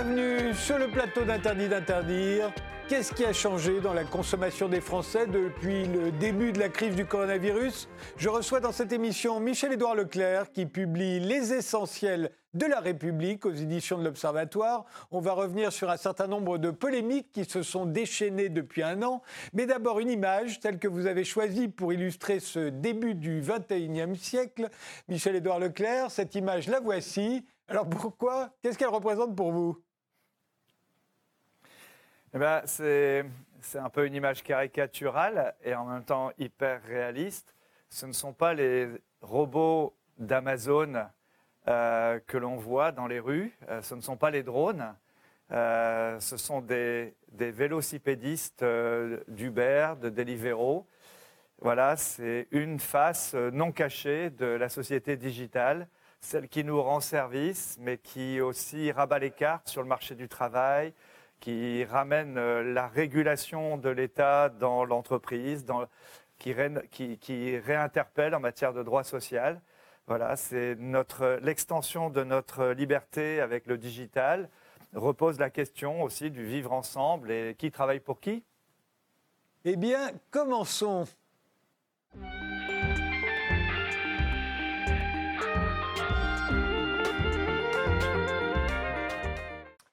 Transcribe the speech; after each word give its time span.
Bienvenue 0.00 0.54
sur 0.54 0.78
le 0.78 0.86
plateau 0.86 1.24
d'Interdit 1.24 1.68
d'interdire. 1.68 2.52
Qu'est-ce 2.88 3.12
qui 3.12 3.24
a 3.24 3.32
changé 3.32 3.80
dans 3.80 3.92
la 3.92 4.04
consommation 4.04 4.68
des 4.68 4.80
Français 4.80 5.26
depuis 5.26 5.86
le 5.86 6.12
début 6.12 6.52
de 6.52 6.60
la 6.60 6.68
crise 6.68 6.94
du 6.94 7.04
coronavirus? 7.04 7.88
Je 8.16 8.28
reçois 8.28 8.60
dans 8.60 8.70
cette 8.70 8.92
émission 8.92 9.40
Michel-Édouard 9.40 9.96
Leclerc 9.96 10.52
qui 10.52 10.66
publie 10.66 11.18
Les 11.18 11.52
essentiels 11.52 12.30
de 12.54 12.64
la 12.66 12.78
République 12.78 13.44
aux 13.44 13.52
éditions 13.52 13.98
de 13.98 14.04
l'Observatoire. 14.04 14.84
On 15.10 15.18
va 15.18 15.32
revenir 15.32 15.72
sur 15.72 15.90
un 15.90 15.96
certain 15.96 16.28
nombre 16.28 16.58
de 16.58 16.70
polémiques 16.70 17.32
qui 17.32 17.44
se 17.44 17.64
sont 17.64 17.84
déchaînées 17.84 18.50
depuis 18.50 18.84
un 18.84 19.02
an. 19.02 19.20
Mais 19.52 19.66
d'abord 19.66 19.98
une 19.98 20.10
image 20.10 20.60
telle 20.60 20.78
que 20.78 20.86
vous 20.86 21.06
avez 21.06 21.24
choisie 21.24 21.66
pour 21.66 21.92
illustrer 21.92 22.38
ce 22.38 22.68
début 22.68 23.16
du 23.16 23.42
21e 23.42 24.14
siècle. 24.14 24.68
Michel-Édouard 25.08 25.58
Leclerc, 25.58 26.12
cette 26.12 26.36
image, 26.36 26.68
la 26.68 26.78
voici. 26.78 27.44
Alors 27.66 27.88
pourquoi? 27.88 28.50
Qu'est-ce 28.62 28.78
qu'elle 28.78 28.88
représente 28.88 29.34
pour 29.34 29.50
vous? 29.50 29.76
Eh 32.34 32.38
ben, 32.38 32.60
c'est, 32.66 33.24
un 33.74 33.88
peu 33.88 34.06
une 34.06 34.14
image 34.14 34.42
caricaturale 34.42 35.54
et 35.64 35.74
en 35.74 35.86
même 35.86 36.04
temps 36.04 36.30
hyper 36.38 36.82
réaliste. 36.82 37.54
Ce 37.88 38.04
ne 38.04 38.12
sont 38.12 38.34
pas 38.34 38.52
les 38.52 38.88
robots 39.22 39.96
d'Amazon 40.18 41.06
euh, 41.68 42.20
que 42.26 42.36
l'on 42.36 42.56
voit 42.56 42.92
dans 42.92 43.06
les 43.06 43.18
rues, 43.18 43.56
euh, 43.68 43.80
ce 43.80 43.94
ne 43.94 44.02
sont 44.02 44.16
pas 44.16 44.30
les 44.30 44.42
drones, 44.42 44.94
euh, 45.52 46.20
ce 46.20 46.36
sont 46.36 46.60
des, 46.60 47.14
des 47.32 47.50
vélocipédistes 47.50 48.64
d'Uber, 49.28 49.94
de 50.00 50.10
Deliveroo. 50.10 50.86
Voilà, 51.60 51.96
c'est 51.96 52.46
une 52.50 52.78
face 52.78 53.34
non 53.34 53.72
cachée 53.72 54.28
de 54.30 54.46
la 54.46 54.68
société 54.68 55.16
digitale, 55.16 55.88
celle 56.20 56.48
qui 56.48 56.62
nous 56.62 56.80
rend 56.82 57.00
service, 57.00 57.78
mais 57.80 57.96
qui 57.96 58.40
aussi 58.40 58.92
rabat 58.92 59.18
les 59.18 59.30
cartes 59.30 59.68
sur 59.68 59.82
le 59.82 59.88
marché 59.88 60.14
du 60.14 60.28
travail, 60.28 60.92
qui 61.40 61.84
ramène 61.84 62.36
euh, 62.38 62.62
la 62.62 62.88
régulation 62.88 63.76
de 63.76 63.88
l'État 63.88 64.48
dans 64.48 64.84
l'entreprise, 64.84 65.64
qui, 66.38 67.58
réinterpelle 67.58 68.34
en 68.34 68.40
matière 68.40 68.72
de 68.72 68.82
droit 68.82 69.04
social. 69.04 69.60
Voilà, 70.06 70.36
c'est 70.36 70.76
notre 70.78 71.38
l'extension 71.42 72.08
de 72.10 72.24
notre 72.24 72.68
liberté 72.68 73.40
avec 73.40 73.66
le 73.66 73.76
digital 73.76 74.48
repose 74.94 75.38
la 75.38 75.50
question 75.50 76.02
aussi 76.02 76.30
du 76.30 76.44
vivre 76.44 76.72
ensemble 76.72 77.30
et 77.30 77.54
qui 77.58 77.70
travaille 77.70 78.00
pour 78.00 78.20
qui? 78.20 78.42
Eh 79.64 79.76
bien, 79.76 80.12
commençons. 80.30 81.06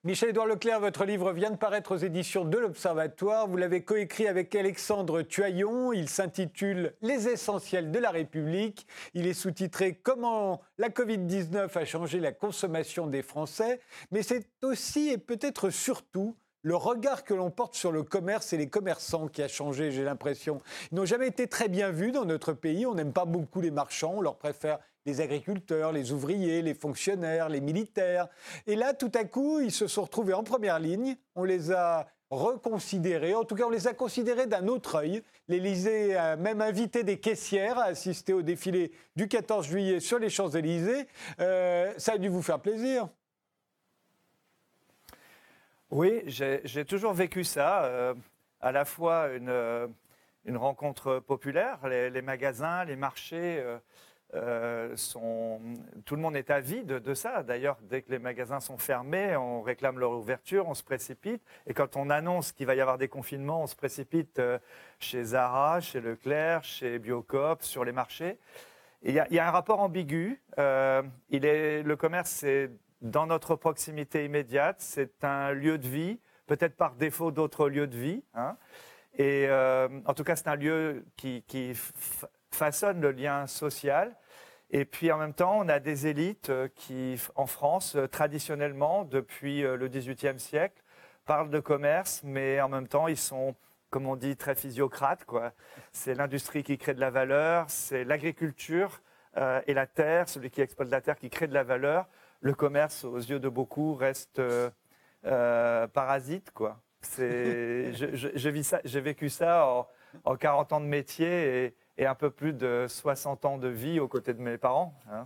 Michel-Édouard 0.05 0.45
Leclerc, 0.45 0.81
votre 0.81 1.03
livre 1.03 1.33
vient 1.33 1.49
de 1.49 1.55
paraître 1.55 1.95
aux 1.95 1.97
éditions 1.97 2.45
de 2.45 2.59
l'Observatoire. 2.59 3.47
Vous 3.47 3.57
l'avez 3.57 3.81
coécrit 3.81 4.27
avec 4.27 4.53
Alexandre 4.53 5.23
Tuaillon. 5.23 5.93
Il 5.93 6.09
s'intitule 6.09 6.93
Les 7.01 7.27
essentiels 7.27 7.89
de 7.89 7.97
la 7.97 8.11
République. 8.11 8.85
Il 9.15 9.25
est 9.25 9.33
sous-titré 9.33 9.95
Comment 9.95 10.61
la 10.77 10.89
Covid-19 10.89 11.75
a 11.75 11.85
changé 11.85 12.19
la 12.19 12.31
consommation 12.31 13.07
des 13.07 13.23
Français. 13.23 13.79
Mais 14.11 14.21
c'est 14.21 14.47
aussi 14.61 15.09
et 15.09 15.17
peut-être 15.17 15.71
surtout 15.71 16.35
le 16.61 16.75
regard 16.75 17.23
que 17.23 17.33
l'on 17.33 17.49
porte 17.49 17.73
sur 17.73 17.91
le 17.91 18.03
commerce 18.03 18.53
et 18.53 18.57
les 18.57 18.69
commerçants 18.69 19.27
qui 19.27 19.41
a 19.41 19.47
changé, 19.47 19.91
j'ai 19.91 20.03
l'impression. 20.03 20.61
Ils 20.91 20.95
n'ont 20.95 21.05
jamais 21.05 21.29
été 21.29 21.47
très 21.47 21.67
bien 21.67 21.89
vus 21.89 22.11
dans 22.11 22.25
notre 22.25 22.53
pays. 22.53 22.85
On 22.85 22.93
n'aime 22.93 23.13
pas 23.13 23.25
beaucoup 23.25 23.59
les 23.59 23.71
marchands. 23.71 24.13
On 24.17 24.21
leur 24.21 24.37
préfère 24.37 24.77
les 25.05 25.21
agriculteurs, 25.21 25.91
les 25.91 26.11
ouvriers, 26.11 26.61
les 26.61 26.73
fonctionnaires, 26.73 27.49
les 27.49 27.61
militaires. 27.61 28.27
Et 28.65 28.75
là, 28.75 28.93
tout 28.93 29.11
à 29.13 29.23
coup, 29.23 29.59
ils 29.59 29.71
se 29.71 29.87
sont 29.87 30.03
retrouvés 30.03 30.33
en 30.33 30.43
première 30.43 30.79
ligne. 30.79 31.15
On 31.35 31.43
les 31.43 31.71
a 31.71 32.07
reconsidérés, 32.31 33.35
en 33.35 33.43
tout 33.43 33.55
cas 33.55 33.65
on 33.65 33.69
les 33.69 33.87
a 33.87 33.93
considérés 33.93 34.47
d'un 34.47 34.67
autre 34.67 34.95
œil. 34.95 35.21
L'Élysée 35.47 36.15
a 36.15 36.35
même 36.35 36.59
invité 36.59 37.03
des 37.03 37.19
caissières 37.19 37.77
à 37.77 37.85
assister 37.85 38.33
au 38.33 38.41
défilé 38.41 38.91
du 39.15 39.27
14 39.27 39.67
juillet 39.67 39.99
sur 39.99 40.17
les 40.17 40.29
Champs-Élysées. 40.29 41.07
Euh, 41.39 41.93
ça 41.97 42.13
a 42.13 42.17
dû 42.17 42.27
vous 42.27 42.41
faire 42.41 42.59
plaisir. 42.59 43.07
Oui, 45.91 46.23
j'ai 46.25 46.85
toujours 46.85 47.13
vécu 47.13 47.43
ça, 47.43 47.85
euh, 47.85 48.15
à 48.59 48.71
la 48.71 48.85
fois 48.85 49.29
une, 49.29 49.49
euh, 49.49 49.87
rencontre 50.47 51.19
populaire, 51.19 51.87
les, 51.87 52.21
magasins, 52.23 52.85
les 52.85 52.95
marchés. 52.95 53.63
Sont, 54.95 55.61
tout 56.05 56.15
le 56.15 56.21
monde 56.21 56.35
est 56.35 56.49
avide 56.49 56.87
de 56.87 57.13
ça. 57.13 57.43
D'ailleurs, 57.43 57.77
dès 57.83 58.01
que 58.01 58.11
les 58.11 58.19
magasins 58.19 58.59
sont 58.59 58.77
fermés, 58.77 59.35
on 59.35 59.61
réclame 59.61 59.99
leur 59.99 60.11
ouverture, 60.11 60.67
on 60.67 60.73
se 60.73 60.83
précipite. 60.83 61.41
Et 61.67 61.73
quand 61.73 61.95
on 61.95 62.09
annonce 62.09 62.51
qu'il 62.51 62.65
va 62.65 62.75
y 62.75 62.81
avoir 62.81 62.97
des 62.97 63.07
confinements, 63.07 63.63
on 63.63 63.67
se 63.67 63.75
précipite 63.75 64.39
euh, 64.39 64.59
chez 64.99 65.23
Zara, 65.23 65.79
chez 65.79 66.01
Leclerc, 66.01 66.63
chez 66.63 66.99
Biocop, 66.99 67.63
sur 67.63 67.85
les 67.85 67.91
marchés. 67.91 68.37
Il 69.03 69.13
y, 69.13 69.19
a 69.19 69.47
un 69.47 69.51
rapport 69.51 69.81
ambigu. 69.81 70.41
Euh, 70.57 71.03
le 71.29 71.93
commerce, 71.93 72.31
c'est 72.31 72.71
dans 73.01 73.27
notre 73.27 73.55
proximité 73.55 74.25
immédiate. 74.25 74.77
C'est 74.79 75.23
un 75.23 75.51
lieu 75.51 75.77
de 75.77 75.87
vie, 75.87 76.19
peut-être 76.47 76.75
par 76.75 76.95
défaut 76.95 77.29
d'autres 77.29 77.69
lieux 77.69 77.85
de 77.85 77.95
vie. 77.95 78.23
Hein. 78.33 78.57
Et 79.19 79.47
en 80.05 80.13
tout 80.15 80.23
cas, 80.23 80.35
c'est 80.35 80.47
un 80.47 80.55
lieu 80.55 81.05
qui 81.17 81.43
façonne 82.55 83.01
le 83.01 83.11
lien 83.11 83.45
social. 83.47 84.15
Et 84.71 84.85
puis 84.85 85.11
en 85.11 85.17
même 85.17 85.33
temps, 85.33 85.59
on 85.59 85.69
a 85.69 85.79
des 85.79 86.07
élites 86.07 86.49
euh, 86.49 86.67
qui, 86.75 87.21
en 87.35 87.45
France, 87.45 87.95
euh, 87.95 88.07
traditionnellement, 88.07 89.05
depuis 89.05 89.63
euh, 89.63 89.77
le 89.77 89.87
XVIIIe 89.87 90.39
siècle, 90.39 90.81
parlent 91.25 91.51
de 91.51 91.59
commerce, 91.59 92.21
mais 92.23 92.59
en 92.61 92.69
même 92.69 92.87
temps, 92.87 93.07
ils 93.07 93.17
sont, 93.17 93.55
comme 93.89 94.07
on 94.07 94.15
dit, 94.15 94.35
très 94.35 94.55
physiocrates. 94.55 95.25
C'est 95.91 96.15
l'industrie 96.15 96.63
qui 96.63 96.77
crée 96.77 96.93
de 96.93 96.99
la 96.99 97.11
valeur, 97.11 97.69
c'est 97.69 98.03
l'agriculture 98.03 99.01
et 99.67 99.73
la 99.73 99.85
terre, 99.85 100.29
celui 100.29 100.49
qui 100.49 100.61
exploite 100.61 100.89
la 100.89 101.01
terre, 101.01 101.17
qui 101.17 101.29
crée 101.29 101.47
de 101.47 101.53
la 101.53 101.63
valeur. 101.63 102.07
Le 102.41 102.53
commerce, 102.53 103.03
aux 103.03 103.17
yeux 103.17 103.39
de 103.39 103.49
beaucoup, 103.49 103.95
reste 103.95 104.41
parasite. 105.23 106.51
Quoi. 106.51 106.79
J'ai 107.17 109.01
vécu 109.01 109.29
ça 109.29 109.65
en, 109.65 109.87
en, 110.23 110.35
40 110.35 110.73
ans 110.73 110.79
de 110.79 110.85
métier 110.85 111.65
et, 111.65 111.75
et 111.97 112.05
un 112.05 112.15
peu 112.15 112.29
plus 112.29 112.53
de 112.53 112.85
60 112.87 113.45
ans 113.45 113.57
de 113.57 113.67
vie 113.67 113.99
aux 113.99 114.07
côtés 114.07 114.33
de 114.33 114.41
mes 114.41 114.57
parents. 114.57 114.93
Hein, 115.11 115.23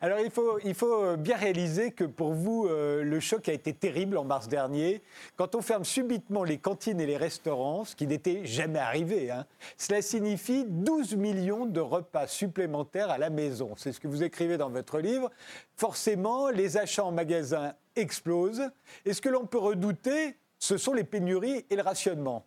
alors 0.00 0.20
il 0.20 0.30
faut, 0.30 0.58
il 0.64 0.74
faut 0.74 1.04
euh, 1.04 1.16
bien 1.16 1.36
réaliser 1.36 1.90
que 1.90 2.04
pour 2.04 2.32
vous, 2.32 2.66
euh, 2.66 3.02
le 3.02 3.20
choc 3.20 3.48
a 3.48 3.52
été 3.52 3.72
terrible 3.72 4.16
en 4.16 4.24
mars 4.24 4.48
dernier. 4.48 5.02
Quand 5.36 5.54
on 5.54 5.62
ferme 5.62 5.84
subitement 5.84 6.44
les 6.44 6.58
cantines 6.58 7.00
et 7.00 7.06
les 7.06 7.16
restaurants, 7.16 7.84
ce 7.84 7.96
qui 7.96 8.06
n'était 8.06 8.44
jamais 8.44 8.78
arrivé, 8.78 9.30
hein, 9.30 9.46
cela 9.76 10.00
signifie 10.02 10.64
12 10.68 11.16
millions 11.16 11.66
de 11.66 11.80
repas 11.80 12.26
supplémentaires 12.26 13.10
à 13.10 13.18
la 13.18 13.30
maison. 13.30 13.74
C'est 13.76 13.92
ce 13.92 14.00
que 14.00 14.08
vous 14.08 14.22
écrivez 14.22 14.56
dans 14.56 14.70
votre 14.70 14.98
livre. 14.98 15.30
Forcément, 15.76 16.48
les 16.50 16.76
achats 16.76 17.04
en 17.04 17.12
magasin 17.12 17.74
explosent. 17.96 18.70
Et 19.04 19.12
ce 19.12 19.20
que 19.20 19.28
l'on 19.28 19.46
peut 19.46 19.58
redouter, 19.58 20.36
ce 20.58 20.76
sont 20.76 20.92
les 20.92 21.04
pénuries 21.04 21.66
et 21.70 21.76
le 21.76 21.82
rationnement. 21.82 22.46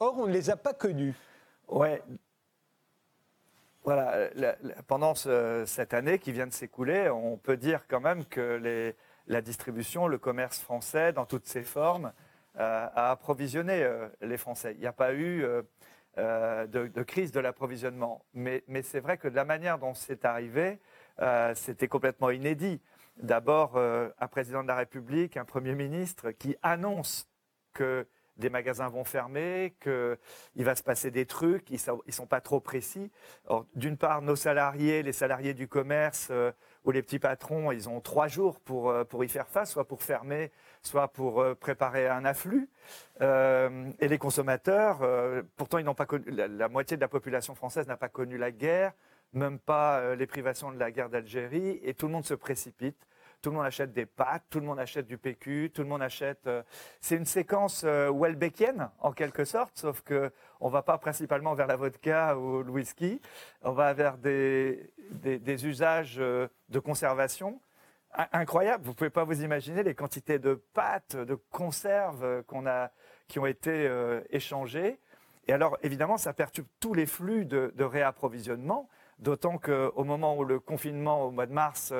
Or, 0.00 0.16
on 0.18 0.26
ne 0.26 0.32
les 0.32 0.48
a 0.48 0.56
pas 0.56 0.72
connus. 0.72 1.14
Ouais, 1.68 2.02
voilà, 3.88 4.28
pendant 4.86 5.14
cette 5.14 5.94
année 5.94 6.18
qui 6.18 6.30
vient 6.30 6.46
de 6.46 6.52
s'écouler, 6.52 7.08
on 7.08 7.38
peut 7.38 7.56
dire 7.56 7.86
quand 7.88 8.00
même 8.00 8.26
que 8.26 8.92
la 9.26 9.40
distribution, 9.40 10.08
le 10.08 10.18
commerce 10.18 10.58
français, 10.58 11.14
dans 11.14 11.24
toutes 11.24 11.46
ses 11.46 11.62
formes, 11.62 12.12
euh, 12.58 12.86
a 12.94 13.12
approvisionné 13.12 13.82
euh, 13.82 14.08
les 14.20 14.36
Français. 14.36 14.74
Il 14.74 14.80
n'y 14.80 14.86
a 14.86 14.92
pas 14.92 15.14
eu 15.14 15.42
euh, 16.18 16.66
de, 16.66 17.02
crise 17.02 17.32
de 17.32 17.40
l'approvisionnement. 17.40 18.26
Mais, 18.34 18.62
mais 18.68 18.82
c'est 18.82 19.00
vrai 19.00 19.16
que 19.16 19.26
de 19.26 19.36
la 19.36 19.46
manière 19.46 19.78
dont 19.78 19.94
c'est 19.94 20.26
arrivé, 20.26 20.78
c'était 21.54 21.88
complètement 21.88 22.28
inédit. 22.28 22.82
D'abord, 23.16 23.78
un 23.78 24.28
président 24.28 24.62
de 24.62 24.68
la 24.68 24.76
République, 24.76 25.38
un 25.38 25.46
Premier 25.46 25.74
ministre 25.74 26.30
qui 26.32 26.56
annonce 26.62 27.26
que 27.72 28.06
des 28.38 28.50
magasins 28.50 28.88
vont 28.88 29.04
fermer, 29.04 29.74
qu'il 29.80 30.64
va 30.64 30.74
se 30.74 30.82
passer 30.82 31.10
des 31.10 31.26
trucs, 31.26 31.70
ils 31.70 31.80
ne 32.06 32.12
sont, 32.12 32.26
pas 32.26 32.40
trop 32.40 32.60
précis. 32.60 33.10
D'une 33.74 33.96
part, 33.96 34.22
nos 34.22 34.36
salariés, 34.36 35.02
les 35.02 35.12
salariés 35.12 35.54
du 35.54 35.68
commerce 35.68 36.28
euh, 36.30 36.52
ou 36.84 36.92
les 36.92 37.02
petits 37.02 37.18
patrons, 37.18 37.72
ils 37.72 37.88
ont 37.88 38.00
trois 38.00 38.28
jours 38.28 38.60
pour, 38.60 38.90
euh, 38.90 39.04
pour 39.04 39.24
y 39.24 39.28
faire 39.28 39.48
face, 39.48 39.72
soit 39.72 39.86
pour 39.86 40.02
fermer, 40.02 40.52
soit 40.82 41.08
pour 41.08 41.40
euh, 41.42 41.54
préparer 41.54 42.08
un 42.08 42.24
afflux. 42.24 42.68
et 43.20 44.08
les 44.08 44.18
consommateurs, 44.18 45.00
pourtant, 45.56 45.78
ils 45.78 45.84
n'ont 45.84 45.94
pas 45.94 46.06
la, 46.26 46.68
moitié 46.68 46.96
de 46.96 47.00
la 47.00 47.08
population 47.08 47.54
française 47.54 47.86
n'a 47.88 47.96
pas 47.96 48.08
connu 48.08 48.38
la 48.38 48.52
guerre, 48.52 48.92
même 49.32 49.58
pas 49.58 50.14
les 50.14 50.26
privations 50.26 50.70
de 50.70 50.78
la 50.78 50.90
guerre 50.92 51.10
d'Algérie, 51.10 51.80
et 51.82 51.94
tout 51.94 52.06
le 52.06 52.12
monde 52.12 52.24
se 52.24 52.34
précipite 52.34 53.08
tout 53.40 53.50
le 53.50 53.56
monde 53.56 53.66
achète 53.66 53.92
des 53.92 54.06
pâtes, 54.06 54.44
tout 54.50 54.60
le 54.60 54.66
monde 54.66 54.78
achète 54.78 55.06
du 55.06 55.18
PQ, 55.18 55.70
tout 55.72 55.82
le 55.82 55.88
monde 55.88 56.02
achète. 56.02 56.46
Euh, 56.46 56.62
c'est 57.00 57.16
une 57.16 57.24
séquence 57.24 57.82
euh, 57.84 58.10
Welbeckienne 58.12 58.90
en 59.00 59.12
quelque 59.12 59.44
sorte, 59.44 59.78
sauf 59.78 60.02
que 60.02 60.32
on 60.60 60.68
va 60.68 60.82
pas 60.82 60.98
principalement 60.98 61.54
vers 61.54 61.66
la 61.66 61.76
vodka 61.76 62.36
ou 62.36 62.62
le 62.62 62.70
whisky, 62.70 63.20
on 63.62 63.72
va 63.72 63.92
vers 63.92 64.18
des, 64.18 64.90
usages 65.64 66.16
euh, 66.18 66.48
de 66.68 66.78
conservation 66.78 67.60
incroyable. 68.32 68.84
Vous 68.84 68.94
pouvez 68.94 69.10
pas 69.10 69.24
vous 69.24 69.42
imaginer 69.42 69.82
les 69.82 69.94
quantités 69.94 70.38
de 70.38 70.54
pâtes, 70.72 71.14
de 71.14 71.34
conserves 71.34 72.42
qu'on 72.44 72.66
a, 72.66 72.90
qui 73.28 73.38
ont 73.38 73.46
été 73.46 73.86
échangées. 74.30 74.98
Et 75.46 75.52
alors, 75.52 75.76
évidemment, 75.82 76.16
ça 76.16 76.32
perturbe 76.32 76.66
tous 76.80 76.94
les 76.94 77.04
flux 77.04 77.44
de, 77.44 77.84
réapprovisionnement, 77.84 78.88
d'autant 79.18 79.58
qu'au 79.58 80.04
moment 80.04 80.36
où 80.38 80.44
le 80.44 80.58
confinement, 80.58 81.26
au 81.26 81.30
mois 81.30 81.44
de 81.44 81.52
mars 81.52 81.92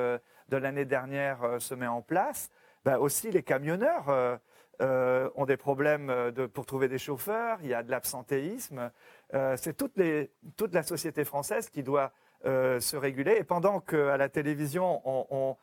de 0.48 0.56
l'année 0.56 0.84
dernière, 0.84 1.38
se 1.58 1.74
met 1.74 1.86
en 1.86 2.02
place, 2.02 2.50
bah 2.84 2.98
aussi 2.98 3.30
les 3.30 3.42
camionneurs 3.42 4.40
euh, 4.80 5.28
ont 5.34 5.44
des 5.44 5.56
problèmes 5.56 6.08
euh, 6.08 6.46
pour 6.46 6.64
trouver 6.64 6.86
des 6.86 6.98
chauffeurs, 6.98 7.58
il 7.62 7.68
y 7.68 7.74
a 7.74 7.82
de 7.82 7.90
l'absentéisme. 7.90 8.92
Euh, 9.34 9.56
c'est 9.56 9.76
toute, 9.76 9.98
la 9.98 10.82
société 10.84 11.24
française 11.24 11.68
qui 11.68 11.82
doit 11.82 12.12
se 12.44 12.96
réguler. 12.96 13.34
Et 13.40 13.44
pendant 13.44 13.80
qu'à 13.80 14.16
la 14.16 14.28
télévision, 14.28 15.02
on, 15.04 15.56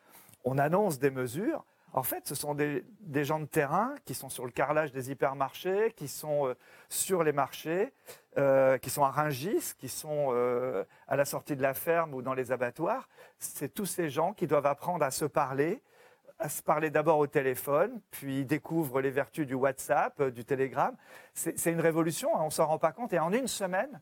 on, 0.44 0.58
annonce 0.58 1.00
des 1.00 1.10
mesures, 1.10 1.64
en 1.96 2.04
fait, 2.04 2.28
ce 2.28 2.36
sont 2.36 2.56
des, 2.56 2.84
gens 3.24 3.40
de 3.40 3.46
terrain 3.46 3.96
qui 4.04 4.14
sont 4.14 4.28
sur 4.30 4.46
le 4.46 4.52
carrelage 4.52 4.92
des 4.92 5.12
hypermarchés, 5.12 5.94
qui 5.96 6.10
sont 6.10 6.54
sur 6.90 7.24
les 7.24 7.32
marchés, 7.32 7.94
qui 8.36 8.90
sont 8.90 9.04
à 9.04 9.12
Rungis, 9.12 9.76
qui 9.78 9.88
sont 9.88 10.86
à 11.08 11.16
la 11.16 11.24
sortie 11.24 11.56
de 11.56 11.62
la 11.62 11.74
ferme 11.74 12.14
ou 12.14 12.22
dans 12.22 12.34
les 12.34 12.52
abattoirs. 12.52 13.08
C'est 13.40 13.74
tous 13.74 13.86
ces 13.86 14.10
gens 14.10 14.34
qui 14.34 14.46
doivent 14.46 14.66
apprendre 14.66 15.06
à 15.06 15.12
se 15.12 15.24
parler, 15.24 15.82
à 16.40 16.50
se 16.50 16.62
parler 16.62 16.90
d'abord 16.90 17.20
au 17.20 17.28
téléphone, 17.28 18.02
puis 18.12 18.46
découvrent 18.46 19.02
les 19.02 19.12
vertus 19.12 19.48
du 19.48 19.54
WhatsApp, 19.54 20.20
euh, 20.20 20.32
du 20.32 20.44
Telegram. 20.44 20.96
C'est 21.34 21.72
une 21.72 21.80
révolution, 21.80 22.36
hein, 22.36 22.42
on 22.44 22.50
s'en 22.50 22.66
rend 22.66 22.80
pas 22.80 22.92
compte. 22.92 23.14
Et 23.14 23.20
en 23.20 23.32
une 23.32 23.48
semaine, 23.48 24.02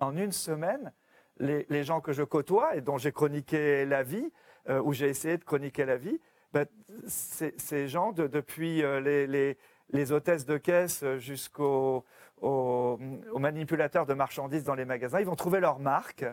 en 0.00 0.16
une 0.16 0.32
semaine, 0.32 0.92
les, 1.38 1.84
gens 1.84 2.00
que 2.00 2.12
je 2.12 2.24
côtoie 2.24 2.74
et 2.74 2.80
dont 2.80 2.98
j'ai 2.98 3.12
chroniqué 3.12 3.84
la 3.84 4.02
vie, 4.02 4.32
euh, 4.68 4.82
ou 4.82 4.92
j'ai 4.92 5.08
essayé 5.08 5.38
de 5.38 5.44
chroniquer 5.44 5.84
la 5.84 5.96
vie, 5.96 6.20
ben, 6.52 6.66
ces 7.06 7.88
gens, 7.88 8.12
de, 8.12 8.26
depuis 8.26 8.82
euh, 8.82 9.00
les, 9.00 9.56
les, 9.90 10.12
hôtesses 10.12 10.46
de 10.46 10.56
caisse 10.56 11.04
jusqu'aux 11.18 12.04
aux, 12.40 12.98
manipulateurs 13.38 14.06
de 14.06 14.14
marchandises 14.14 14.64
dans 14.64 14.74
les 14.74 14.84
magasins, 14.84 15.20
ils 15.20 15.26
vont 15.26 15.36
trouver 15.36 15.60
leur 15.60 15.78
marque. 15.78 16.24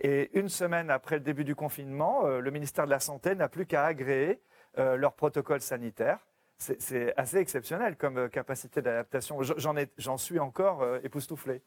Et 0.00 0.30
une 0.38 0.48
semaine 0.48 0.90
après 0.90 1.16
le 1.16 1.22
début 1.22 1.44
du 1.44 1.56
confinement, 1.56 2.24
le 2.28 2.50
ministère 2.52 2.84
de 2.84 2.90
la 2.90 3.00
Santé 3.00 3.34
n'a 3.34 3.48
plus 3.48 3.66
qu'à 3.66 3.84
agréer 3.84 4.40
euh, 4.78 4.96
leur 4.96 5.14
protocole 5.14 5.60
sanitaire. 5.60 6.18
C'est 6.58 7.16
assez 7.16 7.38
exceptionnel 7.38 7.96
comme 7.96 8.18
euh, 8.18 8.28
capacité 8.28 8.82
d'adaptation. 8.82 9.38
J'en 9.42 10.16
suis 10.16 10.38
encore 10.38 10.82
euh, 10.82 11.00
époustouflé. 11.02 11.62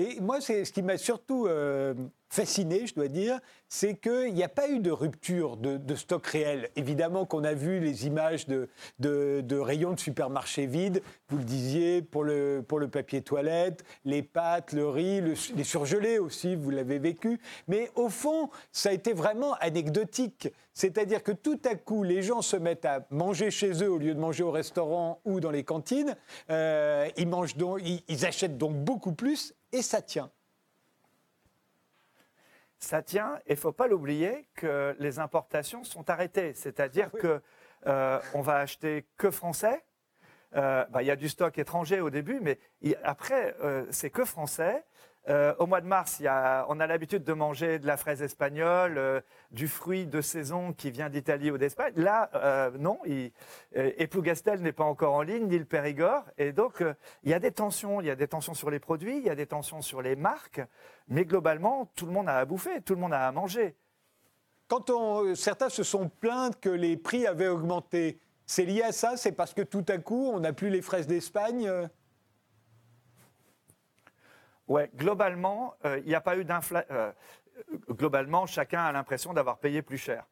Et 0.00 0.18
moi, 0.18 0.40
ce 0.40 0.62
qui 0.72 0.80
m'a 0.80 0.96
surtout 0.96 1.46
fasciné, 2.30 2.86
je 2.86 2.94
dois 2.94 3.08
dire, 3.08 3.38
c'est 3.68 3.96
qu'il 3.96 4.32
n'y 4.32 4.42
a 4.42 4.48
pas 4.48 4.68
eu 4.70 4.78
de 4.78 4.90
rupture 4.90 5.58
de, 5.58 5.94
stock 5.94 6.26
réel. 6.26 6.70
Évidemment 6.74 7.26
qu'on 7.26 7.44
a 7.44 7.52
vu 7.52 7.80
les 7.80 8.06
images 8.06 8.46
de, 8.46 9.58
rayons 9.58 9.92
de 9.92 10.00
supermarchés 10.00 10.64
vides, 10.66 11.02
vous 11.28 11.36
le 11.36 11.44
disiez, 11.44 12.00
pour 12.00 12.24
le, 12.24 12.64
papier 12.90 13.20
toilette, 13.20 13.84
les 14.06 14.22
pâtes, 14.22 14.72
le 14.72 14.88
riz, 14.88 15.20
les 15.20 15.64
surgelés 15.64 16.18
aussi, 16.18 16.56
vous 16.56 16.70
l'avez 16.70 16.98
vécu. 16.98 17.38
Mais 17.68 17.90
au 17.94 18.08
fond, 18.08 18.48
ça 18.72 18.88
a 18.88 18.92
été 18.92 19.12
vraiment 19.12 19.52
anecdotique. 19.60 20.48
C'est-à-dire 20.72 21.22
que 21.22 21.32
tout 21.32 21.60
à 21.66 21.74
coup, 21.74 22.04
les 22.04 22.22
gens 22.22 22.40
se 22.40 22.56
mettent 22.56 22.86
à 22.86 23.06
manger 23.10 23.50
chez 23.50 23.82
eux 23.82 23.90
au 23.90 23.98
lieu 23.98 24.14
de 24.14 24.20
manger 24.20 24.44
au 24.44 24.50
restaurant 24.50 25.20
ou 25.26 25.40
dans 25.40 25.50
les 25.50 25.64
cantines. 25.64 26.16
Euh, 26.48 27.06
ils 27.18 28.24
achètent 28.24 28.56
donc 28.56 28.76
beaucoup 28.76 29.12
plus 29.12 29.52
et 29.72 29.82
ça 29.82 30.02
tient 30.02 30.30
ça 32.80 33.02
tient. 33.02 33.36
Et 33.46 33.50
il 33.50 33.52
ne 33.52 33.58
faut 33.58 33.72
pas 33.72 33.86
l'oublier 33.86 34.48
que 34.54 34.96
les 34.98 35.18
importations 35.18 35.84
sont 35.84 36.08
arrêtées. 36.10 36.54
C'est-à-dire 36.54 37.10
qu'on 37.10 37.18
que 37.18 37.42
euh, 37.86 38.20
on 38.34 38.40
va 38.40 38.56
acheter 38.56 39.06
que 39.16 39.30
français. 39.30 39.84
Euh, 40.56 40.84
bah, 40.86 41.02
il 41.02 41.06
y 41.06 41.10
a 41.10 41.16
du 41.16 41.28
stock 41.28 41.56
étranger 41.58 42.00
au 42.00 42.10
début, 42.10 42.40
mais 42.40 42.58
après, 43.04 43.54
euh, 43.62 43.86
c'est 43.90 44.10
que 44.10 44.24
français. 44.24 44.84
Euh, 45.28 45.54
au 45.58 45.66
mois 45.66 45.82
de 45.82 45.86
mars, 45.86 46.22
on 46.68 46.80
a 46.80 46.86
l'habitude 46.86 47.24
de 47.24 47.32
manger 47.34 47.78
de 47.78 47.86
la 47.86 47.98
fraise 47.98 48.22
espagnole, 48.22 48.96
euh, 48.96 49.20
du 49.50 49.68
fruit 49.68 50.06
de 50.06 50.22
saison 50.22 50.72
qui 50.72 50.90
vient 50.90 51.10
d'Italie 51.10 51.50
ou 51.50 51.58
d'Espagne. 51.58 51.92
Là, 51.96 52.30
euh, 52.34 52.70
non, 52.78 52.98
il, 53.04 53.30
n'est 53.76 54.72
pas 54.72 54.84
encore 54.84 55.14
en 55.14 55.22
ligne, 55.22 55.46
ni 55.46 55.58
le 55.58 55.66
Périgord. 55.66 56.24
Et 56.38 56.52
donc, 56.52 56.82
il 57.22 57.30
y 57.30 57.34
a 57.34 57.38
des 57.38 57.52
tensions. 57.52 58.00
Il 58.00 58.06
y 58.06 58.10
a 58.10 58.16
des 58.16 58.28
tensions 58.28 58.54
sur 58.54 58.70
les 58.70 58.80
produits, 58.80 59.18
il 59.18 59.24
y 59.24 59.30
a 59.30 59.34
des 59.34 59.46
tensions 59.46 59.82
sur 59.82 60.00
les 60.00 60.16
marques. 60.16 60.62
Mais 61.08 61.24
globalement, 61.24 61.90
tout 61.94 62.06
le 62.06 62.12
monde 62.12 62.28
a 62.28 62.38
à 62.38 62.44
bouffer, 62.44 62.80
tout 62.80 62.94
le 62.94 63.00
monde 63.00 63.12
a 63.12 63.28
à 63.28 63.32
manger. 63.32 63.76
Quand 64.68 64.90
certains 65.34 65.68
se 65.68 65.82
sont 65.82 66.08
plaints 66.08 66.52
que 66.60 66.70
les 66.70 66.96
prix 66.96 67.26
avaient 67.26 67.48
augmenté, 67.48 68.20
c'est 68.46 68.64
lié 68.64 68.82
à 68.82 68.92
ça? 68.92 69.16
C'est 69.16 69.32
parce 69.32 69.52
que 69.52 69.62
tout 69.62 69.84
à 69.88 69.98
coup, 69.98 70.30
on 70.32 70.40
n'a 70.40 70.52
plus 70.52 70.70
les 70.70 70.82
fraises 70.82 71.06
d'Espagne 71.06 71.70
Ouais, 74.70 74.88
globalement, 74.94 75.74
euh, 75.84 75.98
il 75.98 76.06
n'y 76.06 76.14
a 76.14 76.20
pas 76.20 76.36
eu 76.36 76.44
d'inflation. 76.44 76.86
Euh, 76.92 77.10
globalement, 77.88 78.46
chacun 78.46 78.84
a 78.84 78.92
l'impression 78.92 79.32
d'avoir 79.32 79.58
payé 79.58 79.82
plus 79.82 79.98
cher. 79.98 80.24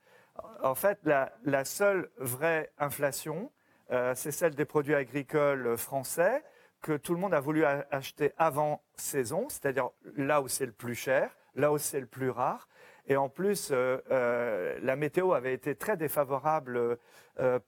En 0.63 0.77
fait, 0.77 1.01
la, 1.03 1.65
seule 1.65 2.09
vraie 2.19 2.71
inflation, 2.79 3.51
euh, 3.91 4.15
c'est 4.15 4.31
celle 4.31 4.55
des 4.55 4.65
produits 4.65 4.95
agricoles 4.95 5.77
français 5.77 6.45
que 6.83 6.97
tout 6.97 7.15
le 7.15 7.19
monde 7.19 7.35
a 7.35 7.41
voulu 7.41 7.65
acheter 7.65 8.33
avant 8.39 8.81
saison, 8.95 9.49
c'est-à-dire 9.49 9.91
là 10.17 10.41
où 10.41 10.47
c'est 10.47 10.67
le 10.67 10.73
plus 10.73 10.95
cher, 10.95 11.37
là 11.57 11.73
où 11.73 11.79
c'est 11.79 11.99
le 11.99 12.07
plus 12.07 12.31
rare. 12.31 12.69
Et 13.09 13.17
en 13.17 13.29
plus, 13.29 13.73
la 13.73 14.97
météo 14.97 15.33
avait 15.33 15.55
été 15.55 15.75
très 15.75 15.97
défavorable 15.97 16.99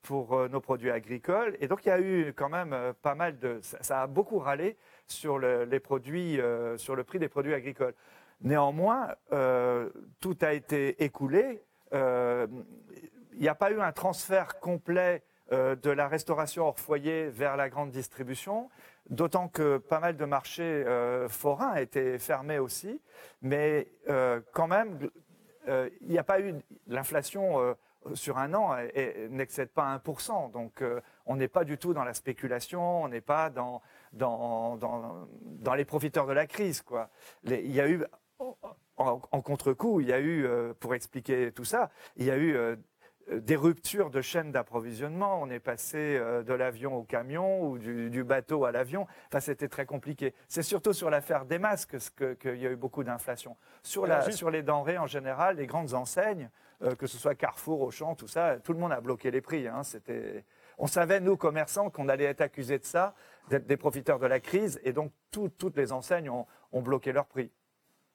pour 0.03 0.49
nos 0.49 0.61
produits 0.61 0.93
agricoles. 0.93 1.57
Et 1.59 1.67
donc, 1.67 1.85
il 1.85 1.89
y 1.89 1.93
a 1.93 2.01
eu 2.01 2.33
quand 2.37 2.49
même 2.49 2.95
pas 3.03 3.17
mal 3.17 3.41
de... 3.41 3.59
ça 3.63 4.03
a 4.03 4.07
beaucoup 4.07 4.39
râlé 4.39 4.77
sur 5.13 5.39
le, 5.39 5.65
les 5.65 5.81
produits, 5.81 6.41
euh, 6.41 6.77
sur 6.77 6.97
le 6.97 7.05
prix 7.05 7.19
des 7.19 7.29
produits 7.29 7.55
agricoles. 7.55 7.95
Néanmoins, 8.43 9.15
euh, 9.33 9.91
tout 10.21 10.37
a 10.41 10.53
été 10.53 11.03
écoulé. 11.05 11.63
Euh, 11.93 12.47
il 13.35 13.41
n'y 13.41 13.49
a 13.49 13.55
pas 13.55 13.71
eu 13.71 13.81
un 13.81 13.93
transfert 13.93 14.61
complet 14.61 15.23
de 15.51 15.91
la 15.91 16.07
restauration 16.07 16.67
hors 16.69 16.79
foyer 16.79 17.27
vers 17.27 17.57
la 17.57 17.69
grande 17.69 17.91
distribution, 17.91 18.71
d'autant 19.09 19.49
que 19.49 19.79
pas 19.79 19.99
mal 19.99 20.17
de 20.17 20.25
marchés 20.25 20.85
forains 21.29 21.75
étaient 21.75 22.21
fermés 22.21 22.61
aussi. 22.61 23.01
Mais 23.43 23.89
quand 24.53 24.69
même, 24.69 25.11
il 25.67 26.09
n'y 26.09 26.19
a 26.19 26.23
pas 26.23 26.41
eu 26.41 26.55
l'inflation 26.87 27.75
sur 28.15 28.39
un 28.39 28.55
an 28.55 28.77
n'excède 29.31 29.71
pas 29.71 29.97
1%. 29.97 30.53
Donc 30.53 30.85
on 31.27 31.35
n'est 31.35 31.49
pas 31.49 31.65
du 31.65 31.79
tout 31.79 31.95
dans 31.95 32.05
la 32.05 32.15
spéculation, 32.15 33.03
on 33.03 33.09
n'est 33.09 33.21
pas 33.21 33.51
dans, 33.51 33.83
dans, 34.13 34.77
dans, 34.77 35.75
les 35.75 35.85
profiteurs 35.85 36.27
de 36.27 36.33
la 36.33 36.47
crise. 36.47 36.83
Quoi. 36.83 37.11
il 37.45 37.73
y 37.73 37.81
a 37.81 37.89
eu, 37.89 38.05
en, 38.97 39.41
contre-coup, 39.41 40.01
il 40.01 40.09
y 40.09 40.13
a 40.13 40.19
eu, 40.19 40.45
euh, 40.45 40.75
pour 40.79 40.95
expliquer 40.95 41.53
tout 41.53 41.65
ça, 41.65 41.91
il 42.17 42.27
y 42.27 42.31
a 42.31 42.37
eu 42.37 42.55
euh, 42.55 42.77
des 43.33 43.57
ruptures 43.57 44.11
de 44.11 44.21
chaînes 44.21 44.53
d'approvisionnement. 44.53 45.41
On 45.41 45.49
est 45.51 45.61
passé 45.61 45.99
euh, 45.99 46.43
de 46.43 46.53
l'avion 46.53 46.97
au 46.97 47.03
camion 47.03 47.63
ou 47.63 47.79
du, 47.79 48.25
bateau 48.25 48.65
à 48.65 48.73
l'avion. 48.73 49.07
Enfin, 49.29 49.41
c'était 49.41 49.69
très 49.69 49.87
compliqué. 49.87 50.35
C'est 50.49 50.63
surtout 50.63 50.93
sur 50.93 51.11
l'affaire 51.11 51.45
des 51.45 51.59
masques 51.59 51.97
qu'il 52.39 52.57
y 52.57 52.67
a 52.67 52.71
eu 52.71 52.77
beaucoup 52.77 53.05
d'inflation. 53.05 53.57
Sur, 53.83 54.07
sur 54.33 54.51
les 54.51 54.63
denrées 54.63 54.99
en 54.99 55.07
général, 55.07 55.57
les 55.57 55.67
grandes 55.67 55.95
enseignes, 55.95 56.51
que 56.99 57.07
ce 57.07 57.19
soit 57.19 57.35
Carrefour, 57.35 57.83
Auchan, 57.83 58.15
tout 58.15 58.29
ça, 58.29 58.57
tout 58.59 58.73
le 58.73 58.79
monde 58.79 58.93
a 58.93 59.01
bloqué 59.01 59.31
les 59.31 59.43
prix. 59.43 59.69
Hein. 59.69 59.83
C'était 59.83 60.45
on 60.81 60.87
savait, 60.87 61.21
nous, 61.21 61.37
commerçants, 61.37 61.91
qu'on 61.91 62.09
allait 62.09 62.25
être 62.25 62.41
accusés 62.41 62.79
de 62.79 62.85
ça, 62.85 63.15
d'être 63.51 63.67
des 63.67 63.77
profiteurs 63.77 64.19
de 64.19 64.27
la 64.27 64.41
crise, 64.41 64.81
et 64.83 64.93
donc 64.93 65.13
toutes 65.31 65.77
les 65.77 65.93
enseignes 65.93 66.31
ont, 66.31 66.47
bloqué 66.73 67.13
leurs 67.13 67.27
prix. 67.27 67.53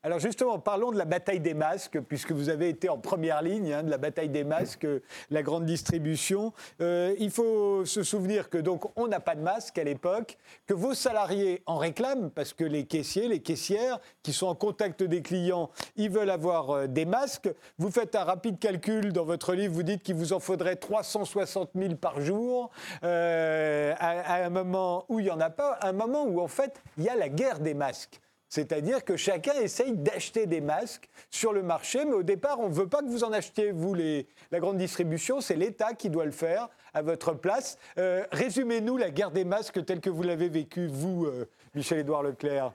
Alors 0.06 0.20
justement, 0.20 0.60
parlons 0.60 0.92
de 0.92 1.00
la 1.00 1.06
bataille 1.06 1.40
des 1.40 1.56
masques, 1.56 2.00
puisque 2.00 2.32
vous 2.32 2.50
avez 2.50 2.70
été 2.70 2.90
en 2.90 3.00
première 3.00 3.42
ligne 3.42 3.74
hein, 3.74 3.82
de 3.82 3.90
la 3.90 3.98
bataille 3.98 4.30
des 4.30 4.44
masques, 4.44 4.86
la 5.32 5.42
grande 5.42 5.66
distribution. 5.66 6.54
Euh, 6.80 7.16
il 7.18 7.32
faut 7.32 7.86
se 7.86 8.04
souvenir 8.04 8.52
que 8.52 8.60
donc 8.60 8.84
on 9.00 9.08
n'a 9.08 9.20
pas 9.20 9.34
de 9.34 9.42
masques 9.42 9.80
à 9.80 9.84
l'époque, 9.84 10.38
que 10.68 10.76
vos 10.76 10.94
salariés 10.94 11.64
en 11.66 11.78
réclament, 11.78 12.30
parce 12.30 12.54
que 12.54 12.64
les 12.64 12.86
caissiers, 12.86 13.28
les 13.28 13.40
caissières 13.40 14.00
qui 14.22 14.32
sont 14.32 14.46
en 14.46 14.54
contact 14.54 15.02
des 15.02 15.24
clients, 15.24 15.72
ils 15.96 16.12
veulent 16.12 16.30
avoir 16.30 16.70
euh, 16.70 16.86
des 16.86 17.06
masques. 17.06 17.50
Vous 17.80 17.90
faites 17.90 18.14
un 18.16 18.26
rapide 18.26 18.60
calcul 18.60 19.12
dans 19.12 19.26
votre 19.26 19.56
livre, 19.56 19.74
vous 19.74 19.82
dites 19.82 20.04
qu'il 20.04 20.14
vous 20.14 20.34
en 20.34 20.40
faudrait 20.40 20.76
360 20.76 21.72
000 21.74 21.96
par 21.96 22.22
jour, 22.22 22.70
euh, 23.04 23.96
à, 23.98 24.36
à 24.36 24.46
un 24.46 24.50
moment 24.52 25.06
où 25.10 25.20
il 25.20 25.24
n'y 25.24 25.32
en 25.32 25.40
a 25.40 25.50
pas, 25.50 25.80
un 25.82 25.94
moment 25.94 26.26
où 26.26 26.42
en 26.42 26.48
fait 26.48 26.80
il 27.00 27.06
y 27.06 27.10
a 27.10 27.16
la 27.16 27.28
guerre 27.28 27.60
des 27.60 27.74
masques. 27.74 28.22
C'est-à-dire 28.50 29.04
que 29.04 29.18
chacun 29.18 29.54
essaye 29.54 29.94
d'acheter 29.94 30.46
des 30.46 30.62
masques 30.62 31.10
sur 31.30 31.52
le 31.52 31.64
marché, 31.64 32.06
mais 32.06 32.14
au 32.14 32.24
départ, 32.24 32.60
on 32.60 32.70
ne 32.70 32.74
veut 32.74 32.88
pas 32.88 33.02
que 33.02 33.08
vous 33.08 33.24
en 33.24 33.34
achetiez, 33.34 33.72
vous, 33.72 33.94
les, 33.94 34.28
la 34.52 34.60
grande 34.60 34.78
distribution, 34.78 35.42
c'est 35.42 35.56
l'État 35.56 35.94
qui 35.94 36.10
doit 36.10 36.26
le 36.26 36.32
faire 36.32 36.70
à 36.94 37.02
votre 37.02 37.34
place. 37.34 37.78
Euh, 37.98 38.26
résumez-nous 38.32 38.98
la 38.98 39.10
guerre 39.10 39.32
des 39.32 39.46
masques 39.46 39.84
telle 39.86 40.00
que 40.00 40.10
vous 40.10 40.24
l'avez 40.24 40.50
vécue, 40.50 40.88
vous, 40.88 41.26
euh, 41.26 41.50
Michel-Édouard 41.74 42.24
Leclerc. 42.24 42.74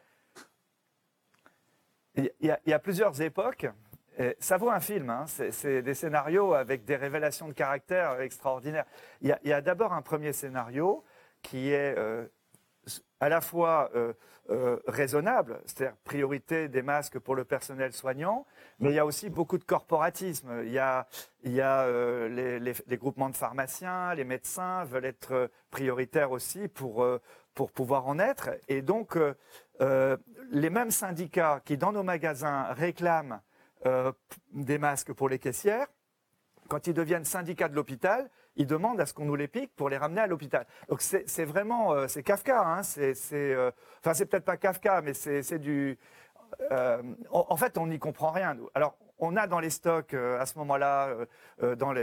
Il 2.17 2.31
y, 2.41 2.73
a, 2.73 2.79
plusieurs 2.81 3.23
époques. 3.23 3.67
ça 4.41 4.59
vaut 4.59 4.69
un 4.69 4.81
film, 4.81 5.09
hein. 5.09 5.25
c'est 5.29 5.81
des 5.81 5.95
scénarios 5.95 6.55
avec 6.55 6.85
des 6.85 6.97
révélations 6.97 7.49
de 7.49 7.53
caractère 7.53 8.21
extraordinaires. 8.21 8.85
Il 9.23 9.35
y 9.45 9.53
a, 9.53 9.61
d'abord 9.61 9.93
un 9.93 10.03
premier 10.03 10.33
scénario 10.33 11.05
qui 11.41 11.71
est 11.71 11.97
euh, 11.97 12.27
à 13.21 13.29
la 13.29 13.41
fois 13.41 13.91
euh, 14.51 14.57
euh, 14.61 14.81
raisonnable, 14.87 15.61
c'est-à-dire 15.65 15.97
priorité 16.05 16.69
des 16.69 16.83
masques 16.83 17.19
pour 17.19 17.35
le 17.35 17.45
personnel 17.45 17.93
soignant, 17.93 18.47
mais 18.79 18.91
il 18.91 18.95
y 18.95 18.99
a 18.99 19.07
aussi 19.07 19.31
beaucoup 19.31 19.59
de 19.59 19.65
corporatisme. 19.65 20.63
Il 20.65 20.73
y 20.73 20.79
a, 20.79 21.07
a 21.45 22.29
les, 22.29 22.97
groupements 22.99 23.31
de 23.31 23.37
pharmaciens, 23.37 24.15
les 24.15 24.25
médecins 24.25 24.85
veulent 24.85 25.05
être 25.05 25.51
prioritaires 25.71 26.33
aussi 26.33 26.69
pour, 26.69 27.07
pour 27.55 27.71
pouvoir 27.71 28.07
en 28.09 28.19
être. 28.19 28.51
Et 28.69 28.83
donc, 28.83 29.17
les 29.81 30.71
mêmes 30.71 30.91
syndicats 30.91 31.61
qui, 31.65 31.77
dans 31.77 31.93
nos 31.93 32.03
magasins, 32.03 32.65
réclament 32.73 33.41
euh, 33.87 34.13
des 34.53 34.77
masques 34.77 35.15
pour 35.15 35.31
les 35.31 35.39
caissières. 35.39 35.87
Quand 36.69 36.87
ils 36.87 36.93
deviennent 36.93 37.25
syndicats 37.25 37.69
de 37.69 37.75
l'hôpital, 37.75 38.29
ils 38.57 38.67
demandent 38.67 39.01
à 39.01 39.07
ce 39.07 39.15
qu'on 39.15 39.25
nous 39.25 39.37
les 39.37 39.49
pique 39.49 39.75
pour 39.77 39.89
les 39.89 39.97
ramener 39.97 40.21
à 40.21 40.27
l'hôpital. 40.27 40.67
Donc 40.89 41.01
c'est 41.01 41.45
vraiment, 41.45 41.93
euh, 41.93 42.09
c'est 42.09 42.23
Kafka. 42.23 42.63
Hein, 42.63 42.83
c'est, 42.83 43.15
euh, 43.33 43.71
enfin 44.01 44.15
c'est 44.15 44.27
peut-être 44.27 44.45
pas 44.45 44.57
Kafka, 44.57 45.03
mais 45.03 45.15
c'est 45.15 45.59
du. 45.59 45.99
En, 47.31 47.57
fait, 47.57 47.79
on 47.79 47.87
n'y 47.87 47.99
comprend 47.99 48.31
rien. 48.31 48.55
Nous. 48.55 48.69
Alors 48.75 48.97
on 49.19 49.37
a 49.37 49.47
dans 49.47 49.61
les 49.61 49.71
stocks 49.71 50.15
à 50.15 50.47
ce 50.47 50.59
moment-là, 50.59 51.15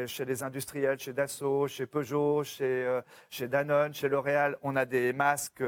chez 0.06 0.26
les 0.26 0.44
industriels, 0.44 1.00
chez 1.00 1.14
Dassault, 1.14 1.68
chez 1.68 1.86
Peugeot, 1.86 2.44
chez, 2.44 3.00
chez 3.30 3.48
Danone, 3.48 3.94
chez 3.94 4.08
L'Oréal, 4.08 4.56
on 4.62 4.76
a 4.76 4.86
des 4.86 5.14
masques 5.14 5.64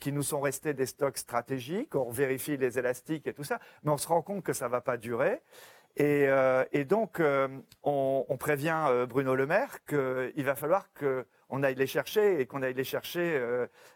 qui 0.00 0.12
nous 0.12 0.22
sont 0.22 0.40
restés 0.40 0.74
des 0.74 0.86
stocks 0.86 1.18
stratégiques. 1.18 1.94
On 1.94 2.10
vérifie 2.10 2.56
les 2.56 2.78
élastiques 2.78 3.26
et 3.26 3.34
tout 3.34 3.44
ça, 3.44 3.60
mais 3.84 3.90
on 3.92 3.98
se 3.98 4.08
rend 4.08 4.22
compte 4.22 4.42
que 4.42 4.52
ça 4.52 4.66
ne 4.66 4.70
va 4.70 4.80
pas 4.80 4.96
durer. 4.96 5.40
Et, 5.96 6.26
euh, 6.28 6.64
donc, 6.88 7.20
euh, 7.20 7.48
on, 7.82 8.36
prévient 8.38 8.84
euh, 8.88 9.06
Bruno 9.06 9.34
Le 9.34 9.46
Maire 9.46 9.84
qu'il 9.86 10.44
va 10.44 10.54
falloir 10.54 10.86
qu'on 10.94 11.62
aille 11.62 11.74
les 11.74 11.86
chercher 11.86 12.40
et 12.40 12.46
qu'on 12.46 12.62
aille 12.62 12.74
les 12.74 12.84
chercher 12.84 13.40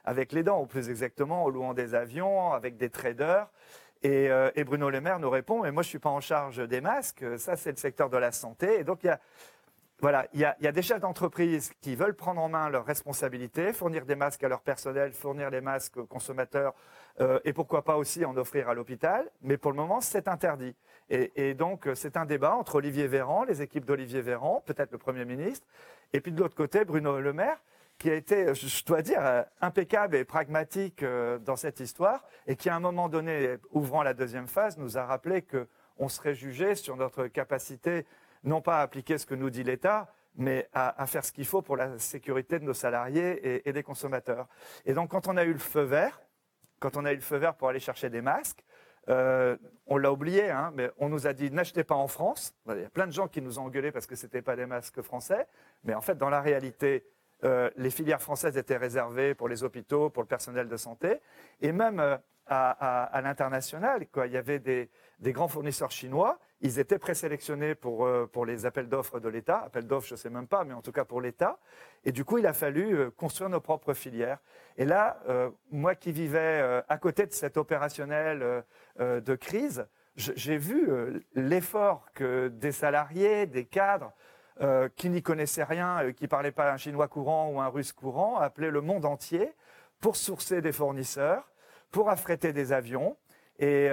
avec 0.05 0.33
les 0.33 0.43
dents, 0.43 0.61
ou 0.61 0.67
plus 0.67 0.91
exactement, 0.91 1.45
en 1.45 1.49
louant 1.49 1.75
des 1.75 1.95
avions, 1.95 2.53
avec 2.53 2.77
des 2.77 2.91
traders. 2.91 3.49
Et, 4.03 4.29
et 4.55 4.65
Bruno 4.65 4.91
Le 4.91 5.01
Maire 5.01 5.19
nous 5.19 5.31
répond, 5.31 5.63
mais 5.63 5.73
moi 5.73 5.83
je 5.83 5.89
suis 5.89 5.99
pas 5.99 6.11
en 6.11 6.21
charge 6.21 6.69
des 6.69 6.83
masques, 6.83 7.25
ça 7.39 7.57
c'est 7.57 7.71
le 7.71 7.79
secteur 7.79 8.11
de 8.11 8.19
la 8.19 8.33
santé. 8.33 8.81
Et 8.81 8.85
donc 8.85 9.03
il 9.03 9.07
y 9.07 9.11
a 9.11 9.19
voilà, 10.01 10.27
il 10.35 10.41
y, 10.41 10.45
a, 10.45 10.73
des 10.73 10.83
chefs 10.83 11.01
d'entreprise 11.01 11.73
qui 11.81 11.95
veulent 11.95 12.17
prendre 12.17 12.41
en 12.41 12.49
main 12.49 12.69
leurs 12.69 12.85
responsabilités, 12.85 13.73
fournir 13.73 14.05
des 14.05 14.17
masques 14.17 14.43
à 14.43 14.49
leur 14.49 14.61
personnel, 14.61 15.13
fournir 15.13 15.51
les 15.51 15.61
masques 15.61 15.97
aux 15.97 16.07
consommateurs 16.07 16.75
euh, 17.21 17.39
et 17.45 17.53
pourquoi 17.53 17.85
pas 17.85 17.97
aussi 17.97 18.25
en 18.25 18.37
offrir 18.37 18.69
à 18.69 18.75
l'hôpital. 18.75 19.31
Mais 19.43 19.57
pour 19.57 19.71
le 19.71 19.77
moment, 19.77 20.01
c'est 20.01 20.29
interdit. 20.29 20.75
Et, 21.11 21.55
donc, 21.55 21.87
euh, 21.87 21.95
c'est 21.95 22.17
un 22.17 22.25
débat 22.25 22.55
entre 22.55 22.77
Olivier 22.77 23.07
Véran, 23.07 23.45
les 23.45 23.63
équipes 23.63 23.85
d'Olivier 23.85 24.21
Véran, 24.21 24.63
peut-être 24.67 24.91
le 24.91 24.99
Premier 24.99 25.25
ministre, 25.25 25.67
et 26.13 26.21
puis 26.21 26.33
de 26.33 26.41
l'autre 26.41 26.57
côté, 26.57 26.85
Bruno 26.85 27.21
Le 27.21 27.33
Maire, 27.33 27.63
qui 27.99 28.11
a 28.11 28.15
été, 28.15 28.53
je 28.55 28.85
dois 28.85 29.03
dire, 29.03 29.25
euh, 29.25 29.43
impeccable 29.61 30.17
et 30.17 30.25
pragmatique 30.25 31.05
dans 31.45 31.57
cette 31.57 31.81
histoire, 31.81 32.25
et 32.47 32.57
qui, 32.57 32.69
à 32.69 32.75
un 32.75 32.81
moment 32.81 33.09
donné, 33.09 33.57
ouvrant 33.71 34.03
la 34.03 34.13
deuxième 34.13 34.49
phase, 34.49 34.77
nous 34.77 34.99
a 34.99 35.05
rappelé 35.05 35.43
qu'on 35.43 36.09
serait 36.09 36.35
jugé 36.35 36.75
sur 36.75 36.97
notre 36.97 37.27
capacité 37.29 38.05
non 38.45 38.61
pas 38.61 38.79
à 38.79 38.83
appliquer 38.83 39.19
ce 39.19 39.27
que 39.27 39.35
nous 39.35 39.51
dit 39.51 39.65
l'État, 39.65 40.13
mais 40.37 40.69
à, 40.73 41.07
faire 41.07 41.25
ce 41.25 41.33
qu'il 41.33 41.45
faut 41.45 41.63
pour 41.63 41.77
la 41.77 41.99
sécurité 41.99 42.59
de 42.59 42.65
nos 42.65 42.75
salariés 42.75 43.69
et, 43.69 43.73
des 43.73 43.83
consommateurs. 43.83 44.49
Et 44.85 44.93
donc, 44.93 45.11
quand 45.11 45.29
on 45.29 45.37
a 45.37 45.45
eu 45.45 45.53
le 45.53 45.59
feu 45.59 45.83
vert, 45.83 46.21
quand 46.81 46.97
on 46.97 47.05
a 47.05 47.13
eu 47.13 47.17
le 47.17 47.23
feu 47.23 47.37
vert 47.37 47.55
pour 47.55 47.69
aller 47.69 47.81
chercher 47.81 48.11
des 48.11 48.21
masques, 48.21 48.65
euh, 49.09 49.57
on 49.87 49.97
l'a 49.97 50.11
oublié, 50.11 50.51
hein, 50.51 50.73
mais 50.75 50.91
on 50.99 51.09
nous 51.09 51.27
a 51.27 51.33
dit 51.33 51.51
n'achetez 51.51 51.85
pas 51.85 51.95
en 51.95 52.09
France. 52.09 52.55
Il 52.69 52.81
y 52.81 52.85
a 52.85 52.91
plein 52.91 53.07
de 53.07 53.13
gens 53.13 53.29
qui 53.29 53.43
nous 53.43 53.59
ont 53.59 53.65
engueulés 53.65 53.93
parce 53.93 54.07
que 54.07 54.17
ce 54.17 54.27
n'étaient 54.27 54.43
pas 54.43 54.57
des 54.57 54.67
masques 54.67 55.03
français, 55.03 55.47
mais 55.85 55.95
en 55.95 56.01
fait, 56.01 56.17
dans 56.17 56.31
la 56.31 56.41
réalité, 56.41 57.05
euh, 57.45 57.71
les 57.77 57.91
filières 57.91 58.23
françaises 58.23 58.57
étaient 58.57 58.77
réservées 58.77 59.35
pour 59.35 59.49
les 59.49 59.65
hôpitaux, 59.65 60.11
pour 60.11 60.23
le 60.23 60.29
personnel 60.29 60.69
de 60.69 60.77
santé, 60.77 61.21
et 61.61 61.73
même 61.73 62.01
euh, 62.01 62.17
à, 62.47 63.21
l'international, 63.23 64.07
il 64.27 64.33
y 64.33 64.37
avait 64.37 64.59
des 64.59 64.89
grands 65.33 65.49
fournisseurs 65.49 65.91
chinois 65.91 66.39
ils 66.65 66.79
étaient 66.79 66.99
présélectionnés 66.99 67.75
pour, 67.75 68.07
euh, 68.07 68.25
pour 68.25 68.47
les 68.47 68.65
appels 68.65 68.89
d'offres 68.89 69.21
de 69.21 69.29
l'État. 69.29 69.65
Appels 69.67 69.87
d'offres, 69.87 70.09
je 70.09 70.15
ne 70.15 70.19
sais 70.19 70.31
même 70.31 70.47
pas, 70.47 70.65
mais 70.65 70.73
en 70.73 70.81
tout 70.81 70.93
cas 70.93 71.05
pour 71.05 71.21
l'État. 71.21 71.59
Et 72.07 72.13
du 72.13 72.25
coup, 72.25 72.39
il 72.39 72.47
a 72.47 72.55
fallu 72.55 73.11
construire 73.11 73.51
nos 73.51 73.61
propres 73.61 73.93
filières. 73.93 74.39
Et 74.79 74.87
là, 74.87 75.21
moi 75.71 75.95
qui 75.95 76.11
vivais 76.11 76.83
à 76.89 76.99
côté 76.99 77.27
de 77.27 77.33
cet 77.33 77.59
opérationnel 77.59 78.65
de 78.99 79.35
crise, 79.35 79.87
j'ai 80.17 80.57
vu 80.57 80.91
l'effort 81.35 82.07
que 82.15 82.49
des 82.49 82.73
salariés, 82.73 83.47
des 83.47 83.65
cadres, 83.67 84.13
qui 84.97 85.11
n'y 85.11 85.23
connaissaient 85.23 85.65
rien, 85.65 86.13
qui 86.13 86.25
ne 86.25 86.29
parlaient 86.29 86.53
pas 86.53 86.73
un 86.73 86.77
chinois 86.77 87.09
courant 87.09 87.51
ou 87.51 87.61
un 87.61 87.69
russe 87.69 87.93
courant, 87.93 88.39
appelaient 88.39 88.71
le 88.71 88.81
monde 88.81 89.05
entier 89.05 89.53
pour 90.01 90.17
sourcer 90.17 90.61
des 90.61 90.73
fournisseurs, 90.73 91.51
pour 91.91 92.09
affréter 92.09 92.53
des 92.53 92.73
avions, 92.73 93.17
et 93.59 93.89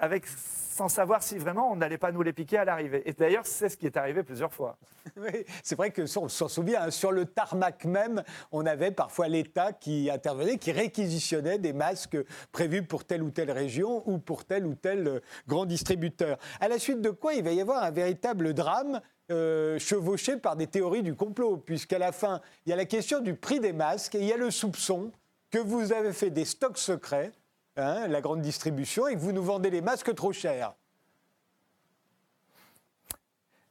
avec 0.00 0.26
sans 0.74 0.88
savoir 0.88 1.22
si 1.22 1.38
vraiment 1.38 1.70
on 1.70 1.76
n'allait 1.76 1.98
pas 1.98 2.10
nous 2.10 2.22
les 2.22 2.32
piquer 2.32 2.58
à 2.58 2.64
l'arrivée. 2.64 3.08
Et 3.08 3.12
d'ailleurs, 3.12 3.46
c'est 3.46 3.68
ce 3.68 3.76
qui 3.76 3.86
est 3.86 3.96
arrivé 3.96 4.24
plusieurs 4.24 4.52
fois. 4.52 4.76
C'est 5.62 5.76
vrai 5.76 5.90
que 5.90 6.02
on 6.18 6.28
s'en 6.28 6.48
souvient, 6.48 6.82
hein, 6.82 6.90
sur 6.90 7.12
le 7.12 7.26
tarmac 7.26 7.84
même, 7.84 8.24
on 8.50 8.66
avait 8.66 8.90
parfois 8.90 9.28
l'État 9.28 9.72
qui 9.72 10.10
intervenait, 10.10 10.58
qui 10.58 10.72
réquisitionnait 10.72 11.58
des 11.58 11.72
masques 11.72 12.18
prévus 12.50 12.82
pour 12.82 13.04
telle 13.04 13.22
ou 13.22 13.30
telle 13.30 13.52
région 13.52 14.02
ou 14.06 14.18
pour 14.18 14.44
tel 14.44 14.66
ou 14.66 14.74
tel 14.74 15.06
euh, 15.06 15.20
grand 15.46 15.66
distributeur. 15.66 16.38
À 16.60 16.68
la 16.68 16.78
suite 16.78 17.00
de 17.00 17.10
quoi, 17.10 17.34
il 17.34 17.44
va 17.44 17.52
y 17.52 17.60
avoir 17.60 17.84
un 17.84 17.90
véritable 17.90 18.52
drame 18.54 19.00
euh, 19.30 19.78
chevauché 19.78 20.36
par 20.36 20.56
des 20.56 20.66
théories 20.66 21.02
du 21.02 21.14
complot, 21.14 21.56
puisqu'à 21.56 21.98
la 21.98 22.12
fin, 22.12 22.40
il 22.66 22.70
y 22.70 22.72
a 22.72 22.76
la 22.76 22.84
question 22.84 23.20
du 23.20 23.34
prix 23.34 23.60
des 23.60 23.72
masques 23.72 24.14
et 24.14 24.20
il 24.20 24.26
y 24.26 24.32
a 24.32 24.36
le 24.36 24.50
soupçon 24.50 25.10
que 25.50 25.58
vous 25.58 25.92
avez 25.92 26.12
fait 26.12 26.30
des 26.30 26.44
stocks 26.44 26.78
secrets 26.78 27.32
Hein, 27.76 28.06
la 28.06 28.20
grande 28.20 28.40
distribution, 28.40 29.08
et 29.08 29.14
que 29.14 29.18
vous 29.18 29.32
nous 29.32 29.42
vendez 29.42 29.68
les 29.68 29.80
masques 29.80 30.14
trop 30.14 30.32
chers. 30.32 30.74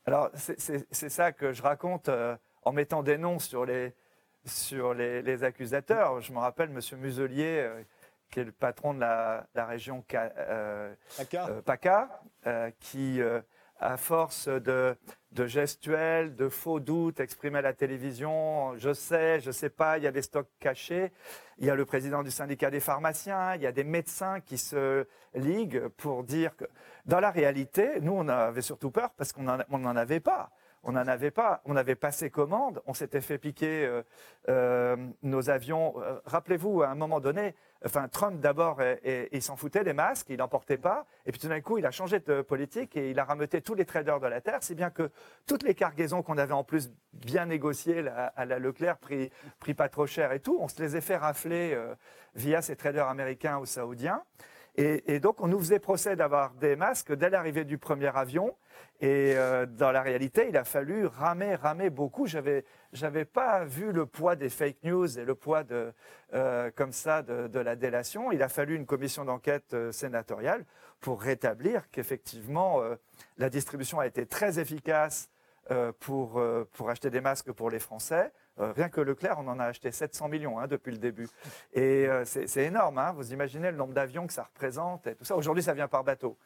Alors, 0.05 0.29
c'est 0.36 1.10
ça 1.10 1.31
que 1.31 1.53
je 1.53 1.62
raconte 1.62 2.10
euh, 2.10 2.36
en 2.63 2.74
mettant 2.74 3.01
des 3.01 3.17
noms 3.17 3.39
sur 3.39 3.65
les, 3.65 3.93
sur 4.43 4.93
les, 4.93 5.43
accusateurs. 5.45 6.19
Je 6.19 6.33
me 6.33 6.39
rappelle 6.39 6.69
M. 6.72 7.00
Muselier, 7.00 7.60
euh, 7.62 7.81
qui 8.29 8.41
est 8.41 8.43
le 8.43 8.51
patron 8.51 8.93
de 8.93 9.00
la, 9.00 9.48
région 9.55 10.03
euh, 10.13 10.93
PACA, 11.63 12.22
qui 12.81 13.22
à 13.79 13.95
force 13.95 14.50
de, 14.50 14.98
gestuels, 15.45 16.35
de 16.35 16.49
faux 16.49 16.79
doutes 16.79 17.19
exprimés 17.19 17.59
à 17.59 17.61
la 17.61 17.73
télévision, 17.73 18.77
je 18.77 18.93
sais, 18.93 19.39
je 19.39 19.47
ne 19.47 19.51
sais 19.51 19.69
pas, 19.69 19.97
il 19.97 20.03
y 20.03 20.07
a 20.07 20.11
des 20.11 20.21
stocks 20.21 20.49
cachés. 20.59 21.11
Il 21.57 21.65
y 21.65 21.69
a 21.69 21.75
le 21.75 21.85
président 21.85 22.23
du 22.23 22.31
syndicat 22.31 22.69
des 22.71 22.79
pharmaciens, 22.79 23.55
il 23.55 23.61
y 23.61 23.67
a 23.67 23.71
des 23.71 23.83
médecins 23.83 24.39
qui 24.41 24.57
se 24.57 25.05
liguent 25.35 25.87
pour 25.97 26.23
dire 26.23 26.55
que 26.55 26.65
dans 27.05 27.19
la 27.19 27.31
réalité, 27.31 27.99
nous, 28.01 28.13
on 28.13 28.27
avait 28.27 28.61
surtout 28.61 28.91
peur 28.91 29.11
parce 29.17 29.33
qu'on 29.33 29.43
n'en 29.43 29.95
avait 29.95 30.19
pas 30.19 30.51
on 30.83 30.91
n'en 30.91 31.07
avait 31.07 31.31
pas. 31.31 31.61
On 31.65 31.75
avait 31.75 31.95
passé 31.95 32.29
commande, 32.29 32.81
on 32.85 32.93
s'était 32.93 33.21
fait 33.21 33.37
piquer 33.37 33.85
euh, 33.85 34.03
euh, 34.49 34.95
nos 35.23 35.49
avions. 35.49 35.95
Euh, 36.01 36.19
rappelez-vous, 36.25 36.83
à 36.83 36.89
un 36.89 36.95
moment 36.95 37.19
donné, 37.19 37.55
enfin, 37.85 38.07
Trump 38.09 38.39
d'abord, 38.39 38.81
il 39.31 39.41
s'en 39.41 39.55
foutait 39.55 39.83
des 39.83 39.93
masques, 39.93 40.27
il 40.29 40.37
n'en 40.37 40.47
portait 40.47 40.77
pas. 40.77 41.05
Et 41.25 41.31
puis 41.31 41.39
tout 41.39 41.47
d'un 41.47 41.61
coup, 41.61 41.77
il 41.77 41.85
a 41.85 41.91
changé 41.91 42.19
de 42.19 42.41
politique 42.41 42.95
et 42.97 43.11
il 43.11 43.19
a 43.19 43.23
rameuté 43.23 43.61
tous 43.61 43.75
les 43.75 43.85
traders 43.85 44.19
de 44.19 44.27
la 44.27 44.41
Terre, 44.41 44.61
si 44.61 44.75
bien 44.75 44.89
que 44.89 45.09
toutes 45.47 45.63
les 45.63 45.73
cargaisons 45.73 46.21
qu'on 46.21 46.37
avait 46.37 46.53
en 46.53 46.63
plus 46.63 46.91
bien 47.13 47.45
négociées 47.45 48.05
à 48.07 48.45
la 48.45 48.59
Leclerc, 48.59 48.97
pris, 48.97 49.31
pas 49.73 49.89
trop 49.89 50.05
cher 50.05 50.31
et 50.33 50.39
tout, 50.39 50.57
on 50.59 50.67
se 50.67 50.81
les 50.81 50.95
a 50.95 51.01
fait 51.01 51.17
rafler 51.17 51.77
via 52.35 52.61
ces 52.61 52.75
traders 52.75 53.07
américains 53.07 53.57
ou 53.57 53.65
saoudiens. 53.65 54.21
Et, 54.75 55.19
donc, 55.19 55.39
on 55.39 55.47
nous 55.47 55.59
faisait 55.59 55.77
procès 55.77 56.15
d'avoir 56.15 56.55
des 56.55 56.75
masques 56.75 57.13
dès 57.13 57.29
l'arrivée 57.29 57.63
du 57.63 57.77
premier 57.77 58.07
avion. 58.07 58.55
Et 59.01 59.33
euh, 59.35 59.67
dans 59.67 59.91
la 59.91 60.01
réalité, 60.01 60.47
il 60.49 60.57
a 60.57 60.63
fallu 60.63 61.05
ramer, 61.05 61.53
ramer 61.53 61.91
beaucoup. 61.91 62.25
J'avais, 62.25 62.65
j'avais 62.91 63.25
pas 63.25 63.65
vu 63.65 63.91
le 63.91 64.07
poids 64.07 64.35
des 64.35 64.49
fake 64.49 64.77
news 64.83 65.19
et 65.19 65.25
le 65.25 65.35
poids 65.35 65.63
de, 65.63 65.93
euh, 66.33 66.71
comme 66.75 66.91
ça, 66.91 67.21
de, 67.21 67.59
la 67.59 67.75
délation. 67.75 68.31
Il 68.31 68.41
a 68.41 68.49
fallu 68.49 68.75
une 68.75 68.87
commission 68.87 69.25
d'enquête 69.25 69.75
euh, 69.75 69.91
sénatoriale 69.91 70.65
pour 71.01 71.21
rétablir 71.21 71.91
qu'effectivement, 71.91 72.81
la 73.37 73.49
distribution 73.49 73.99
a 73.99 74.07
été 74.07 74.25
très 74.25 74.57
efficace 74.57 75.29
pour, 75.99 76.41
pour 76.71 76.89
acheter 76.89 77.09
des 77.09 77.19
masques 77.19 77.51
pour 77.51 77.69
les 77.69 77.79
Français. 77.79 78.31
Euh, 78.60 78.72
rien 78.74 78.89
que 78.89 79.01
Leclerc, 79.01 79.38
on 79.39 79.48
en 79.48 79.60
a 79.60 79.65
acheté 79.65 79.91
700 79.91 80.27
millions 80.27 80.60
hein, 80.60 80.67
depuis 80.67 80.91
le 80.91 80.98
début. 80.98 81.27
Et 81.74 82.07
euh, 82.07 82.24
c'est 82.25 82.63
énorme. 82.63 82.98
Hein. 82.98 83.13
vous 83.13 83.33
imaginez 83.33 83.72
le 83.72 83.77
nombre 83.77 83.93
d'avions 83.93 84.27
que 84.27 84.33
ça 84.33 84.43
représente 84.43 85.07
et 85.07 85.15
tout 85.15 85.25
ça. 85.25 85.36
Aujourd'hui, 85.36 85.63
ça 85.63 85.74
vient 85.74 85.88
par 85.88 86.03
bateau. 86.03 86.38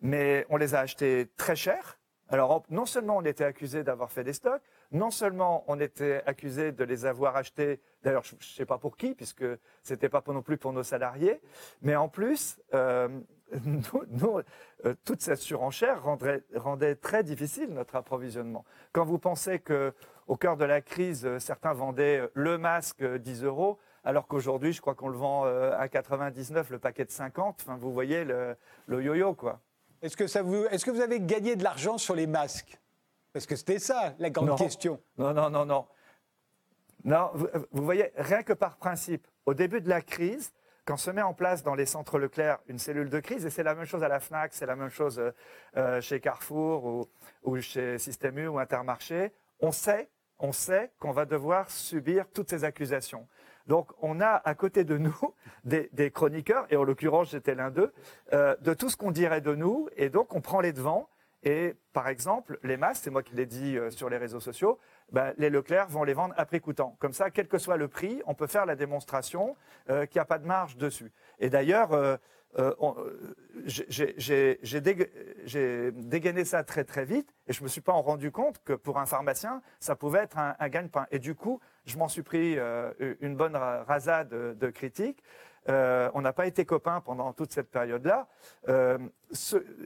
Mais 0.00 0.46
on 0.48 0.56
les 0.56 0.74
a 0.74 0.80
achetés 0.80 1.30
très 1.36 1.54
cher. 1.54 1.98
Alors, 2.28 2.64
non 2.70 2.86
seulement 2.86 3.18
on 3.18 3.24
était 3.24 3.44
accusé 3.44 3.84
d'avoir 3.84 4.10
fait 4.10 4.24
des 4.24 4.32
stocks, 4.32 4.62
non 4.90 5.10
seulement 5.10 5.64
on 5.68 5.78
était 5.78 6.22
accusé 6.24 6.72
de 6.72 6.82
les 6.82 7.04
avoir 7.04 7.36
achetés, 7.36 7.80
d'ailleurs, 8.02 8.24
je 8.24 8.34
ne 8.34 8.40
sais 8.40 8.64
pas 8.64 8.78
pour 8.78 8.96
qui, 8.96 9.14
puisque 9.14 9.44
ce 9.82 9.92
n'était 9.92 10.08
pas 10.08 10.22
non 10.26 10.40
plus 10.40 10.56
pour 10.56 10.72
nos 10.72 10.82
salariés, 10.82 11.42
mais 11.82 11.94
en 11.94 12.08
plus, 12.08 12.58
euh, 12.72 13.08
toute 15.04 15.20
cette 15.20 15.40
surenchère 15.40 16.02
rendait 16.54 16.94
très 16.94 17.22
difficile 17.22 17.68
notre 17.68 17.96
approvisionnement. 17.96 18.64
Quand 18.92 19.04
vous 19.04 19.18
pensez 19.18 19.58
que 19.58 19.92
au 20.26 20.36
cœur 20.36 20.56
de 20.56 20.64
la 20.64 20.80
crise, 20.80 21.38
certains 21.38 21.72
vendaient 21.72 22.28
le 22.34 22.58
masque 22.58 23.04
10 23.04 23.44
euros, 23.44 23.78
alors 24.04 24.26
qu'aujourd'hui, 24.26 24.72
je 24.72 24.80
crois 24.80 24.94
qu'on 24.94 25.08
le 25.08 25.16
vend 25.16 25.44
à 25.44 25.88
99, 25.88 26.70
le 26.70 26.78
paquet 26.78 27.04
de 27.04 27.10
50. 27.10 27.60
Enfin, 27.62 27.76
vous 27.76 27.92
voyez 27.92 28.24
le, 28.24 28.56
yo-yo, 28.88 29.34
quoi. 29.34 29.60
Est-ce 30.02 30.16
que, 30.16 30.26
ça 30.26 30.42
vous, 30.42 30.64
est-ce 30.66 30.84
que 30.84 30.90
vous 30.90 31.00
avez 31.00 31.20
gagné 31.20 31.54
de 31.54 31.62
l'argent 31.62 31.98
sur 31.98 32.16
les 32.16 32.26
masques? 32.26 32.80
Parce 33.32 33.46
que 33.46 33.56
c'était 33.56 33.78
ça, 33.78 34.14
la 34.18 34.30
grande 34.30 34.58
question. 34.58 35.00
Non, 35.16 35.32
non, 35.32 35.48
non, 35.48 35.64
non. 35.64 35.86
Non, 37.04 37.30
vous, 37.72 37.84
voyez, 37.84 38.12
rien 38.16 38.42
que 38.42 38.52
par 38.52 38.76
principe, 38.76 39.26
au 39.46 39.54
début 39.54 39.80
de 39.80 39.88
la 39.88 40.02
crise, 40.02 40.52
quand 40.84 40.96
se 40.96 41.10
met 41.10 41.22
en 41.22 41.34
place 41.34 41.62
dans 41.62 41.74
les 41.74 41.86
centres 41.86 42.18
Leclerc 42.18 42.58
une 42.68 42.78
cellule 42.78 43.08
de 43.08 43.20
crise, 43.20 43.46
et 43.46 43.50
c'est 43.50 43.62
la 43.62 43.74
même 43.74 43.86
chose 43.86 44.04
à 44.04 44.08
la 44.08 44.20
FNAC, 44.20 44.52
c'est 44.52 44.66
la 44.66 44.76
même 44.76 44.88
chose 44.88 45.18
euh, 45.18 45.30
euh, 45.76 46.00
chez 46.00 46.20
Carrefour 46.20 46.84
ou, 46.84 47.08
ou, 47.44 47.60
chez 47.60 47.98
Système 47.98 48.38
U 48.38 48.48
ou 48.48 48.58
Intermarché, 48.58 49.32
on 49.60 49.72
sait, 49.72 50.08
on 50.42 50.52
sait 50.52 50.90
qu'on 50.98 51.12
va 51.12 51.24
devoir 51.24 51.70
subir 51.70 52.26
toutes 52.34 52.50
ces 52.50 52.64
accusations. 52.64 53.26
Donc 53.68 53.92
on 54.02 54.20
a 54.20 54.42
à 54.44 54.54
côté 54.54 54.84
de 54.84 54.98
nous 54.98 55.16
des, 55.64 56.10
chroniqueurs, 56.10 56.66
et 56.70 56.76
en 56.76 56.84
l'occurrence 56.84 57.30
j'étais 57.30 57.54
l'un 57.54 57.70
d'eux, 57.70 57.92
euh, 58.34 58.54
de 58.60 58.74
tout 58.74 58.90
ce 58.90 58.96
qu'on 58.96 59.12
dirait 59.12 59.40
de 59.40 59.54
nous, 59.54 59.88
et 59.96 60.10
donc 60.10 60.34
on 60.34 60.40
prend 60.40 60.60
les 60.60 60.72
devants. 60.72 61.08
Et 61.44 61.74
par 61.92 62.06
exemple, 62.06 62.58
les 62.62 62.76
masques, 62.76 63.02
c'est 63.02 63.10
moi 63.10 63.24
qui 63.24 63.34
l'ai 63.34 63.46
dit 63.46 63.76
sur 63.90 64.08
les 64.08 64.16
réseaux 64.16 64.38
sociaux, 64.38 64.78
ben, 65.10 65.34
les 65.38 65.50
Leclerc 65.50 65.88
vont 65.88 66.04
les 66.04 66.14
vendre 66.14 66.34
à 66.36 66.46
prix 66.46 66.60
coûtant. 66.60 66.96
Comme 67.00 67.12
ça, 67.12 67.30
quel 67.30 67.48
que 67.48 67.58
soit 67.58 67.76
le 67.76 67.88
prix, 67.88 68.22
on 68.26 68.34
peut 68.34 68.46
faire 68.46 68.64
la 68.64 68.76
démonstration 68.76 69.56
euh, 69.90 70.06
qu'il 70.06 70.18
n'y 70.18 70.22
a 70.22 70.24
pas 70.24 70.38
de 70.38 70.46
marge 70.46 70.76
dessus. 70.76 71.10
Et 71.40 71.50
d'ailleurs, 71.50 72.18
euh, 72.58 72.74
euh, 72.82 73.34
j'ai 73.66 74.56
dégainé 75.92 76.44
ça 76.44 76.64
très 76.64 76.84
très 76.84 77.04
vite 77.04 77.32
et 77.46 77.52
je 77.52 77.60
ne 77.60 77.64
me 77.64 77.68
suis 77.68 77.80
pas 77.80 77.92
rendu 77.92 78.30
compte 78.30 78.62
que 78.64 78.72
pour 78.72 78.98
un 78.98 79.06
pharmacien, 79.06 79.62
ça 79.80 79.96
pouvait 79.96 80.20
être 80.20 80.38
un, 80.38 80.68
gagne-pain. 80.68 81.06
Et 81.10 81.18
du 81.18 81.34
coup, 81.34 81.60
je 81.86 81.96
m'en 81.96 82.08
suis 82.08 82.22
pris 82.22 82.58
une 83.20 83.36
bonne 83.36 83.56
rasade 83.56 84.30
de 84.30 84.70
critiques. 84.70 85.22
Euh, 85.68 86.10
on 86.14 86.22
n'a 86.22 86.32
pas 86.32 86.46
été 86.46 86.64
copains 86.64 87.00
pendant 87.00 87.32
toute 87.32 87.52
cette 87.52 87.70
période-là. 87.70 88.26
Euh, 88.68 88.98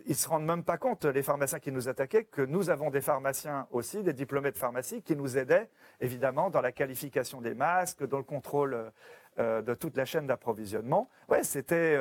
ils 0.06 0.16
se 0.16 0.28
rendent 0.28 0.46
même 0.46 0.64
pas 0.64 0.78
compte, 0.78 1.04
les 1.04 1.22
pharmaciens 1.22 1.58
qui 1.58 1.70
nous 1.70 1.88
attaquaient, 1.88 2.24
que 2.24 2.42
nous 2.42 2.70
avons 2.70 2.90
des 2.90 3.02
pharmaciens 3.02 3.66
aussi, 3.70 4.02
des 4.02 4.14
diplômés 4.14 4.52
de 4.52 4.56
pharmacie, 4.56 5.02
qui 5.02 5.16
nous 5.16 5.36
aidaient 5.36 5.68
évidemment 6.00 6.50
dans 6.50 6.62
la 6.62 6.72
qualification 6.72 7.40
des 7.40 7.54
masques, 7.54 8.06
dans 8.06 8.18
le 8.18 8.24
contrôle 8.24 8.90
euh, 9.38 9.60
de 9.60 9.74
toute 9.74 9.96
la 9.96 10.06
chaîne 10.06 10.26
d'approvisionnement. 10.26 11.10
Ouais, 11.28 11.44
c'était 11.44 11.98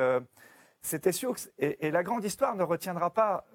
c'était 0.86 1.12
sûr. 1.12 1.34
Et, 1.58 1.90
la 1.90 2.02
grande 2.02 2.24
histoire 2.24 2.56
ne 2.56 2.62
retiendra 2.62 3.10
pas 3.10 3.46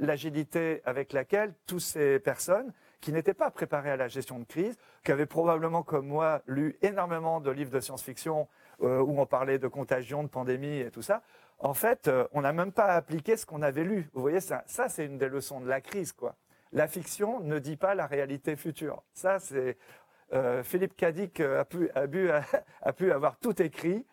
l'agilité 0.00 0.82
avec 0.84 1.12
laquelle 1.12 1.54
toutes 1.66 1.80
ces 1.80 2.18
personnes 2.18 2.72
qui 3.00 3.12
n'étaient 3.12 3.34
pas 3.34 3.50
préparées 3.50 3.90
à 3.90 3.96
la 3.96 4.08
gestion 4.08 4.38
de 4.38 4.44
crise, 4.44 4.76
qui 5.04 5.12
avaient 5.12 5.26
probablement, 5.26 5.82
comme 5.82 6.06
moi, 6.06 6.42
lu 6.46 6.76
énormément 6.82 7.40
de 7.40 7.50
livres 7.50 7.70
de 7.70 7.80
science-fiction 7.80 8.48
euh, 8.82 9.00
où 9.00 9.20
on 9.20 9.26
parlait 9.26 9.58
de 9.58 9.68
contagion, 9.68 10.22
de 10.22 10.28
pandémie 10.28 10.80
et 10.80 10.90
tout 10.90 11.02
ça. 11.02 11.22
En 11.58 11.74
fait, 11.74 12.08
euh, 12.08 12.26
on 12.32 12.42
n'a 12.42 12.52
même 12.52 12.72
pas 12.72 12.94
appliqué 12.94 13.36
ce 13.36 13.46
qu'on 13.46 13.62
avait 13.62 13.84
lu. 13.84 14.08
Vous 14.12 14.20
voyez, 14.20 14.40
ça, 14.40 14.64
c'est 14.66 15.04
une 15.04 15.18
des 15.18 15.28
leçons 15.28 15.60
de 15.60 15.68
la 15.68 15.80
crise, 15.80 16.12
quoi. 16.12 16.36
La 16.72 16.86
fiction 16.86 17.40
ne 17.40 17.58
dit 17.58 17.76
pas 17.76 17.94
la 17.94 18.06
réalité 18.06 18.54
future. 18.54 19.02
Ça, 19.14 19.38
c'est 19.38 19.78
euh, 20.34 20.62
Philippe 20.62 20.96
Cadic 20.96 21.40
a, 21.40 21.64
pu 21.64 23.12
avoir 23.12 23.38
tout 23.38 23.62
écrit. 23.62 24.04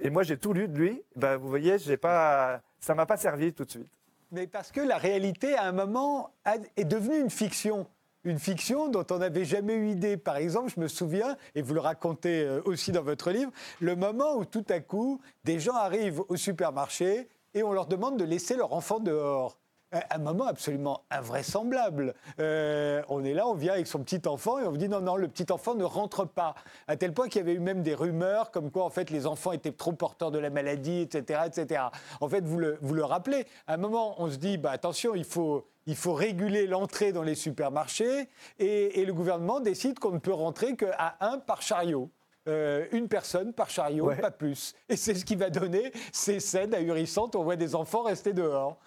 Et 0.00 0.10
moi, 0.10 0.22
j'ai 0.22 0.36
tout 0.36 0.52
lu 0.52 0.68
de 0.68 0.78
lui. 0.78 1.02
Ben, 1.14 1.36
vous 1.36 1.48
voyez, 1.48 1.78
j'ai 1.78 1.96
pas, 1.96 2.60
ça 2.80 2.94
m'a 2.94 3.06
pas 3.06 3.16
servi 3.16 3.52
tout 3.52 3.64
de 3.64 3.70
suite. 3.70 3.90
Mais 4.32 4.46
parce 4.46 4.72
que 4.72 4.80
la 4.80 4.98
réalité, 4.98 5.54
à 5.54 5.64
un 5.64 5.72
moment, 5.72 6.30
est 6.76 6.84
devenue 6.84 7.20
une 7.20 7.30
fiction 7.30 7.86
une 8.26 8.38
fiction 8.40 8.88
dont 8.88 9.06
on 9.10 9.18
n'avait 9.18 9.44
jamais 9.44 9.74
eu 9.74 9.88
idée. 9.88 10.16
Par 10.16 10.36
exemple, 10.36 10.72
je 10.74 10.80
me 10.80 10.88
souviens, 10.88 11.36
et 11.54 11.62
vous 11.62 11.74
le 11.74 11.80
racontez 11.80 12.42
euh, 12.42 12.60
aussi 12.64 12.90
dans 12.90 13.02
votre 13.02 13.30
livre, 13.30 13.52
le 13.80 13.94
moment 13.94 14.34
où 14.34 14.44
tout 14.44 14.64
à 14.68 14.80
coup, 14.80 15.20
des 15.44 15.60
gens 15.60 15.74
arrivent 15.74 16.22
au 16.28 16.36
supermarché 16.36 17.28
et 17.54 17.62
on 17.62 17.72
leur 17.72 17.86
demande 17.86 18.18
de 18.18 18.24
laisser 18.24 18.56
leur 18.56 18.72
enfant 18.72 18.98
dehors 18.98 19.58
un 19.92 20.18
moment 20.18 20.46
absolument 20.46 21.02
invraisemblable. 21.10 22.14
Euh, 22.40 23.02
on 23.08 23.24
est 23.24 23.34
là, 23.34 23.46
on 23.46 23.54
vient 23.54 23.72
avec 23.74 23.86
son 23.86 24.00
petit 24.00 24.26
enfant 24.26 24.58
et 24.58 24.66
on 24.66 24.70
vous 24.70 24.76
dit 24.76 24.88
non, 24.88 25.00
non, 25.00 25.16
le 25.16 25.28
petit 25.28 25.50
enfant 25.52 25.74
ne 25.74 25.84
rentre 25.84 26.26
pas. 26.26 26.54
À 26.88 26.96
tel 26.96 27.12
point 27.12 27.28
qu'il 27.28 27.40
y 27.40 27.42
avait 27.42 27.54
eu 27.54 27.60
même 27.60 27.82
des 27.82 27.94
rumeurs 27.94 28.50
comme 28.50 28.70
quoi 28.70 28.84
en 28.84 28.90
fait 28.90 29.10
les 29.10 29.26
enfants 29.26 29.52
étaient 29.52 29.72
trop 29.72 29.92
porteurs 29.92 30.30
de 30.30 30.38
la 30.38 30.50
maladie, 30.50 31.00
etc., 31.00 31.40
etc. 31.46 31.84
En 32.20 32.28
fait, 32.28 32.44
vous 32.44 32.58
le, 32.58 32.78
vous 32.80 32.94
le 32.94 33.04
rappelez. 33.04 33.46
À 33.66 33.74
un 33.74 33.78
moment, 33.78 34.20
on 34.20 34.30
se 34.30 34.36
dit 34.36 34.58
bah 34.58 34.70
attention, 34.70 35.14
il 35.14 35.24
faut 35.24 35.66
il 35.86 35.94
faut 35.94 36.14
réguler 36.14 36.66
l'entrée 36.66 37.12
dans 37.12 37.22
les 37.22 37.36
supermarchés 37.36 38.28
et, 38.58 39.04
le 39.04 39.14
gouvernement 39.14 39.60
décide 39.60 40.00
qu'on 40.00 40.10
ne 40.10 40.18
peut 40.18 40.32
rentrer 40.32 40.74
qu'à 40.74 41.16
un 41.20 41.38
par 41.38 41.62
chariot. 41.62 42.10
Euh, 42.48 42.86
une 42.92 43.08
personne 43.08 43.52
par 43.52 43.70
chariot, 43.70 44.10
pas 44.20 44.30
plus. 44.30 44.74
Et 44.88 44.96
c'est 44.96 45.14
ce 45.14 45.24
qui 45.24 45.36
va 45.36 45.50
donner 45.50 45.92
ces 46.12 46.38
scènes 46.38 46.74
ahurissantes. 46.74 47.34
On 47.34 47.42
voit 47.42 47.56
des 47.56 47.74
enfants 47.74 48.02
rester 48.02 48.32
dehors. 48.32 48.78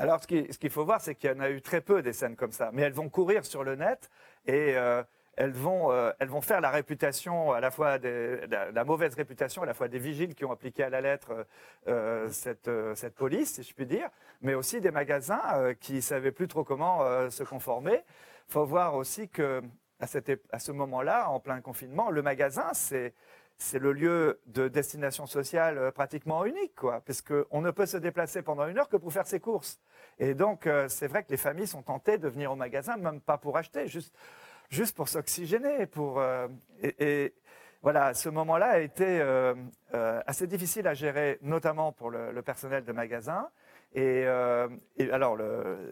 Alors, 0.00 0.20
ce 0.22 0.26
qu'il 0.58 0.70
faut 0.70 0.84
voir, 0.84 1.00
c'est 1.00 1.16
qu'il 1.16 1.28
y 1.28 1.32
en 1.32 1.40
a 1.40 1.50
eu 1.50 1.60
très 1.60 1.80
peu 1.80 2.02
des 2.02 2.12
scènes 2.12 2.36
comme 2.36 2.52
ça. 2.52 2.70
Mais 2.72 2.82
elles 2.82 2.92
vont 2.92 3.08
courir 3.08 3.44
sur 3.44 3.64
le 3.64 3.74
net 3.74 4.08
et 4.46 4.76
euh, 4.76 5.02
elles, 5.36 5.52
vont, 5.52 5.90
euh, 5.90 6.12
elles 6.20 6.28
vont 6.28 6.40
faire 6.40 6.60
la 6.60 6.70
réputation, 6.70 7.52
à 7.52 7.60
la 7.60 7.72
fois 7.72 7.98
la, 7.98 8.84
mauvaise 8.84 9.14
réputation, 9.14 9.62
à 9.62 9.66
la 9.66 9.74
fois 9.74 9.88
des 9.88 9.98
vigiles 9.98 10.36
qui 10.36 10.44
ont 10.44 10.52
appliqué 10.52 10.84
à 10.84 10.88
la 10.88 11.00
lettre 11.00 11.46
euh, 11.88 12.28
cette, 12.28 12.70
cette, 12.94 13.16
police, 13.16 13.54
si 13.54 13.64
je 13.64 13.74
puis 13.74 13.86
dire, 13.86 14.08
mais 14.40 14.54
aussi 14.54 14.80
des 14.80 14.92
magasins 14.92 15.74
qui 15.80 15.94
ne 15.94 16.00
savaient 16.00 16.32
plus 16.32 16.46
trop 16.46 16.62
comment 16.62 17.28
se 17.28 17.42
conformer. 17.42 18.04
Il 18.48 18.52
faut 18.52 18.64
voir 18.64 18.94
aussi 18.94 19.28
que 19.28 19.60
à, 19.98 20.06
à 20.52 20.58
ce 20.60 20.70
moment-là, 20.70 21.28
en 21.28 21.40
plein 21.40 21.60
confinement, 21.60 22.10
le 22.10 22.22
magasin, 22.22 22.70
c'est 22.72 23.14
c'est 23.58 23.80
le 23.80 23.92
lieu 23.92 24.40
de 24.46 24.68
destination 24.68 25.26
sociale 25.26 25.78
euh, 25.78 25.90
pratiquement 25.90 26.44
unique, 26.44 26.76
quoi, 26.76 27.02
parce 27.04 27.20
qu'on 27.20 27.60
ne 27.60 27.72
peut 27.72 27.86
se 27.86 27.96
déplacer 27.96 28.40
pendant 28.40 28.66
une 28.68 28.78
heure 28.78 28.88
que 28.88 28.96
pour 28.96 29.12
faire 29.12 29.26
ses 29.26 29.40
courses. 29.40 29.80
Et 30.20 30.34
donc, 30.34 30.66
euh, 30.66 30.88
c'est 30.88 31.08
vrai 31.08 31.24
que 31.24 31.30
les 31.30 31.36
familles 31.36 31.66
sont 31.66 31.82
tentées 31.82 32.18
de 32.18 32.28
venir 32.28 32.52
au 32.52 32.56
magasin, 32.56 32.96
même 32.96 33.20
pas 33.20 33.36
pour 33.36 33.56
acheter, 33.56 33.88
juste, 33.88 34.14
juste 34.70 34.96
pour 34.96 35.08
s'oxygéner. 35.08 35.88
Euh, 35.98 36.48
et, 36.82 37.34
voilà, 37.82 38.14
ce 38.14 38.28
moment-là 38.28 38.70
a 38.70 38.78
été 38.80 39.22
assez 40.26 40.48
difficile 40.48 40.88
à 40.88 40.94
gérer, 40.94 41.38
notamment 41.42 41.92
pour 41.92 42.10
le, 42.10 42.42
personnel 42.42 42.84
de 42.84 42.90
magasin. 42.90 43.48
Et, 43.94 44.26
alors, 44.26 45.38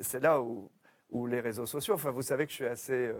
c'est 0.00 0.20
là 0.20 0.40
où, 0.40 0.68
où, 1.10 1.28
les 1.28 1.38
réseaux 1.38 1.66
sociaux, 1.66 1.94
enfin, 1.94 2.10
vous 2.10 2.22
savez 2.22 2.46
que 2.46 2.50
je 2.50 2.56
suis 2.56 2.66
assez 2.66 3.12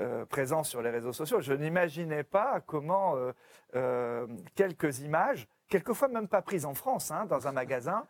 euh, 0.00 0.26
présent 0.26 0.62
sur 0.62 0.82
les 0.82 0.90
réseaux 0.90 1.14
sociaux. 1.14 1.40
Je 1.40 1.54
n'imaginais 1.54 2.22
pas 2.22 2.60
comment 2.60 3.16
euh, 3.16 3.32
euh, 3.74 4.26
quelques 4.54 5.00
images, 5.00 5.48
quelquefois 5.68 6.08
même 6.08 6.28
pas 6.28 6.42
prises 6.42 6.66
en 6.66 6.74
France, 6.74 7.10
hein, 7.10 7.24
dans 7.24 7.48
un 7.48 7.52
magasin, 7.52 8.04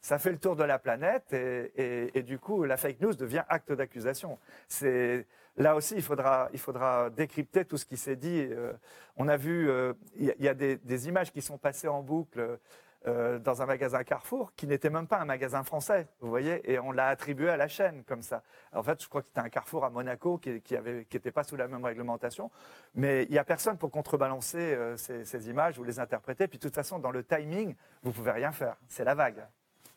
ça 0.00 0.18
fait 0.18 0.30
le 0.30 0.38
tour 0.38 0.56
de 0.56 0.64
la 0.64 0.78
planète 0.78 1.32
et, 1.34 2.22
du 2.22 2.38
coup 2.38 2.64
la 2.64 2.76
fake 2.76 3.00
news 3.00 3.14
devient 3.14 3.44
acte 3.48 3.72
d'accusation. 3.72 4.38
Là 5.58 5.76
aussi 5.76 5.94
il 5.96 6.02
faudra 6.02 6.48
il 6.54 6.58
faudra 6.58 7.10
décrypter 7.10 7.66
tout 7.66 7.76
ce 7.76 7.84
qui 7.84 7.96
s'est 7.96 8.16
dit. 8.16 8.48
on 9.16 9.28
a 9.28 9.36
vu 9.36 9.70
il 10.16 10.34
y, 10.40 10.48
a 10.48 10.54
des, 10.54 11.08
images 11.08 11.30
qui 11.30 11.42
sont 11.42 11.58
passées 11.58 11.88
en 11.88 12.02
boucle 12.02 12.58
euh, 13.06 13.38
dans 13.38 13.62
un 13.62 13.66
magasin 13.66 14.04
Carrefour 14.04 14.52
qui 14.54 14.66
n'était 14.66 14.90
même 14.90 15.06
pas 15.06 15.18
un 15.18 15.24
magasin 15.24 15.64
français, 15.64 16.06
vous 16.20 16.28
voyez, 16.28 16.70
et 16.70 16.78
on 16.78 16.92
l'a 16.92 17.08
attribué 17.08 17.48
à 17.50 17.56
la 17.56 17.66
chaîne 17.66 18.04
comme 18.04 18.22
ça. 18.22 18.42
En 18.72 18.82
fait, 18.82 19.02
je 19.02 19.08
crois 19.08 19.22
que 19.22 19.28
c'était 19.28 19.40
un 19.40 19.48
Carrefour 19.48 19.84
à 19.84 19.90
Monaco 19.90 20.38
qui 20.38 20.50
n'était 20.50 21.32
pas 21.32 21.42
sous 21.42 21.56
la 21.56 21.66
même 21.66 21.84
réglementation, 21.84 22.50
mais 22.94 23.24
il 23.24 23.32
n'y 23.32 23.38
a 23.38 23.44
personne 23.44 23.76
pour 23.76 23.90
contrebalancer 23.90 24.58
euh, 24.58 24.96
ces, 24.96 25.24
ces, 25.24 25.48
images 25.48 25.78
ou 25.78 25.84
les 25.84 25.98
interpréter. 25.98 26.46
Puis 26.46 26.58
de 26.58 26.62
toute 26.62 26.74
façon, 26.74 26.98
dans 26.98 27.10
le 27.10 27.24
timing, 27.24 27.74
vous 28.02 28.12
pouvez 28.12 28.30
rien 28.30 28.52
faire. 28.52 28.76
C'est 28.88 29.04
la 29.04 29.14
vague. 29.14 29.44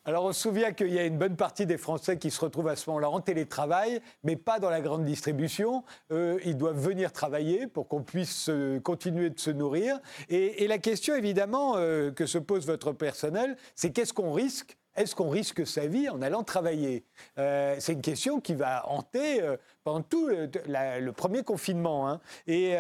Alors 0.07 0.25
on 0.25 0.33
se 0.33 0.41
souvient 0.41 0.71
qu'il 0.71 0.93
y 0.93 0.99
a 0.99 1.05
une 1.05 1.17
bonne 1.17 1.35
partie 1.35 1.65
des 1.65 1.79
Français 1.79 2.19
qui 2.19 2.29
se 2.29 2.39
retrouvent 2.39 2.67
à 2.67 2.75
ce 2.75 2.87
moment-là 2.91 3.09
en 3.09 3.21
télétravail, 3.21 4.01
mais 4.23 4.35
pas 4.35 4.59
dans 4.59 4.69
la 4.69 4.79
grande 4.79 5.03
distribution. 5.03 5.83
Euh, 6.11 6.39
ils 6.45 6.57
doivent 6.57 6.77
venir 6.77 7.11
travailler 7.11 7.65
pour 7.65 7.87
qu'on 7.87 8.03
puisse 8.03 8.51
continuer 8.83 9.31
de 9.31 9.39
se 9.39 9.49
nourrir. 9.49 9.99
Et, 10.29 10.67
la 10.67 10.77
question 10.77 11.15
évidemment 11.15 11.73
euh, 11.77 12.11
que 12.11 12.27
se 12.27 12.37
pose 12.37 12.67
votre 12.67 12.91
personnel, 12.91 13.57
c'est 13.73 13.89
qu'est-ce 13.89 14.13
qu'on 14.13 14.31
risque? 14.31 14.77
Est-ce 14.95 15.15
qu'on 15.15 15.29
risque 15.29 15.65
sa 15.65 15.87
vie 15.87 16.07
en 16.07 16.21
allant 16.21 16.43
travailler? 16.43 17.03
Euh, 17.39 17.75
C'est 17.79 17.93
une 17.93 18.01
question 18.01 18.39
qui 18.39 18.53
va 18.53 18.87
hanter 18.87 19.41
pendant 19.83 20.01
tout 20.01 20.27
le, 20.27 21.11
premier 21.13 21.41
confinement. 21.41 22.07
Hein. 22.07 22.21
Et, 22.45 22.75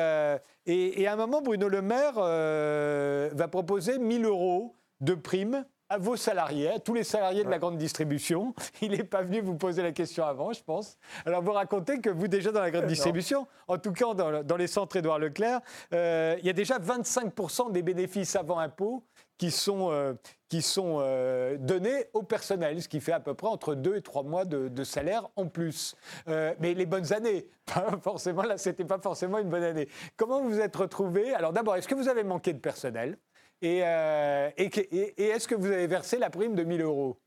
et, 0.67 1.07
à 1.07 1.13
un 1.13 1.15
moment, 1.15 1.41
Bruno 1.41 1.69
Le 1.69 1.81
Maire 1.81 2.13
va 2.15 3.47
proposer 3.47 3.97
1000 3.97 4.25
euros 4.25 4.75
de 5.01 5.15
primes 5.15 5.65
à 5.89 5.97
vos 5.97 6.15
salariés, 6.15 6.69
à 6.69 6.79
tous 6.79 6.93
les 6.93 7.03
salariés 7.03 7.43
de 7.43 7.49
la 7.49 7.59
grande 7.59 7.77
distribution. 7.77 8.53
Il 8.81 8.91
n'est 8.91 9.03
pas 9.03 9.21
venu 9.21 9.41
vous 9.41 9.55
poser 9.55 9.83
la 9.83 9.91
question 9.91 10.25
avant, 10.25 10.51
je 10.51 10.63
pense. 10.63 10.97
Alors 11.25 11.43
vous 11.43 11.51
racontez 11.51 11.99
que 11.99 12.09
vous, 12.09 12.27
déjà 12.27 12.51
dans 12.51 12.61
la 12.61 12.71
grande 12.71 12.87
distribution, 12.87 13.47
en 13.67 13.77
tout 13.77 13.91
cas 13.91 14.13
dans, 14.13 14.57
les 14.57 14.67
centres 14.67 14.95
Édouard 14.95 15.19
Leclerc, 15.19 15.61
euh, 15.93 16.35
il 16.39 16.45
y 16.45 16.49
a 16.49 16.53
déjà 16.53 16.79
25% 16.79 17.71
des 17.71 17.83
bénéfices 17.83 18.35
avant 18.35 18.59
impôt 18.59 19.03
qui 19.37 19.51
sont, 19.51 19.91
euh, 19.91 20.13
qui 20.47 20.61
sont 20.61 20.97
euh, 20.99 21.57
donnés 21.59 22.05
au 22.13 22.23
personnel, 22.23 22.81
ce 22.81 22.87
qui 22.87 23.01
fait 23.01 23.11
à 23.11 23.19
peu 23.19 23.33
près 23.33 23.47
entre 23.47 23.75
deux 23.75 23.97
et 23.97 24.01
trois 24.01 24.23
mois 24.23 24.45
de, 24.45 24.83
salaire 24.83 25.27
en 25.35 25.47
plus. 25.47 25.95
mais 26.27 26.73
les 26.73 26.85
bonnes 26.85 27.13
années, 27.13 27.47
pas 27.65 27.97
forcément, 28.01 28.43
là, 28.43 28.57
c'était 28.57 28.85
pas 28.85 28.99
forcément 28.99 29.37
une 29.37 29.49
bonne 29.49 29.63
année. 29.63 29.87
Comment 30.15 30.41
vous 30.41 30.49
vous 30.49 30.59
êtes 30.59 30.75
retrouvé 30.75 31.33
Alors 31.33 31.53
d'abord, 31.53 31.75
est-ce 31.75 31.87
que 31.87 31.95
vous 31.95 32.07
avez 32.07 32.23
manqué 32.23 32.53
de 32.53 32.59
personnel? 32.59 33.17
Et, 33.61 33.79
et, 33.79 35.23
est-ce 35.23 35.47
que 35.47 35.55
vous 35.55 35.67
avez 35.67 35.87
versé 35.87 36.17
la 36.17 36.29
prime 36.29 36.55
de 36.55 36.63
1000 36.63 36.81
euros? 36.81 37.19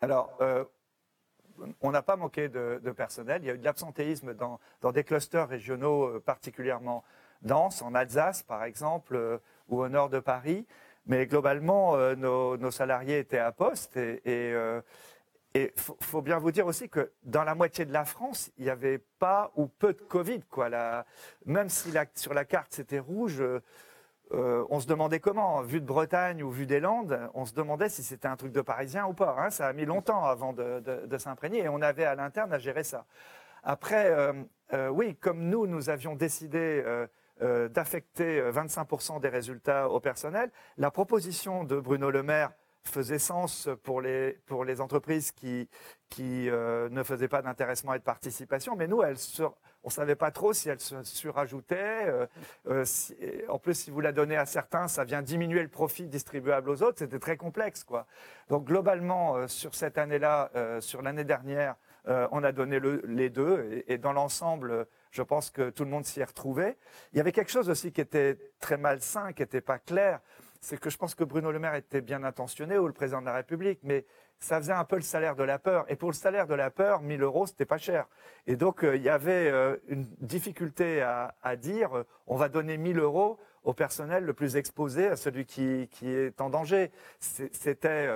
Alors, 0.00 0.38
on 1.80 1.90
n'a 1.90 2.02
pas 2.02 2.16
manqué 2.16 2.48
de, 2.48 2.92
personnel. 2.96 3.42
Il 3.42 3.46
y 3.46 3.50
a 3.50 3.54
eu 3.54 3.58
de 3.58 3.64
l'absentéisme 3.64 4.34
dans, 4.34 4.92
des 4.92 5.04
clusters 5.04 5.48
régionaux 5.48 6.20
particulièrement 6.20 7.04
denses, 7.42 7.82
en 7.82 7.94
Alsace 7.94 8.42
par 8.42 8.64
exemple, 8.64 9.16
euh, 9.16 9.38
ou 9.68 9.80
au 9.80 9.88
nord 9.88 10.08
de 10.08 10.18
Paris. 10.18 10.66
Mais 11.06 11.26
globalement, 11.26 11.96
euh, 11.96 12.14
nos, 12.14 12.70
salariés 12.70 13.18
étaient 13.18 13.38
à 13.38 13.52
poste. 13.52 13.96
Et 13.96 14.20
il 14.24 14.54
euh, 14.54 14.80
faut, 15.76 16.20
bien 16.20 16.38
vous 16.38 16.50
dire 16.50 16.66
aussi 16.66 16.88
que 16.88 17.12
dans 17.22 17.44
la 17.44 17.54
moitié 17.54 17.86
de 17.86 17.92
la 17.92 18.04
France, 18.04 18.50
il 18.58 18.64
n'y 18.64 18.70
avait 18.70 18.98
pas 18.98 19.52
ou 19.56 19.66
peu 19.66 19.94
de 19.94 20.02
Covid. 20.02 20.40
Même 21.46 21.68
si 21.68 21.92
sur 22.14 22.34
la 22.34 22.44
carte 22.44 22.74
c'était 22.74 22.98
rouge, 22.98 23.42
on 24.30 24.80
se 24.80 24.86
demandait 24.86 25.20
comment. 25.20 25.62
Vu 25.62 25.80
de 25.80 25.86
Bretagne 25.86 26.42
ou 26.42 26.50
vu 26.50 26.66
des 26.66 26.80
Landes, 26.80 27.18
on 27.34 27.44
se 27.44 27.54
demandait 27.54 27.88
si 27.88 28.02
c'était 28.02 28.28
un 28.28 28.36
truc 28.36 28.52
de 28.52 28.60
Parisien 28.60 29.06
ou 29.06 29.14
pas. 29.14 29.36
Hein. 29.38 29.50
Ça 29.50 29.66
a 29.66 29.72
mis 29.72 29.84
longtemps 29.84 30.24
avant 30.24 30.52
de 30.52 31.18
s'imprégner 31.18 31.64
et 31.64 31.68
on 31.68 31.80
avait 31.80 32.04
à 32.04 32.14
l'interne 32.14 32.52
à 32.52 32.58
gérer 32.58 32.84
ça. 32.84 33.06
Après, 33.64 34.14
oui, 34.90 35.16
comme 35.16 35.48
nous, 35.48 35.66
nous 35.66 35.88
avions 35.90 36.14
décidé 36.14 36.84
euh, 37.40 37.68
d'affecter 37.68 38.40
25% 38.50 39.16
euh, 39.16 39.20
des 39.20 39.28
résultats 39.28 39.88
au 39.88 40.00
personnel. 40.00 40.50
La 40.76 40.90
proposition 40.90 41.62
de 41.62 41.78
Bruno 41.78 42.10
Le 42.10 42.24
Maire 42.24 42.50
faisait 42.88 43.18
sens 43.18 43.68
pour 43.82 44.00
les, 44.00 44.38
pour 44.46 44.64
les 44.64 44.80
entreprises 44.80 45.32
qui, 45.32 45.68
qui 46.08 46.48
euh, 46.48 46.88
ne 46.90 47.02
faisaient 47.02 47.28
pas 47.28 47.42
d'intéressement 47.42 47.94
et 47.94 47.98
de 47.98 48.04
participation, 48.04 48.76
mais 48.76 48.86
nous, 48.86 49.00
on 49.00 49.06
ne 49.86 49.90
savait 49.90 50.16
pas 50.16 50.30
trop 50.30 50.52
si 50.52 50.68
elles 50.68 50.80
se 50.80 51.02
surajoutaient. 51.02 52.12
en 52.66 53.58
plus, 53.58 53.74
si 53.74 53.90
vous 53.90 54.00
la 54.00 54.12
donnez 54.12 54.36
à 54.36 54.46
certains, 54.46 54.88
ça 54.88 55.04
vient 55.04 55.22
diminuer 55.22 55.62
le 55.62 55.68
profit 55.68 56.08
distribuable 56.08 56.70
aux 56.70 56.82
autres. 56.82 56.98
C'était 56.98 57.18
très 57.18 57.36
complexe. 57.36 57.84
Quoi. 57.84 58.06
Donc 58.48 58.64
globalement, 58.64 59.46
sur 59.48 59.74
cette 59.74 59.98
année-là, 59.98 60.50
sur 60.80 61.02
l'année 61.02 61.24
dernière, 61.24 61.76
on 62.06 62.42
a 62.42 62.52
donné 62.52 62.80
les 63.04 63.30
deux. 63.30 63.82
et 63.86 63.98
dans 63.98 64.12
l'ensemble, 64.12 64.86
je 65.10 65.22
pense 65.22 65.50
que 65.50 65.70
tout 65.70 65.84
le 65.84 65.90
monde 65.90 66.04
s'y 66.04 66.20
est 66.20 66.24
retrouvé. 66.24 66.76
Il 67.12 67.18
y 67.18 67.20
avait 67.20 67.32
quelque 67.32 67.50
chose 67.50 67.70
aussi 67.70 67.92
qui 67.92 68.00
était 68.00 68.38
très 68.60 68.76
malsain, 68.76 69.32
qui 69.32 69.42
n'était 69.42 69.60
pas 69.60 69.78
clair. 69.78 70.20
C'est 70.60 70.78
que 70.78 70.90
je 70.90 70.96
pense 70.96 71.14
que 71.14 71.24
Bruno 71.24 71.52
Le 71.52 71.58
Maire 71.58 71.74
était 71.74 72.00
bien 72.00 72.24
intentionné, 72.24 72.78
ou 72.78 72.86
le 72.86 72.92
président 72.92 73.20
de 73.20 73.26
la 73.26 73.34
République, 73.34 73.80
mais 73.82 74.04
ça 74.40 74.58
faisait 74.58 74.72
un 74.72 74.84
peu 74.84 74.96
le 74.96 75.02
salaire 75.02 75.36
de 75.36 75.42
la 75.42 75.58
peur. 75.58 75.84
Et 75.88 75.96
pour 75.96 76.10
le 76.10 76.14
salaire 76.14 76.46
de 76.46 76.54
la 76.54 76.70
peur, 76.70 77.02
1000 77.02 77.22
euros, 77.22 77.46
c'était 77.46 77.64
pas 77.64 77.78
cher. 77.78 78.06
Et 78.46 78.56
donc, 78.56 78.84
euh, 78.84 78.96
il 78.96 79.02
y 79.02 79.08
avait 79.08 79.50
euh, 79.50 79.76
une 79.88 80.06
difficulté 80.20 81.02
à, 81.02 81.56
dire, 81.56 81.96
euh, 81.96 82.06
on 82.26 82.36
va 82.36 82.48
donner 82.48 82.76
1000 82.76 82.98
euros 82.98 83.38
au 83.64 83.72
personnel 83.72 84.24
le 84.24 84.32
plus 84.32 84.56
exposé, 84.56 85.08
à 85.08 85.16
celui 85.16 85.44
qui, 85.44 85.88
est 86.02 86.40
en 86.40 86.50
danger. 86.50 86.90
C'était 87.20 88.08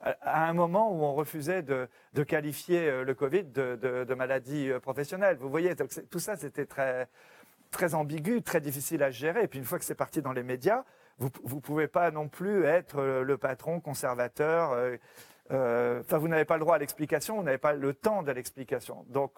à 0.00 0.48
un 0.48 0.52
moment 0.54 0.90
où 0.90 1.02
on 1.02 1.12
refusait 1.12 1.62
de, 1.62 1.88
qualifier 2.26 3.04
le 3.04 3.14
Covid 3.14 3.44
de, 3.44 4.14
maladie 4.14 4.70
professionnelle. 4.80 5.36
Vous 5.38 5.50
voyez, 5.50 5.74
tout 5.76 6.18
ça, 6.18 6.36
c'était 6.36 6.64
très 6.64 7.94
ambigu, 7.94 8.40
très 8.42 8.60
difficile 8.60 9.02
à 9.02 9.10
gérer. 9.10 9.42
Et 9.42 9.48
puis 9.48 9.58
une 9.58 9.66
fois 9.66 9.78
que 9.78 9.84
c'est 9.84 9.94
parti 9.94 10.22
dans 10.22 10.32
les 10.32 10.44
médias, 10.44 10.84
vous 11.18 11.56
ne 11.56 11.60
pouvez 11.60 11.88
pas 11.88 12.10
non 12.10 12.28
plus 12.28 12.64
être 12.64 12.98
euh, 12.98 13.22
le 13.22 13.38
patron 13.38 13.80
conservateur. 13.80 14.70
Enfin, 15.50 16.18
vous 16.18 16.28
n'avez 16.28 16.44
pas 16.44 16.56
le 16.56 16.60
droit 16.60 16.76
à 16.76 16.78
l'explication, 16.78 17.36
vous 17.36 17.42
n'avez 17.42 17.58
pas 17.58 17.74
le 17.74 17.94
temps 17.94 18.22
de 18.22 18.32
l'explication. 18.32 19.04
Donc, 19.08 19.32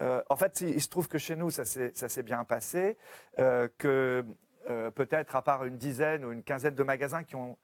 en 0.00 0.36
fait, 0.36 0.60
il 0.60 0.82
se 0.82 0.88
trouve 0.88 1.08
que 1.08 1.18
chez 1.18 1.36
nous, 1.36 1.50
ça 1.50 1.64
s'est 1.64 2.22
bien 2.22 2.44
passé, 2.44 2.98
que 3.36 4.24
peut-être 4.94 5.36
à 5.36 5.42
part 5.42 5.64
une 5.64 5.78
dizaine 5.78 6.24
ou 6.24 6.32
une 6.32 6.42
quinzaine 6.42 6.74
de 6.74 6.82
magasins 6.82 7.22
qui 7.22 7.36
ont 7.36 7.56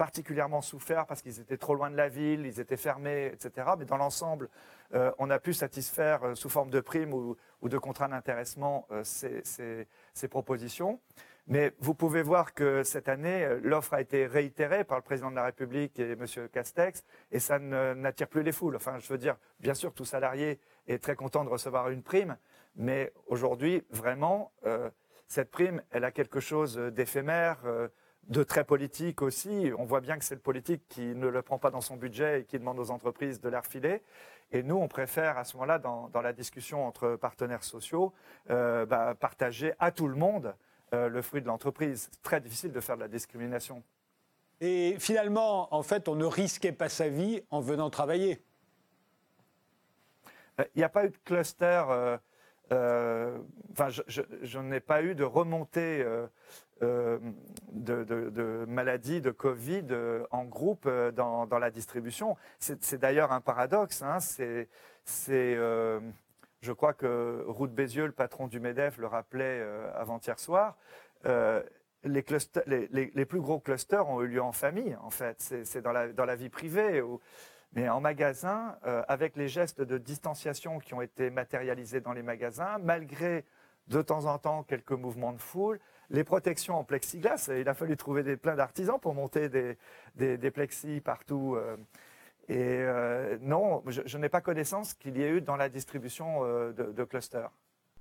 particulièrement 0.00 0.62
souffert 0.62 1.04
parce 1.04 1.20
qu'ils 1.20 1.40
étaient 1.40 1.58
trop 1.58 1.74
loin 1.74 1.90
de 1.90 1.96
la 1.96 2.08
ville, 2.08 2.46
ils 2.46 2.58
étaient 2.58 2.78
fermés, 2.78 3.26
etc. 3.34 3.68
Mais 3.78 3.84
dans 3.84 3.98
l'ensemble, 3.98 4.48
euh, 4.94 5.12
on 5.18 5.28
a 5.28 5.38
pu 5.38 5.52
satisfaire 5.52 6.24
euh, 6.24 6.34
sous 6.34 6.48
forme 6.48 6.70
de 6.70 6.80
primes 6.80 7.12
ou, 7.12 7.36
de 7.62 7.76
contrats 7.76 8.08
d'intéressement 8.08 8.86
euh, 8.92 9.04
ces, 9.04 10.28
propositions. 10.28 11.00
Mais 11.50 11.72
vous 11.80 11.94
pouvez 11.94 12.22
voir 12.22 12.54
que 12.54 12.84
cette 12.84 13.08
année, 13.08 13.44
l'offre 13.64 13.94
a 13.94 14.00
été 14.00 14.24
réitérée 14.24 14.84
par 14.84 14.96
le 14.96 15.02
président 15.02 15.32
de 15.32 15.34
la 15.34 15.44
République 15.44 15.98
et 15.98 16.12
M. 16.12 16.24
Castex, 16.52 17.04
et 17.32 17.40
ça 17.40 17.58
n'attire 17.58 18.28
plus 18.28 18.44
les 18.44 18.52
foules. 18.52 18.76
Enfin, 18.76 19.00
je 19.00 19.08
veux 19.08 19.18
dire, 19.18 19.36
bien 19.58 19.74
sûr, 19.74 19.92
tout 19.92 20.04
salarié 20.04 20.60
est 20.86 21.02
très 21.02 21.16
content 21.16 21.44
de 21.44 21.48
recevoir 21.48 21.90
une 21.90 22.04
prime, 22.04 22.36
mais 22.76 23.12
aujourd'hui, 23.26 23.82
vraiment, 23.90 24.52
cette 25.26 25.50
prime, 25.50 25.82
elle 25.90 26.04
a 26.04 26.12
quelque 26.12 26.38
chose 26.38 26.76
d'éphémère 26.76 27.58
de 28.28 28.44
très 28.44 28.62
politique 28.62 29.20
aussi. 29.20 29.72
On 29.76 29.84
voit 29.84 30.00
bien 30.00 30.18
que 30.18 30.24
c'est 30.24 30.36
le 30.36 30.40
politique 30.40 30.82
qui 30.88 31.16
ne 31.16 31.26
le 31.26 31.42
prend 31.42 31.58
pas 31.58 31.70
dans 31.70 31.80
son 31.80 31.96
budget 31.96 32.42
et 32.42 32.44
qui 32.44 32.60
demande 32.60 32.78
aux 32.78 32.92
entreprises 32.92 33.40
de 33.40 33.48
les 33.48 33.58
refiler. 33.58 34.02
Et 34.52 34.62
nous, 34.62 34.76
on 34.76 34.86
préfère 34.86 35.36
à 35.36 35.44
ce 35.44 35.56
moment-là, 35.56 35.80
dans, 35.80 36.10
la 36.14 36.32
discussion 36.32 36.86
entre 36.86 37.16
partenaires 37.16 37.64
sociaux, 37.64 38.12
euh, 38.50 38.86
bah, 38.86 39.16
partager 39.18 39.74
à 39.80 39.90
tout 39.90 40.06
le 40.06 40.16
monde 40.16 40.46
euh, 40.46 40.52
le 40.92 41.22
fruit 41.22 41.40
de 41.40 41.46
l'entreprise. 41.46 42.08
C'est 42.12 42.22
très 42.22 42.40
difficile 42.40 42.72
de 42.72 42.80
faire 42.80 42.96
de 42.96 43.02
la 43.02 43.08
discrimination. 43.08 43.82
Et 44.60 44.96
finalement, 44.98 45.72
en 45.74 45.82
fait, 45.82 46.08
on 46.08 46.14
ne 46.14 46.24
risquait 46.24 46.72
pas 46.72 46.88
sa 46.88 47.08
vie 47.08 47.42
en 47.50 47.60
venant 47.60 47.90
travailler. 47.90 48.42
Euh, 50.58 50.64
il 50.74 50.78
n'y 50.78 50.84
a 50.84 50.88
pas 50.88 51.06
eu 51.06 51.10
de 51.10 51.18
cluster. 51.24 51.82
Enfin, 52.70 53.88
je, 53.88 54.58
n'ai 54.58 54.80
pas 54.80 55.02
eu 55.02 55.14
de 55.14 55.24
remontée 55.24 56.04
euh, 56.82 57.18
de, 57.72 58.64
maladies, 58.66 59.20
de 59.20 59.30
Covid 59.30 59.84
euh, 59.90 60.24
en 60.30 60.44
groupe 60.44 60.84
euh, 60.86 61.12
dans, 61.12 61.46
la 61.58 61.70
distribution. 61.70 62.36
C'est 62.58 62.98
d'ailleurs 62.98 63.32
un 63.32 63.42
paradoxe. 63.42 64.02
Hein. 64.02 64.18
c'est, 64.20 64.68
je 66.60 66.72
crois 66.72 66.92
que 66.92 67.44
Ruth 67.46 67.72
Bézieux, 67.72 68.06
le 68.06 68.12
patron 68.12 68.48
du 68.48 68.60
MEDEF, 68.60 68.98
le 68.98 69.06
rappelait 69.06 69.62
avant-hier 69.94 70.38
soir. 70.38 70.76
Les, 71.24 72.24
les, 72.92 73.24
plus 73.26 73.40
gros 73.40 73.60
clusters 73.60 74.08
ont 74.08 74.22
eu 74.22 74.26
lieu 74.26 74.42
en 74.42 74.52
famille, 74.52 74.96
en 75.02 75.10
fait. 75.10 75.40
C'est 75.64 75.82
dans 75.82 75.92
la, 75.92 76.36
vie 76.36 76.48
privée. 76.48 77.02
mais 77.72 77.88
en 77.88 78.00
magasin, 78.00 78.76
avec 79.08 79.36
les 79.36 79.48
gestes 79.48 79.80
de 79.80 79.98
distanciation 79.98 80.78
qui 80.78 80.94
ont 80.94 81.02
été 81.02 81.30
matérialisés 81.30 82.00
dans 82.00 82.12
les 82.12 82.22
magasins, 82.22 82.78
malgré 82.78 83.44
de 83.88 84.02
temps 84.02 84.26
en 84.26 84.38
temps 84.38 84.62
quelques 84.62 84.92
mouvements 84.92 85.32
de 85.32 85.40
foule, 85.40 85.80
les 86.10 86.24
protections 86.24 86.76
en 86.76 86.84
plexiglas, 86.84 87.50
il 87.56 87.68
a 87.68 87.74
fallu 87.74 87.96
trouver 87.96 88.22
des, 88.22 88.36
plein 88.36 88.54
d'artisans 88.54 88.98
pour 89.00 89.14
monter 89.14 89.48
des, 89.48 89.76
des, 90.16 90.50
plexis 90.50 91.00
partout. 91.00 91.54
Euh. 91.56 91.76
Et 92.50 92.56
euh, 92.58 93.38
non, 93.42 93.84
je, 93.86 94.18
n'ai 94.18 94.28
pas 94.28 94.40
connaissance 94.40 94.94
qu'il 94.94 95.16
y 95.16 95.22
ait 95.22 95.28
eu 95.30 95.40
dans 95.40 95.54
la 95.54 95.68
distribution 95.68 96.44
euh, 96.44 96.72
de, 96.72 97.04
clusters. 97.04 97.48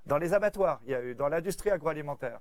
Dans 0.07 0.17
les 0.17 0.33
abattoirs, 0.33 0.81
il 0.85 0.91
y 0.91 0.95
a 0.95 1.03
eu, 1.03 1.13
dans 1.13 1.29
l'industrie 1.29 1.69
agroalimentaire. 1.69 2.39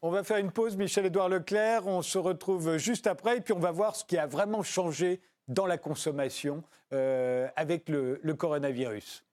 On 0.00 0.10
va 0.10 0.22
faire 0.22 0.36
une 0.36 0.52
pause, 0.52 0.76
Michel-Édouard 0.76 1.28
Leclerc. 1.28 1.88
On 1.88 2.02
se 2.02 2.18
retrouve 2.18 2.76
juste 2.76 3.08
après 3.08 3.38
et 3.38 3.40
puis 3.40 3.52
on 3.52 3.58
va 3.58 3.72
voir 3.72 3.96
ce 3.96 4.04
qui 4.04 4.16
a 4.16 4.28
vraiment 4.28 4.62
changé 4.62 5.20
dans 5.48 5.66
la 5.66 5.76
consommation 5.76 6.62
avec 6.92 7.88
le, 7.88 8.20
le 8.22 8.34
coronavirus. 8.34 9.24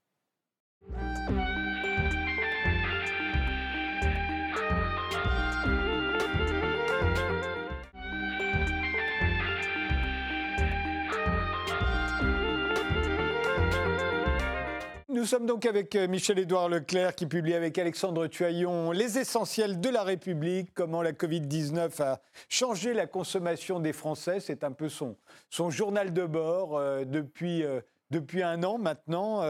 Nous 15.18 15.26
sommes 15.26 15.48
donc 15.48 15.66
avec 15.66 15.96
euh, 15.96 16.08
Michel-Édouard 16.08 16.70
Leclerc 16.70 17.16
qui 17.16 17.26
publie 17.26 17.56
avec 17.56 17.80
Alexandre 17.80 18.28
Tuaillon 18.28 18.92
Les 18.92 19.18
essentiels 19.18 19.80
de 19.80 19.90
la 19.90 20.04
République, 20.04 20.76
comment 20.76 21.02
la 21.02 21.12
Covid-19 21.12 22.04
a 22.04 22.22
changé 22.50 22.94
la 22.94 23.08
consommation 23.08 23.80
des 23.80 23.94
Français. 23.94 24.40
C'est 24.40 24.64
un 24.64 24.72
peu 24.72 24.90
son, 24.90 25.16
son 25.50 25.72
journal 25.72 26.14
de 26.14 26.24
bord 26.24 26.78
euh, 26.78 27.04
depuis, 27.04 27.64
euh, 27.64 27.82
depuis 28.12 28.44
un 28.44 28.62
an 28.62 28.78
maintenant. 28.78 29.42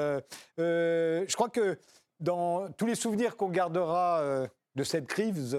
je 0.57 1.35
crois 1.35 1.49
que 1.49 1.77
dans 2.21 2.71
tous 2.71 2.85
les 2.85 2.95
souvenirs 2.95 3.35
qu'on 3.35 3.49
gardera 3.49 4.47
de 4.73 4.83
cette 4.83 5.07
crise 5.07 5.57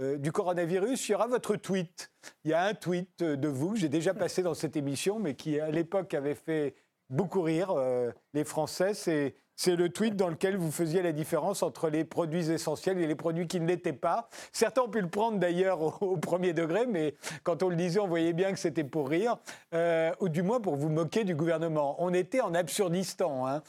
du 0.00 0.32
coronavirus, 0.32 1.08
il 1.08 1.12
y 1.12 1.14
aura 1.14 1.28
votre 1.28 1.54
tweet. 1.54 2.10
Il 2.44 2.50
y 2.50 2.54
a 2.54 2.64
un 2.64 2.74
tweet 2.74 3.22
de 3.22 3.48
vous 3.48 3.76
j'ai 3.76 3.88
déjà 3.88 4.14
passé 4.14 4.42
dans 4.42 4.54
cette 4.54 4.76
émission, 4.76 5.20
mais 5.20 5.34
qui 5.34 5.60
à 5.60 5.70
l'époque 5.70 6.12
avait 6.12 6.34
fait 6.34 6.74
beaucoup 7.10 7.42
rire 7.42 7.72
euh, 7.76 8.10
les 8.34 8.44
Français. 8.44 8.94
C'est 8.94 9.74
le 9.74 9.88
tweet 9.88 10.14
dans 10.14 10.28
lequel 10.28 10.56
vous 10.56 10.70
faisiez 10.70 11.02
la 11.02 11.12
différence 11.12 11.62
entre 11.62 11.88
les 11.88 12.04
produits 12.04 12.50
essentiels 12.50 12.98
et 12.98 13.06
les 13.06 13.14
produits 13.16 13.48
qui 13.48 13.58
ne 13.58 13.66
l'étaient 13.66 13.92
pas. 13.92 14.28
Certains 14.52 14.82
ont 14.82 14.88
pu 14.88 15.00
le 15.00 15.08
prendre 15.08 15.38
d'ailleurs 15.38 16.02
au, 16.02 16.16
premier 16.16 16.52
degré, 16.52 16.86
mais 16.86 17.14
quand 17.42 17.62
on 17.62 17.68
le 17.68 17.76
disait, 17.76 17.98
on 17.98 18.06
voyait 18.06 18.32
bien 18.32 18.52
que 18.52 18.58
c'était 18.58 18.84
pour 18.84 19.08
rire, 19.08 19.36
euh, 19.74 20.12
ou 20.20 20.28
du 20.28 20.42
moins 20.42 20.60
pour 20.60 20.76
vous 20.76 20.88
moquer 20.88 21.24
du 21.24 21.34
gouvernement. 21.34 21.96
On 21.98 22.14
était 22.14 22.40
en 22.40 22.54
Absurdistan. 22.54 23.46
Hein. 23.46 23.62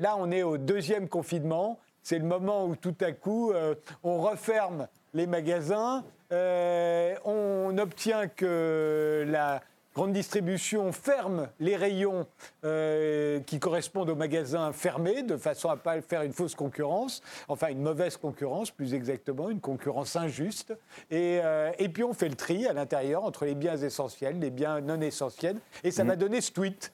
Là, 0.00 0.16
on 0.18 0.30
est 0.30 0.42
au 0.42 0.58
deuxième 0.58 1.08
confinement. 1.08 1.78
C'est 2.02 2.18
le 2.18 2.26
moment 2.26 2.66
où 2.66 2.76
tout 2.76 2.96
à 3.00 3.12
coup, 3.12 3.50
euh, 3.52 3.74
on 4.02 4.20
referme 4.20 4.88
les 5.14 5.26
magasins, 5.26 6.04
on 6.32 7.78
obtient 7.78 8.26
que 8.26 9.24
la 9.28 9.62
grande 9.94 10.12
distribution 10.12 10.92
ferme 10.92 11.48
les 11.60 11.76
rayons 11.76 12.26
euh, 12.64 13.40
qui 13.40 13.58
correspondent 13.58 14.10
aux 14.10 14.16
magasins 14.16 14.72
fermés, 14.72 15.22
de 15.22 15.36
façon 15.36 15.70
à 15.70 15.76
ne 15.76 15.80
pas 15.80 16.00
faire 16.02 16.22
une 16.22 16.32
fausse 16.32 16.54
concurrence, 16.54 17.22
enfin 17.48 17.68
une 17.68 17.82
mauvaise 17.82 18.16
concurrence 18.16 18.70
plus 18.70 18.94
exactement, 18.94 19.50
une 19.50 19.60
concurrence 19.60 20.16
injuste. 20.16 20.74
Et, 21.10 21.40
et 21.78 21.88
puis 21.88 22.02
on 22.02 22.12
fait 22.12 22.28
le 22.28 22.34
tri 22.34 22.66
à 22.66 22.72
l'intérieur 22.72 23.24
entre 23.24 23.44
les 23.44 23.54
biens 23.54 23.76
essentiels, 23.76 24.38
les 24.38 24.50
biens 24.50 24.80
non 24.80 25.00
essentiels, 25.00 25.58
et 25.82 25.90
ça 25.90 26.04
m'a 26.04 26.16
mmh. 26.16 26.18
donné 26.18 26.40
ce 26.40 26.52
tweet. 26.52 26.92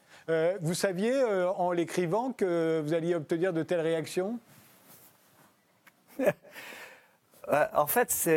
vous 0.61 0.75
saviez 0.75 1.23
en 1.57 1.73
l'écrivant 1.73 2.33
que 2.33 2.83
vous 2.85 2.95
alliez 2.95 3.15
obtenir 3.15 3.53
de 3.53 3.63
telles 3.63 3.81
réactions? 3.81 4.39
Euh, 7.49 7.67
en 7.75 7.87
fait, 7.87 8.31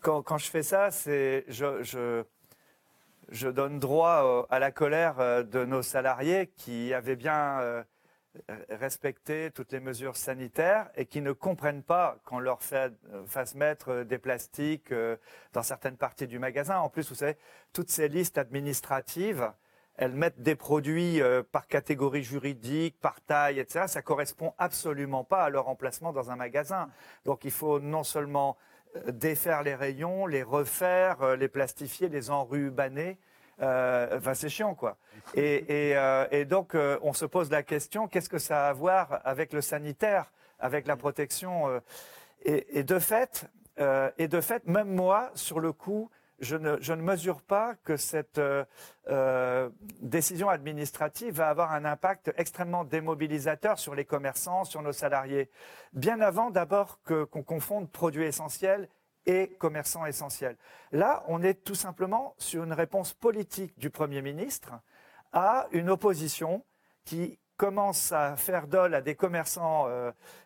quand, 0.00 0.22
quand, 0.22 0.38
je 0.38 0.50
fais 0.50 0.62
ça, 0.62 0.90
c'est 0.90 1.44
je, 1.48 1.82
je, 1.82 2.24
je, 3.28 3.48
donne 3.48 3.78
droit 3.78 4.46
à 4.50 4.58
la 4.58 4.70
colère 4.70 5.20
euh, 5.20 5.42
de 5.42 5.64
nos 5.64 5.82
salariés 5.82 6.52
qui 6.56 6.92
avaient 6.92 7.16
bien 7.16 7.60
euh, 7.60 7.82
respecté 8.68 9.50
toutes 9.54 9.72
les 9.72 9.80
mesures 9.80 10.16
sanitaires 10.16 10.90
et 10.96 11.06
qui 11.06 11.20
ne 11.20 11.32
comprennent 11.32 11.82
pas 11.82 12.18
qu'on 12.24 12.38
leur 12.38 12.60
fasse 12.62 13.54
mettre 13.54 14.02
des 14.02 14.18
plastiques 14.18 14.92
dans 15.54 15.62
certaines 15.62 15.96
parties 15.96 16.26
du 16.26 16.38
magasin. 16.38 16.78
En 16.78 16.90
plus, 16.90 17.08
vous 17.08 17.14
savez, 17.14 17.38
toutes 17.72 17.88
ces 17.88 18.08
listes 18.08 18.36
administratives 18.36 19.50
elles 19.96 20.12
mettent 20.12 20.40
des 20.40 20.54
produits 20.54 21.20
euh, 21.22 21.42
par 21.42 21.66
catégorie 21.66 22.22
juridique, 22.22 22.98
par 23.00 23.20
taille, 23.22 23.58
etc. 23.58 23.86
Ça 23.88 24.02
correspond 24.02 24.52
absolument 24.58 25.24
pas 25.24 25.44
à 25.44 25.50
leur 25.50 25.68
emplacement 25.68 26.12
dans 26.12 26.30
un 26.30 26.36
magasin. 26.36 26.88
Donc 27.24 27.44
il 27.44 27.50
faut 27.50 27.80
non 27.80 28.04
seulement 28.04 28.56
euh, 28.56 28.75
défaire 29.08 29.62
les 29.62 29.74
rayons, 29.74 30.26
les 30.26 30.42
refaire, 30.42 31.22
euh, 31.22 31.36
les 31.36 31.48
plastifier, 31.48 32.08
les 32.08 32.30
enrubanner. 32.30 33.18
enfin, 33.60 34.34
c'est 34.34 34.48
chiant, 34.48 34.74
quoi. 34.74 34.96
Et, 35.34 35.94
et, 36.30 36.44
donc, 36.44 36.76
on 37.02 37.12
se 37.12 37.24
pose 37.24 37.50
la 37.50 37.62
question 37.62 38.06
qu'est-ce 38.06 38.28
que 38.28 38.38
ça 38.38 38.66
a 38.66 38.68
à 38.68 38.72
voir 38.72 39.20
avec 39.24 39.52
le 39.52 39.60
sanitaire, 39.60 40.30
avec 40.58 40.86
la 40.86 40.96
protection 40.96 41.80
et, 42.44 42.82
de 42.82 42.98
fait, 42.98 43.46
et 44.18 44.28
de 44.28 44.40
fait, 44.42 44.66
même 44.66 44.94
moi, 44.94 45.30
sur 45.34 45.58
le 45.58 45.72
coup, 45.72 46.10
je 46.38 46.56
ne, 46.56 47.02
mesure 47.02 47.40
pas 47.42 47.74
que 47.84 47.96
cette 47.96 48.38
euh, 48.38 48.64
euh, 49.08 49.70
décision 50.00 50.48
administrative 50.48 51.34
va 51.34 51.48
avoir 51.48 51.72
un 51.72 51.84
impact 51.84 52.32
extrêmement 52.36 52.84
démobilisateur 52.84 53.78
sur 53.78 53.94
les 53.94 54.04
commerçants, 54.04 54.64
sur 54.64 54.82
nos 54.82 54.92
salariés. 54.92 55.50
Bien 55.92 56.20
avant 56.20 56.50
d'abord 56.50 57.00
qu'on 57.04 57.42
confonde 57.42 57.90
produits 57.90 58.24
essentiels 58.24 58.88
et 59.24 59.48
commerçants 59.58 60.06
essentiels. 60.06 60.56
Là, 60.92 61.24
on 61.26 61.42
est 61.42 61.64
tout 61.64 61.74
simplement 61.74 62.34
sur 62.38 62.64
une 62.64 62.72
réponse 62.72 63.12
politique 63.12 63.78
du 63.78 63.90
Premier 63.90 64.22
ministre 64.22 64.72
à 65.32 65.66
une 65.72 65.90
opposition 65.90 66.64
qui 67.04 67.38
commence 67.56 68.12
à 68.12 68.36
faire 68.36 68.66
dol 68.66 68.94
à 68.94 69.00
des 69.00 69.14
commerçants 69.14 69.86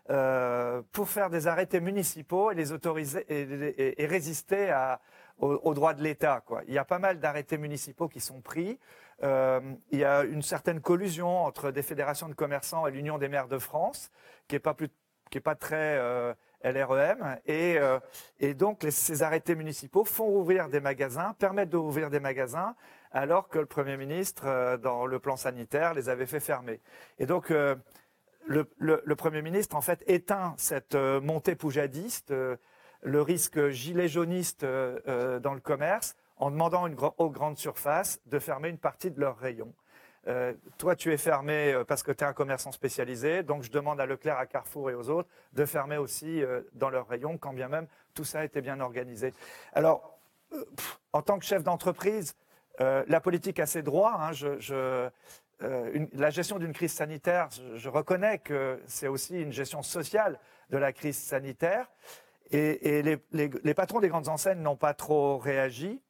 euh, 0.08 0.82
pour 0.92 1.08
faire 1.08 1.28
des 1.28 1.48
arrêtés 1.48 1.80
municipaux 1.80 2.52
et 2.52 2.54
les 2.54 2.72
autoriser 2.72 3.24
et 3.28 4.06
résister 4.06 4.70
à, 4.70 5.00
au, 5.40 5.74
droit 5.74 5.94
de 5.94 6.02
l'État. 6.02 6.42
Il 6.68 6.74
y 6.74 6.78
a 6.78 6.84
pas 6.84 6.98
mal 6.98 7.18
d'arrêtés 7.18 7.58
municipaux 7.58 8.08
qui 8.08 8.20
sont 8.20 8.40
pris. 8.40 8.78
Euh, 9.22 9.60
il 9.90 9.98
y 9.98 10.04
a 10.04 10.24
une 10.24 10.42
certaine 10.42 10.80
collusion 10.80 11.44
entre 11.44 11.70
des 11.70 11.82
fédérations 11.82 12.28
de 12.28 12.34
commerçants 12.34 12.86
et 12.86 12.90
l'Union 12.90 13.18
des 13.18 13.28
maires 13.28 13.48
de 13.48 13.58
France, 13.58 14.10
qui 14.48 14.54
n'est 14.54 14.60
pas, 14.60 14.76
est 15.32 15.40
pas 15.40 15.54
très 15.54 15.98
euh, 15.98 16.34
LREM. 16.64 17.38
Et, 17.46 17.78
euh, 17.78 17.98
et 18.38 18.54
donc, 18.54 18.86
ces 18.90 19.22
arrêtés 19.22 19.54
municipaux 19.54 20.04
font 20.04 20.28
ouvrir 20.28 20.68
des 20.68 20.80
magasins, 20.80 21.34
permettent 21.38 21.70
d'ouvrir 21.70 22.10
des 22.10 22.20
magasins, 22.20 22.74
alors 23.12 23.48
que 23.48 23.58
le 23.58 23.66
Premier 23.66 23.96
ministre, 23.96 24.76
dans 24.76 25.06
le 25.06 25.18
plan 25.18 25.36
sanitaire, 25.36 25.94
les 25.94 26.08
avait 26.08 26.26
fait 26.26 26.40
fermer. 26.40 26.80
Et 27.18 27.26
donc, 27.26 27.50
le, 27.50 28.70
le, 28.78 29.16
Premier 29.16 29.42
ministre, 29.42 29.74
en 29.74 29.80
fait, 29.80 30.04
éteint 30.06 30.54
cette 30.56 30.94
montée 30.94 31.56
poujadiste 31.56 32.32
le 33.02 33.22
risque 33.22 33.68
gilet 33.68 34.08
jauniste 34.08 34.64
euh, 34.64 34.98
euh, 35.08 35.40
dans 35.40 35.54
le 35.54 35.60
commerce 35.60 36.16
en 36.36 36.50
demandant 36.50 36.88
aux 37.18 37.30
grandes 37.30 37.58
surfaces 37.58 38.20
de 38.26 38.38
fermer 38.38 38.68
une 38.68 38.78
partie 38.78 39.10
de 39.10 39.20
leurs 39.20 39.38
rayons. 39.38 39.74
Euh, 40.26 40.54
toi, 40.78 40.96
tu 40.96 41.12
es 41.12 41.16
fermé 41.18 41.82
parce 41.86 42.02
que 42.02 42.12
tu 42.12 42.24
es 42.24 42.26
un 42.26 42.32
commerçant 42.32 42.72
spécialisé, 42.72 43.42
donc 43.42 43.62
je 43.62 43.70
demande 43.70 44.00
à 44.00 44.06
Leclerc, 44.06 44.38
à 44.38 44.46
Carrefour 44.46 44.90
et 44.90 44.94
aux 44.94 45.10
autres 45.10 45.28
de 45.52 45.64
fermer 45.66 45.98
aussi 45.98 46.42
dans 46.72 46.88
leurs 46.88 47.08
rayons, 47.08 47.36
quand 47.36 47.52
bien 47.52 47.68
même 47.68 47.86
tout 48.14 48.24
ça 48.24 48.44
été 48.44 48.62
bien 48.62 48.80
organisé. 48.80 49.34
Alors, 49.74 50.18
en 51.12 51.20
tant 51.20 51.38
que 51.38 51.44
chef 51.44 51.62
d'entreprise, 51.62 52.34
la 52.78 53.20
politique 53.20 53.60
a 53.60 53.66
ses 53.66 53.82
droits. 53.82 54.18
Hein, 54.18 55.10
la 55.60 56.30
gestion 56.30 56.58
d'une 56.58 56.72
crise 56.72 56.92
sanitaire, 56.92 57.48
je 57.74 57.88
reconnais 57.90 58.38
que 58.38 58.80
c'est 58.86 59.08
aussi 59.08 59.40
une 59.40 59.52
gestion 59.52 59.82
sociale 59.82 60.38
de 60.70 60.78
la 60.78 60.92
crise 60.92 61.18
sanitaire. 61.18 61.86
Et, 62.52 63.02
les, 63.32 63.74
patrons 63.74 64.00
des 64.00 64.08
grandes 64.08 64.28
enseignes 64.28 64.60
n'ont 64.60 64.76
pas 64.76 64.94
trop 64.94 65.38
réagi. 65.38 66.00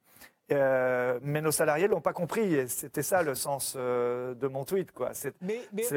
Euh, 0.53 1.21
mais 1.23 1.41
nos 1.43 1.53
salariés 1.53 1.87
l'ont 1.87 2.01
pas 2.01 2.13
compris 2.13 2.55
et 2.55 2.67
c'était 2.67 3.05
ça 3.05 3.23
le 3.23 3.37
sens 3.37 3.77
euh, 3.77 4.35
de 4.35 4.49
mon 4.49 4.65
tweet 4.65 4.91
quoi. 4.91 5.11
C'est 5.15 5.33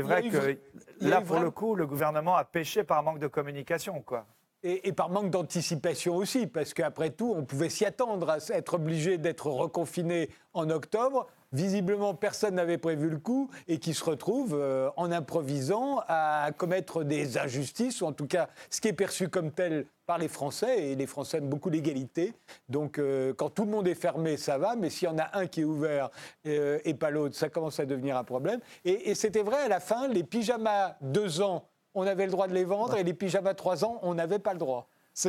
vrai 0.01 0.29
que 0.29 0.59
là 1.01 1.21
pour 1.21 1.39
le 1.39 1.49
coup 1.49 1.73
le 1.73 1.87
gouvernement 1.87 2.35
a 2.35 2.45
péché 2.45 2.83
par 2.83 3.01
manque 3.01 3.17
de 3.17 3.25
communication 3.25 4.01
quoi. 4.01 4.27
Et, 4.61 4.87
et, 4.87 4.93
par 4.93 5.09
manque 5.09 5.29
d'anticipation 5.29 6.15
aussi, 6.15 6.47
parce 6.47 6.73
qu'après 6.73 7.09
tout, 7.09 7.33
on 7.35 7.43
pouvait 7.43 7.67
s'y 7.67 7.83
attendre 7.83 8.29
à 8.29 8.37
être 8.51 8.75
obligé 8.75 9.17
d'être 9.17 9.47
reconfiné 9.47 10.29
en 10.53 10.69
octobre 10.69 11.27
visiblement 11.53 12.15
personne 12.15 12.55
n'avait 12.55 12.77
prévu 12.77 13.09
le 13.09 13.19
coup 13.19 13.49
et 13.67 13.77
qui 13.77 13.93
se 13.93 14.03
retrouve 14.03 14.55
euh, 14.55 14.89
en 14.97 15.11
improvisant 15.11 16.01
à 16.07 16.49
commettre 16.57 17.03
des 17.03 17.37
injustices, 17.37 18.01
ou 18.01 18.05
en 18.05 18.11
tout 18.11 18.27
cas 18.27 18.49
ce 18.69 18.81
qui 18.81 18.89
est 18.89 18.93
perçu 18.93 19.29
comme 19.29 19.51
tel 19.51 19.85
par 20.05 20.17
les 20.17 20.27
Français, 20.27 20.91
et 20.91 20.95
les 20.95 21.07
Français 21.07 21.37
aiment 21.37 21.49
beaucoup 21.49 21.69
l'égalité. 21.69 22.33
Donc 22.67 22.99
euh, 22.99 23.33
quand 23.33 23.49
tout 23.49 23.63
le 23.63 23.71
monde 23.71 23.87
est 23.87 23.95
fermé, 23.95 24.35
ça 24.35 24.57
va, 24.57 24.75
mais 24.75 24.89
s'il 24.89 25.07
y 25.07 25.11
en 25.11 25.17
a 25.17 25.37
un 25.37 25.47
qui 25.47 25.61
est 25.61 25.65
ouvert 25.65 26.09
euh, 26.47 26.79
et 26.83 26.93
pas 26.93 27.11
l'autre, 27.11 27.35
ça 27.35 27.49
commence 27.49 27.79
à 27.79 27.85
devenir 27.85 28.17
un 28.17 28.23
problème. 28.23 28.59
Et, 28.83 29.15
c'était 29.15 29.43
vrai 29.43 29.57
à 29.57 29.67
la 29.67 29.79
fin, 29.79 30.07
les 30.07 30.23
pyjamas 30.23 30.97
deux 31.01 31.41
ans, 31.41 31.65
on 31.93 32.05
avait 32.07 32.25
le 32.25 32.31
droit 32.31 32.47
de 32.47 32.53
les 32.53 32.65
vendre, 32.65 32.97
et 32.97 33.03
les 33.03 33.13
pyjamas 33.13 33.53
trois 33.53 33.85
ans, 33.85 33.99
on 34.01 34.15
n'avait 34.15 34.39
pas 34.39 34.53
le 34.53 34.59
droit. 34.59 34.89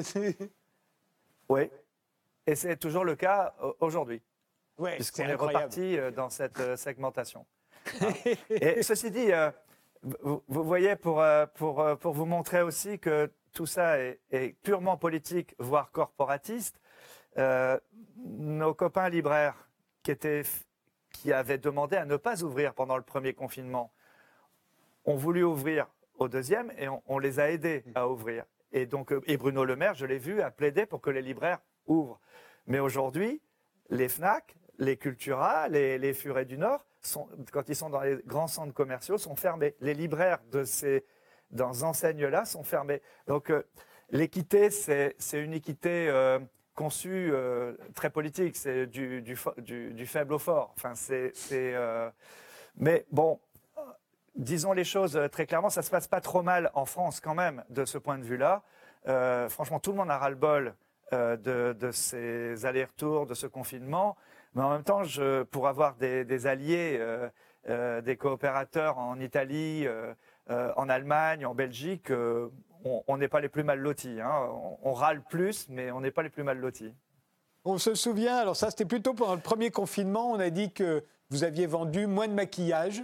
Oui, 1.50 1.68
et 2.46 2.54
c'est 2.54 2.78
toujours 2.78 3.04
le 3.04 3.16
cas 3.16 3.54
aujourd'hui. 3.78 4.22
Ouais, 4.78 4.96
puisqu'on 4.96 5.24
est, 5.24 5.34
reparti 5.34 5.96
euh, 5.96 6.10
dans 6.10 6.30
cette 6.30 6.58
euh, 6.60 6.76
segmentation. 6.76 7.46
Et 8.50 8.82
ceci 8.82 9.10
dit, 9.10 9.32
euh, 9.32 9.50
vous, 10.02 10.42
voyez, 10.48 10.96
pour, 10.96 11.22
pour, 11.54 11.98
pour 11.98 12.12
vous 12.12 12.26
montrer 12.26 12.62
aussi 12.62 12.98
que 12.98 13.30
tout 13.52 13.66
ça 13.66 13.98
est, 13.98 14.56
purement 14.62 14.96
politique, 14.96 15.54
voire 15.58 15.90
corporatiste, 15.90 16.80
nos 17.37 18.74
copains 18.74 19.08
libraires 19.08 19.68
qui, 20.02 20.10
étaient, 20.10 20.42
qui 21.10 21.32
avaient 21.32 21.58
demandé 21.58 21.96
à 21.96 22.04
ne 22.04 22.16
pas 22.16 22.42
ouvrir 22.42 22.74
pendant 22.74 22.96
le 22.96 23.02
premier 23.02 23.32
confinement 23.32 23.92
ont 25.04 25.16
voulu 25.16 25.42
ouvrir 25.42 25.87
au 26.18 26.28
deuxième 26.28 26.72
et 26.78 26.88
on, 26.88 27.02
on 27.06 27.18
les 27.18 27.38
a 27.40 27.50
aidés 27.50 27.84
à 27.94 28.08
ouvrir. 28.08 28.44
Et 28.72 28.87
donc, 28.87 29.14
et 29.26 29.37
Bruno 29.37 29.64
Le 29.64 29.76
Maire, 29.76 29.94
je 29.94 30.04
l'ai 30.04 30.18
vu, 30.18 30.42
a 30.42 30.50
plaidé 30.50 30.84
pour 30.84 31.00
que 31.00 31.10
les 31.10 31.22
libraires 31.22 31.60
ouvrent. 31.87 32.20
Mais 32.66 32.78
aujourd'hui, 32.78 33.40
les 33.90 34.08
FNAC, 34.08 34.56
les 34.78 34.96
Cultura, 34.96 35.68
les, 35.68 35.98
les 35.98 36.12
Furets 36.12 36.44
du 36.44 36.58
Nord, 36.58 36.84
sont, 37.00 37.28
quand 37.52 37.68
ils 37.68 37.76
sont 37.76 37.90
dans 37.90 38.00
les 38.00 38.18
grands 38.26 38.46
centres 38.46 38.74
commerciaux, 38.74 39.18
sont 39.18 39.37
fermés. 39.37 39.74
Les 39.80 39.94
libraires 39.94 40.40
de 40.50 40.64
ces 40.64 41.04
dans 41.54 41.82
enseignes-là 41.84 42.44
sont 42.44 42.62
fermés. 42.62 43.00
Donc 43.26 43.50
euh, 43.50 43.62
l'équité, 44.10 44.70
c'est 44.70 45.14
une 45.32 45.54
équité 45.54 46.08
euh, 46.08 46.38
conçue 46.74 47.30
euh, 47.32 47.74
très 47.94 48.10
politique, 48.10 48.56
c'est 48.56 48.87
du, 48.87 49.37
faible 50.06 50.34
au 50.34 50.38
fort. 50.38 50.74
Mais 52.76 53.06
bon, 53.12 53.40
disons 54.34 54.72
les 54.72 54.84
choses 54.84 55.18
très 55.30 55.46
clairement, 55.46 55.70
ça 55.70 55.82
se 55.82 55.90
passe 55.90 56.08
pas 56.08 56.20
trop 56.20 56.42
mal 56.42 56.70
en 56.74 56.84
France 56.84 57.20
quand 57.20 57.34
même 57.34 57.64
de 57.70 57.84
ce 57.84 57.98
point 57.98 58.18
de 58.18 58.24
vue-là. 58.24 58.62
franchement, 59.48 59.78
tout 59.78 59.92
le 59.92 59.98
monde 59.98 60.10
a 60.10 60.18
ras-le-bol 60.18 60.74
de, 61.12 61.72
de, 61.78 61.90
ces 61.92 62.66
allers-retours, 62.66 63.26
de 63.26 63.34
ce 63.34 63.46
confinement. 63.46 64.16
Mais 64.55 64.62
en 64.62 64.71
même 64.71 64.85
temps, 64.85 65.03
je, 65.05 65.43
pour 65.43 65.69
avoir 65.69 65.97
des, 65.97 66.47
alliés, 66.47 66.97
euh, 66.99 67.29
euh, 67.69 68.01
des 68.01 68.17
coopérateurs 68.17 68.99
en 68.99 69.19
Italie, 69.21 69.87
en 70.49 70.88
Allemagne, 70.88 71.47
en 71.47 71.55
Belgique, 71.55 72.12
on 72.85 73.17
n'est 73.17 73.29
pas 73.29 73.40
les 73.40 73.49
plus 73.49 73.64
mal 73.64 73.79
lotis. 73.81 74.21
Hein. 74.21 74.49
On, 74.83 74.93
râle 74.93 75.23
plus, 75.23 75.69
mais 75.69 75.90
on 75.90 76.01
n'est 76.01 76.11
pas 76.11 76.23
les 76.23 76.29
plus 76.29 76.43
mal 76.43 76.59
lotis. 76.59 76.93
On 77.64 77.79
se 77.79 77.95
souvient, 77.95 78.37
alors 78.37 78.57
ça 78.57 78.71
c'était 78.71 78.85
plutôt 78.85 79.14
pendant 79.14 79.35
le 79.35 79.40
premier 79.40 79.71
confinement, 79.71 80.31
on 80.31 80.38
a 80.38 80.51
dit 80.51 80.71
que 80.73 81.03
vous 81.31 81.45
aviez 81.45 81.67
vendu 81.67 82.07
moins 82.07 82.29
de 82.29 82.35
maquillage, 82.35 83.03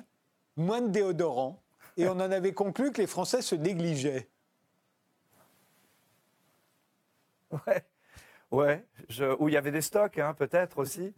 moins 0.56 0.82
de 0.82 0.88
déodorant, 0.88 1.62
et 1.96 2.06
on 2.06 2.12
en 2.12 2.30
avait 2.30 2.52
conclu 2.52 2.92
que 2.92 3.00
les 3.00 3.06
Français 3.06 3.42
se 3.42 3.54
négligeaient. 3.54 4.28
Ouais, 7.66 7.82
ouais, 8.50 8.84
où 9.38 9.48
il 9.48 9.54
y 9.54 9.56
avait 9.56 9.70
des 9.70 9.80
stocks, 9.80 10.18
hein, 10.18 10.34
peut-être 10.34 10.78
aussi. 10.78 11.14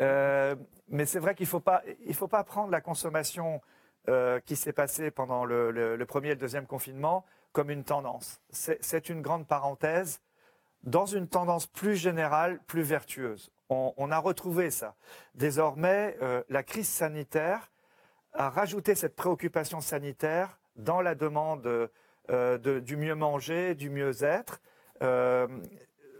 Euh, 0.00 0.54
mais 0.88 1.06
c'est 1.06 1.18
vrai 1.18 1.34
qu'il 1.34 1.44
ne 1.44 1.50
faut, 1.50 1.60
pas, 1.60 1.82
faut 2.12 2.28
pas 2.28 2.44
prendre 2.44 2.70
la 2.70 2.80
consommation 2.80 3.60
euh, 4.08 4.40
qui 4.40 4.56
s'est 4.56 4.72
passée 4.72 5.10
pendant 5.10 5.44
le, 5.44 5.98
premier 6.06 6.28
et 6.28 6.34
le 6.34 6.40
deuxième 6.40 6.66
confinement 6.66 7.24
comme 7.52 7.70
une 7.70 7.84
tendance. 7.84 8.40
C'est 8.50 9.08
une 9.08 9.22
grande 9.22 9.46
parenthèse 9.46 10.20
dans 10.84 11.06
une 11.06 11.26
tendance 11.26 11.66
plus 11.66 11.96
générale, 11.96 12.60
plus 12.66 12.82
vertueuse. 12.82 13.50
On, 13.70 14.10
a 14.10 14.18
retrouvé 14.18 14.70
ça. 14.70 14.94
Désormais, 15.34 16.16
euh, 16.22 16.42
la 16.48 16.62
crise 16.62 16.88
sanitaire 16.88 17.70
a 18.32 18.48
rajouté 18.48 18.94
cette 18.94 19.14
préoccupation 19.14 19.80
sanitaire 19.80 20.58
dans 20.76 21.02
la 21.02 21.14
demande 21.14 21.90
du 22.28 22.96
mieux 22.96 23.14
manger, 23.14 23.74
du 23.74 23.90
mieux-être. 23.90 24.60
Euh, 25.02 25.46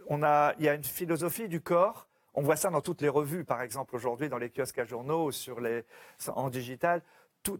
on 0.09 0.21
a, 0.23 0.53
il 0.59 0.65
y 0.65 0.69
a 0.69 0.73
une 0.73 0.83
philosophie 0.83 1.47
du 1.47 1.61
corps. 1.61 2.07
On 2.33 2.41
voit 2.41 2.57
ça 2.57 2.69
dans 2.69 2.81
toutes 2.81 3.01
les 3.01 3.09
revues, 3.09 3.45
par 3.45 3.61
exemple 3.61 3.95
aujourd'hui 3.95 4.29
dans 4.29 4.37
les 4.37 4.49
kiosques 4.49 4.79
à 4.79 4.85
journaux, 4.85 5.31
sur 5.31 5.61
les, 5.61 5.85
en 6.27 6.49
digital 6.49 7.01
tout, 7.43 7.59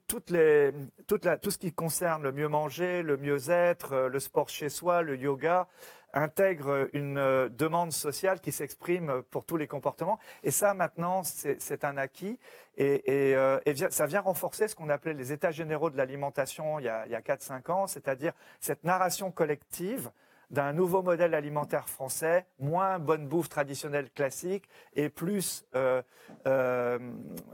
ce 1.51 1.57
qui 1.57 1.71
concerne 1.73 2.23
le 2.23 2.31
mieux 2.31 2.47
manger, 2.47 3.01
le 3.01 3.17
mieux-être, 3.17 3.93
euh, 3.93 4.09
le 4.09 4.19
sport 4.19 4.49
chez 4.49 4.69
soi, 4.69 5.01
le 5.01 5.15
yoga, 5.17 5.67
intègre 6.13 6.89
une 6.93 7.17
euh, 7.17 7.49
demande 7.49 7.91
sociale 7.91 8.39
qui 8.41 8.51
s'exprime 8.51 9.21
pour 9.29 9.45
tous 9.45 9.57
les 9.57 9.67
comportements. 9.67 10.19
Et 10.43 10.51
ça, 10.51 10.73
maintenant, 10.73 11.23
c'est 11.23 11.83
un 11.83 11.97
acquis. 11.97 12.39
Et, 12.77 13.35
euh, 13.35 13.59
ça 13.89 14.05
vient 14.05 14.21
renforcer 14.21 14.67
ce 14.67 14.75
qu'on 14.75 14.89
appelait 14.89 15.13
les 15.13 15.31
états 15.31 15.51
généraux 15.51 15.89
de 15.89 15.97
l'alimentation 15.97 16.79
il 16.79 16.85
y 16.85 16.89
a, 16.89 17.01
a 17.01 17.21
4-5 17.21 17.71
ans, 17.71 17.87
c'est-à-dire 17.87 18.33
cette 18.59 18.83
narration 18.83 19.31
collective 19.31 20.11
d'un 20.49 20.73
nouveau 20.73 21.01
modèle 21.01 21.33
alimentaire 21.33 21.87
français, 21.87 22.45
moins 22.59 22.99
bonne 22.99 23.27
bouffe 23.27 23.49
traditionnelle 23.49 24.09
classique 24.09 24.67
et 24.93 25.09
plus, 25.09 25.65
euh, 25.75 26.01
euh, 26.47 26.97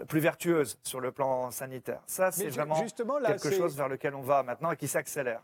plus 0.07 0.19
vertueuse 0.19 0.79
sur 0.83 0.99
le 0.99 1.11
plan 1.11 1.51
sanitaire. 1.51 2.01
Ça, 2.07 2.31
c'est 2.31 2.49
vraiment 2.49 2.75
quelque 2.75 3.51
chose 3.51 3.75
vers 3.75 3.89
lequel 3.89 4.15
on 4.15 4.21
va 4.21 4.43
maintenant 4.43 4.71
et 4.71 4.77
qui 4.77 4.87
s'accélère. 4.87 5.41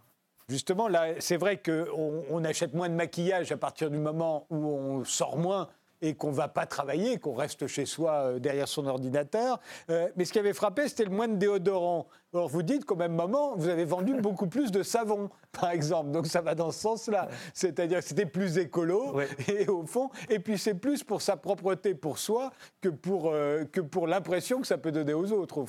Justement, 0.48 0.88
là, 0.88 1.14
c'est 1.20 1.38
vrai 1.38 1.62
qu'on 1.62 2.26
on 2.30 2.44
achète 2.44 2.74
moins 2.74 2.90
de 2.90 2.96
maquillage 2.96 3.52
à 3.52 3.58
partir 3.58 3.90
du 3.90 3.98
moment 3.98 4.48
où 4.50 4.68
on 4.68 5.04
sort 5.06 5.38
moins 5.38 5.70
et 6.02 6.16
qu'on 6.16 6.30
ne 6.30 6.36
va 6.36 6.48
pas 6.48 6.66
travailler, 6.66 7.18
qu'on 7.18 7.34
reste 7.34 7.68
chez 7.68 7.86
soi 7.86 8.12
euh, 8.14 8.40
derrière 8.40 8.68
son 8.68 8.86
ordinateur. 8.88 9.60
Euh, 9.90 10.10
mais 10.16 10.26
ce 10.26 10.34
qui 10.34 10.40
avait 10.40 10.54
frappé, 10.54 10.88
c'était 10.88 11.06
le 11.06 11.12
moins 11.12 11.28
de 11.28 11.36
déodorant. 11.36 12.08
Alors 12.34 12.48
vous 12.48 12.64
dites 12.64 12.86
qu'au 12.86 12.96
même 12.96 13.14
moment, 13.14 13.56
vous 13.56 13.68
avez 13.68 13.86
vendu 13.86 14.14
beaucoup 14.22 14.48
plus 14.48 14.72
de 14.72 14.84
savon, 14.84 15.30
par 15.52 15.72
exemple. 15.72 16.12
Donc 16.12 16.28
ça 16.28 16.42
va 16.42 16.56
dans 16.56 16.72
ce 16.72 16.80
sens-là. 16.80 17.28
C'est-à-dire 17.54 18.00
que 18.00 18.06
c'était 18.06 18.26
plus 18.26 18.58
écolo, 18.58 19.20
et 19.48 19.68
au 19.68 19.86
fond, 19.86 20.10
et 20.30 20.40
puis 20.40 20.58
c'est 20.58 20.74
plus 20.76 21.04
pour 21.04 21.22
sa 21.22 21.38
propreté 21.38 21.94
pour 21.94 22.18
soi 22.18 22.52
que 22.82 22.90
pour, 22.90 23.32
euh, 23.32 23.66
que 23.66 23.82
pour 23.82 24.08
l'impression 24.08 24.62
que 24.62 24.68
ça 24.68 24.78
peut 24.78 24.92
donner 24.92 25.14
aux 25.14 25.32
autres, 25.32 25.60
au, 25.60 25.66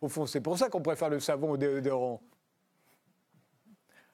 au 0.00 0.08
fond. 0.08 0.26
C'est 0.26 0.40
pour 0.40 0.58
ça 0.58 0.68
qu'on 0.68 0.82
préfère 0.82 1.10
le 1.10 1.20
savon 1.20 1.52
au 1.52 1.56
déodorant. 1.56 2.20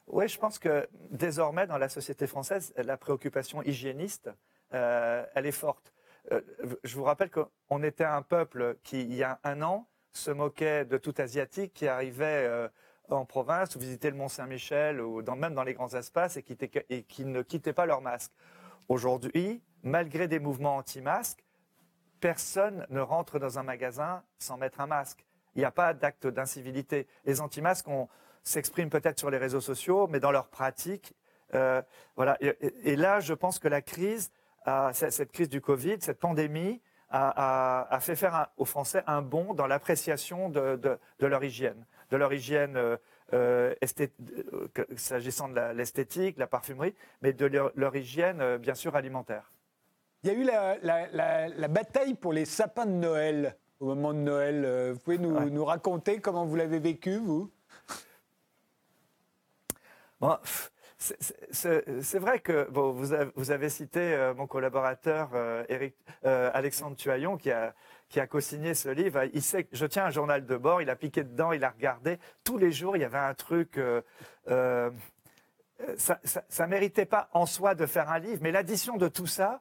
Oui, 0.09 0.29
je 0.29 0.39
pense 0.39 0.59
que 0.59 0.87
désormais, 1.11 1.67
dans 1.67 1.79
la 1.79 1.89
société 1.89 2.27
française, 2.27 2.75
la 2.77 2.99
préoccupation 2.99 3.63
hygiéniste, 3.63 4.31
euh, 4.75 5.25
elle 5.35 5.47
est 5.47 5.53
forte. 5.53 5.93
Euh, 6.31 6.41
je 6.85 6.97
vous 6.97 7.05
rappelle 7.05 7.31
qu'on 7.31 7.83
était 7.83 8.05
un 8.05 8.23
peuple 8.23 8.77
qui, 8.83 9.03
il 9.03 9.15
y 9.15 9.23
a 9.23 9.41
un 9.45 9.63
an, 9.63 9.89
se 10.13 10.31
moquait 10.31 10.85
de 10.85 10.99
tout 10.99 11.15
asiatique 11.19 11.73
qui 11.75 11.89
arrivait 11.89 12.47
euh, 12.47 12.69
en 13.09 13.25
province 13.25 13.75
ou 13.77 13.79
visitait 13.79 14.11
le 14.11 14.17
Mont 14.17 14.29
Saint-Michel 14.29 15.01
ou 15.01 15.23
même 15.35 15.55
dans 15.55 15.65
les 15.65 15.75
grands 15.75 15.95
espaces 15.95 16.37
et 16.37 16.43
qui, 16.43 16.57
et 16.91 17.03
qui 17.05 17.25
ne 17.25 17.43
quittaient 17.43 17.73
pas 17.73 17.87
leur 17.87 18.01
masque. 18.03 18.33
Aujourd'hui, 18.89 19.63
malgré 19.83 20.29
des 20.29 20.39
mouvements 20.39 20.77
anti-masques, 20.77 21.45
personne 22.21 22.87
ne 22.91 23.01
rentre 23.01 23.39
dans 23.39 23.59
un 23.59 23.63
magasin 23.63 24.23
sans 24.39 24.57
mettre 24.57 24.81
un 24.81 24.87
masque. 24.87 25.27
Il 25.55 25.59
n'y 25.59 25.65
a 25.65 25.71
pas 25.71 25.93
d'acte 25.93 26.27
d'incivilité. 26.27 27.07
Les 27.25 27.41
anti-masques 27.41 27.89
s'expriment 28.43 28.91
peut-être 28.91 29.19
sur 29.19 29.31
les 29.31 29.39
réseaux 29.39 29.61
sociaux, 29.61 30.07
mais 30.09 30.21
dans 30.21 30.31
leur 30.31 30.49
pratique, 30.49 31.15
voilà. 32.17 32.39
et, 32.41 32.97
là, 32.97 33.21
je 33.21 33.35
pense 33.35 33.59
que 33.59 33.69
la 33.69 33.83
crise 33.83 34.31
cette 34.93 35.33
crise 35.33 35.49
du 35.49 35.61
Covid, 35.61 35.97
cette 36.01 36.19
pandémie, 36.21 36.81
a, 37.13 37.99
fait 38.01 38.17
faire 38.17 38.49
aux 38.57 38.65
Français 38.65 39.03
un 39.07 39.23
bond 39.23 39.55
dans 39.55 39.67
l'appréciation 39.67 40.49
de, 40.49 40.99
leur 41.21 41.45
hygiène, 41.45 41.85
de 42.11 42.17
leur 42.17 42.33
hygiène 42.33 42.77
euh, 42.77 42.97
euh, 43.35 43.75
s'agissant 44.97 45.49
de 45.49 45.73
l'esthétique, 45.73 46.39
la, 46.39 46.47
parfumerie, 46.47 46.95
mais 47.23 47.33
de 47.33 47.47
leur, 47.47 47.97
hygiène, 47.97 48.41
euh, 48.41 48.59
bien 48.59 48.75
sûr, 48.75 48.95
alimentaire. 48.97 49.51
Il 50.23 50.31
y 50.31 50.35
a 50.35 50.39
eu 50.39 50.45
la, 50.45 51.69
bataille 51.69 52.15
pour 52.15 52.33
les 52.33 52.45
sapins 52.45 52.87
de 52.87 52.93
Noël 52.93 53.57
au 53.81 53.87
moment 53.87 54.13
de 54.13 54.19
Noël. 54.19 54.93
Vous 54.93 54.99
pouvez 55.01 55.19
nous, 55.19 55.51
nous 55.51 55.65
raconter 55.65 56.21
comment 56.21 56.45
vous 56.45 56.57
l'avez 56.57 56.79
vécu, 56.79 57.17
vous? 57.17 57.51
Bon, 60.21 60.39
c'est 61.51 62.19
vrai 62.19 62.39
que 62.41 62.69
vous, 62.71 63.51
avez, 63.51 63.69
cité 63.69 64.01
euh, 64.01 64.35
mon 64.35 64.47
collaborateur 64.47 65.31
euh, 65.35 65.65
euh, 66.25 66.51
Alexandre 66.55 66.97
Tuaillon 66.97 67.37
qui 67.37 67.51
a, 67.51 67.75
qui 68.09 68.21
a 68.21 68.27
co-signé 68.27 68.75
ce 68.75 68.89
livre. 68.89 69.25
Il 69.33 69.43
sait 69.43 69.69
je 69.73 69.87
tiens 69.87 70.07
un 70.07 70.11
journal 70.11 70.47
de 70.47 70.57
bord, 70.57 70.81
il 70.83 70.91
a 70.91 70.97
piqué 70.97 71.25
dedans, 71.25 71.53
il 71.53 71.65
a 71.65 71.71
regardé. 71.71 72.19
Tous 72.45 72.59
les 72.59 72.71
jours, 72.71 72.97
il 72.97 73.01
y 73.01 73.05
avait 73.05 73.19
un 73.19 73.35
truc. 73.35 73.81
ça, 75.97 76.21
ça, 76.49 76.67
méritait 76.69 77.07
pas 77.07 77.29
en 77.33 77.47
soi 77.47 77.75
de 77.75 77.87
faire 77.87 78.11
un 78.11 78.19
livre, 78.19 78.41
mais 78.43 78.53
l'addition 78.53 78.97
de 78.97 79.09
tout 79.09 79.27
ça 79.27 79.61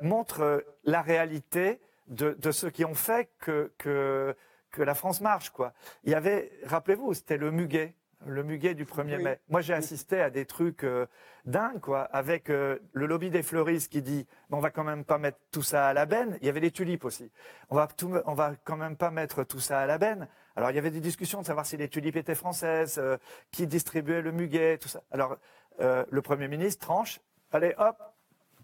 montre 0.00 0.64
la 0.84 1.02
réalité 1.02 1.80
de, 2.08 2.36
de 2.38 2.50
ceux 2.50 2.70
qui 2.70 2.84
ont 2.84 2.94
fait 2.94 3.30
que, 3.38 3.72
que, 3.78 4.34
que 4.70 4.82
la 4.82 4.94
France 4.94 5.20
marche. 5.20 5.50
Quoi. 5.50 5.72
Il 6.04 6.10
y 6.10 6.14
avait, 6.14 6.50
rappelez-vous, 6.64 7.14
c'était 7.14 7.36
le 7.36 7.50
muguet 7.50 7.94
le 8.26 8.42
muguet 8.42 8.74
du 8.74 8.84
1er 8.84 9.22
mai. 9.22 9.40
Moi, 9.48 9.60
j'ai 9.60 9.74
assisté 9.74 10.20
à 10.20 10.30
des 10.30 10.44
trucs 10.44 10.84
euh, 10.84 11.06
dingues, 11.44 11.80
quoi, 11.80 12.02
avec 12.02 12.50
euh, 12.50 12.78
le 12.92 13.06
lobby 13.06 13.30
des 13.30 13.42
fleuristes 13.42 13.90
qui 13.90 14.02
dit 14.02 14.26
on 14.50 14.58
va 14.58 14.70
quand 14.70 14.84
même 14.84 15.04
pas 15.04 15.18
mettre 15.18 15.38
tout 15.52 15.62
ça 15.62 15.88
à 15.88 15.92
la 15.92 16.06
benne. 16.06 16.36
Il 16.40 16.46
y 16.46 16.48
avait 16.48 16.60
les 16.60 16.70
tulipes 16.70 17.04
aussi. 17.04 17.30
On 17.70 17.76
va, 17.76 17.86
tout, 17.86 18.12
on 18.26 18.34
va 18.34 18.54
quand 18.64 18.76
même 18.76 18.96
pas 18.96 19.10
mettre 19.10 19.44
tout 19.44 19.60
ça 19.60 19.80
à 19.80 19.86
la 19.86 19.98
benne. 19.98 20.28
Alors, 20.56 20.70
il 20.70 20.76
y 20.76 20.78
avait 20.78 20.90
des 20.90 21.00
discussions 21.00 21.40
de 21.40 21.46
savoir 21.46 21.66
si 21.66 21.76
les 21.76 21.88
tulipes 21.88 22.16
étaient 22.16 22.34
françaises, 22.34 22.98
euh, 22.98 23.16
qui 23.52 23.66
distribuait 23.66 24.22
le 24.22 24.32
muguet, 24.32 24.78
tout 24.78 24.88
ça. 24.88 25.02
Alors, 25.10 25.36
le 25.80 26.22
Premier 26.22 26.48
ministre 26.48 26.84
tranche 26.84 27.20
allez, 27.52 27.72
hop, 27.78 27.96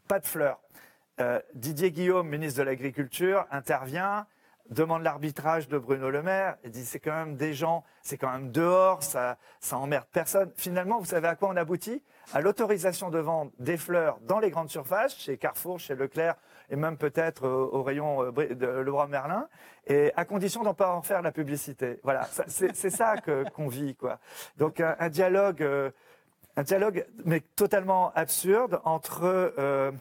pas 0.09 0.19
de 0.19 0.27
fleurs. 0.27 0.59
Didier 1.55 1.93
Guillaume, 1.93 2.29
ministre 2.29 2.59
de 2.59 2.65
l'Agriculture, 2.65 3.47
intervient 3.53 4.27
demande 4.71 5.03
l'arbitrage 5.03 5.69
de 5.69 5.79
Bruno 5.79 6.11
Le 6.11 6.23
Maire 6.23 6.57
et 6.65 6.71
dit 6.71 6.85
c'est 6.85 7.01
quand 7.01 7.15
même 7.15 7.37
des 7.37 7.53
gens, 7.53 7.85
c'est 8.03 8.17
quand 8.17 8.33
même 8.33 8.51
dehors, 8.51 9.03
ça, 9.03 9.37
ça 9.61 9.77
emmerde 9.77 10.07
personne. 10.13 10.51
Finalement, 10.57 10.99
vous 10.99 11.05
savez 11.05 11.29
à 11.29 11.37
quoi 11.37 11.51
on 11.51 11.57
aboutit? 11.57 12.03
À 12.33 12.41
l'autorisation 12.41 13.11
de 13.11 13.19
vendre 13.19 13.53
des 13.59 13.77
fleurs 13.77 14.19
dans 14.23 14.39
les 14.39 14.51
grandes 14.51 14.71
surfaces, 14.71 15.17
chez 15.19 15.37
Carrefour, 15.37 15.79
chez 15.79 15.95
Leclerc 15.95 16.37
et 16.71 16.77
même 16.77 16.97
peut-être 16.97 17.47
au, 17.47 17.83
rayon 17.83 18.25
euh, 18.25 18.55
de 18.55 18.67
Leroy 18.67 19.07
Merlin, 19.07 19.49
et 19.87 20.13
à 20.17 20.25
condition 20.25 20.63
d'en 20.63 20.75
pas 20.75 20.93
en 20.93 21.03
faire 21.03 21.23
la 21.23 21.33
publicité. 21.33 22.01
Voilà, 22.03 22.27
c'est 22.47 22.91
ça 22.91 23.17
qu'on 23.55 23.69
vit 23.69 23.95
quoi. 23.95 24.19
Donc 24.57 24.81
un, 24.81 25.09
dialogue, 25.09 25.63
euh, 25.63 25.91
un 26.57 26.63
dialogue 26.63 27.07
mais 27.25 27.41
totalement 27.41 28.13
absurde 28.15 28.81
entre 28.85 29.23
euh, 29.59 29.93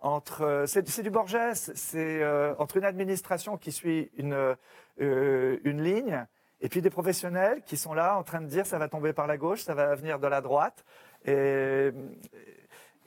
entre, 0.00 0.42
euh, 0.42 0.66
c'est 0.66 1.02
du 1.02 1.10
Borges, 1.10 1.36
c'est 1.54 2.22
euh, 2.22 2.54
entre 2.58 2.76
une 2.76 2.84
administration 2.84 3.56
qui 3.56 3.72
suit 3.72 4.10
une, 4.16 4.56
euh, 5.00 5.58
une 5.64 5.82
ligne 5.82 6.26
et 6.60 6.68
puis 6.68 6.80
des 6.82 6.90
professionnels 6.90 7.62
qui 7.64 7.76
sont 7.76 7.94
là 7.94 8.16
en 8.18 8.22
train 8.22 8.40
de 8.40 8.46
dire 8.46 8.66
ça 8.66 8.78
va 8.78 8.88
tomber 8.88 9.12
par 9.12 9.26
la 9.26 9.36
gauche, 9.36 9.62
ça 9.62 9.74
va 9.74 9.94
venir 9.94 10.18
de 10.18 10.26
la 10.26 10.40
droite. 10.40 10.84
Et, 11.24 11.90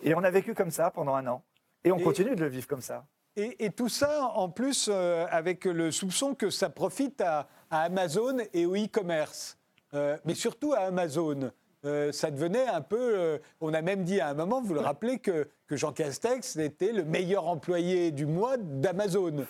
et 0.02 0.16
on 0.16 0.24
a 0.24 0.30
vécu 0.30 0.54
comme 0.54 0.72
ça 0.72 0.92
pendant 0.92 1.16
un 1.16 1.26
an. 1.28 1.44
Et 1.84 1.92
on 1.92 2.00
continue 2.00 2.36
de 2.36 2.42
le 2.42 2.50
vivre 2.50 2.68
comme 2.68 2.82
ça. 2.82 3.06
Et, 3.36 3.66
et 3.66 3.70
tout 3.70 3.88
ça, 3.88 4.26
en 4.36 4.50
plus, 4.50 4.90
avec 4.90 5.66
le 5.66 5.92
soupçon 5.92 6.36
que 6.36 6.50
ça 6.50 6.70
profite 6.70 7.22
à, 7.22 7.48
à 7.72 7.84
Amazon 7.84 8.38
et 8.54 8.66
au 8.66 8.76
e-commerce. 8.76 9.58
mais 9.94 10.36
surtout 10.36 10.74
à 10.74 10.80
Amazon. 10.80 11.52
Euh, 11.86 12.12
ça 12.12 12.32
devenait 12.32 12.68
un 12.68 12.82
peu. 12.82 13.18
Euh, 13.18 13.38
on 13.62 13.74
a 13.74 13.82
même 13.82 14.04
dit 14.04 14.20
à 14.20 14.30
un 14.30 14.34
moment, 14.34 14.62
vous 14.62 14.74
le 14.74 14.82
rappelez, 14.82 15.20
que, 15.20 15.48
que 15.68 15.76
Jean 15.76 15.94
Castex 15.94 16.58
était 16.58 16.92
le 16.92 17.06
meilleur 17.06 17.48
employé 17.48 18.12
du 18.12 18.26
mois 18.26 18.58
d'Amazon. 18.58 19.46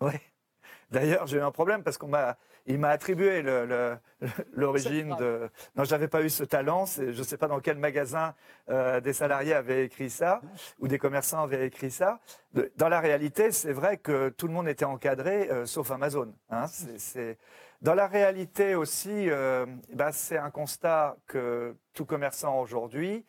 Oui. 0.00 0.12
D'ailleurs, 0.90 1.26
j'ai 1.26 1.38
eu 1.38 1.42
un 1.42 1.50
problème 1.50 1.82
parce 1.82 1.96
qu'on 1.96 2.08
m'a, 2.08 2.36
il 2.66 2.78
m'a 2.78 2.90
attribué 2.90 3.42
l'origine 4.52 5.16
de. 5.16 5.48
Non, 5.74 5.84
j'avais 5.84 6.08
pas 6.08 6.22
eu 6.22 6.30
ce 6.30 6.44
talent. 6.44 6.84
Je 6.86 7.04
ne 7.04 7.22
sais 7.22 7.36
pas 7.36 7.48
dans 7.48 7.60
quel 7.60 7.78
magasin 7.78 8.34
euh, 8.68 9.00
des 9.00 9.12
salariés 9.12 9.54
avaient 9.54 9.86
écrit 9.86 10.10
ça 10.10 10.40
ou 10.78 10.88
des 10.88 10.98
commerçants 10.98 11.42
avaient 11.42 11.66
écrit 11.66 11.90
ça. 11.90 12.20
dans 12.76 12.88
la 12.88 13.00
réalité, 13.00 13.52
c'est 13.52 13.72
vrai 13.72 13.96
que 13.96 14.28
tout 14.28 14.46
le 14.46 14.52
monde 14.52 14.68
était 14.68 14.84
encadré, 14.84 15.50
euh, 15.50 15.66
sauf 15.66 15.90
Amazon. 15.90 16.32
Hein. 16.50 16.66
C'est, 16.98 17.38
Dans 17.82 17.94
la 17.94 18.06
réalité 18.06 18.74
aussi, 18.74 19.28
euh, 19.28 19.66
bah, 19.92 20.12
c'est 20.12 20.38
un 20.38 20.50
constat 20.50 21.16
que 21.26 21.76
tout 21.92 22.06
commerçant 22.06 22.58
aujourd'hui 22.60 23.26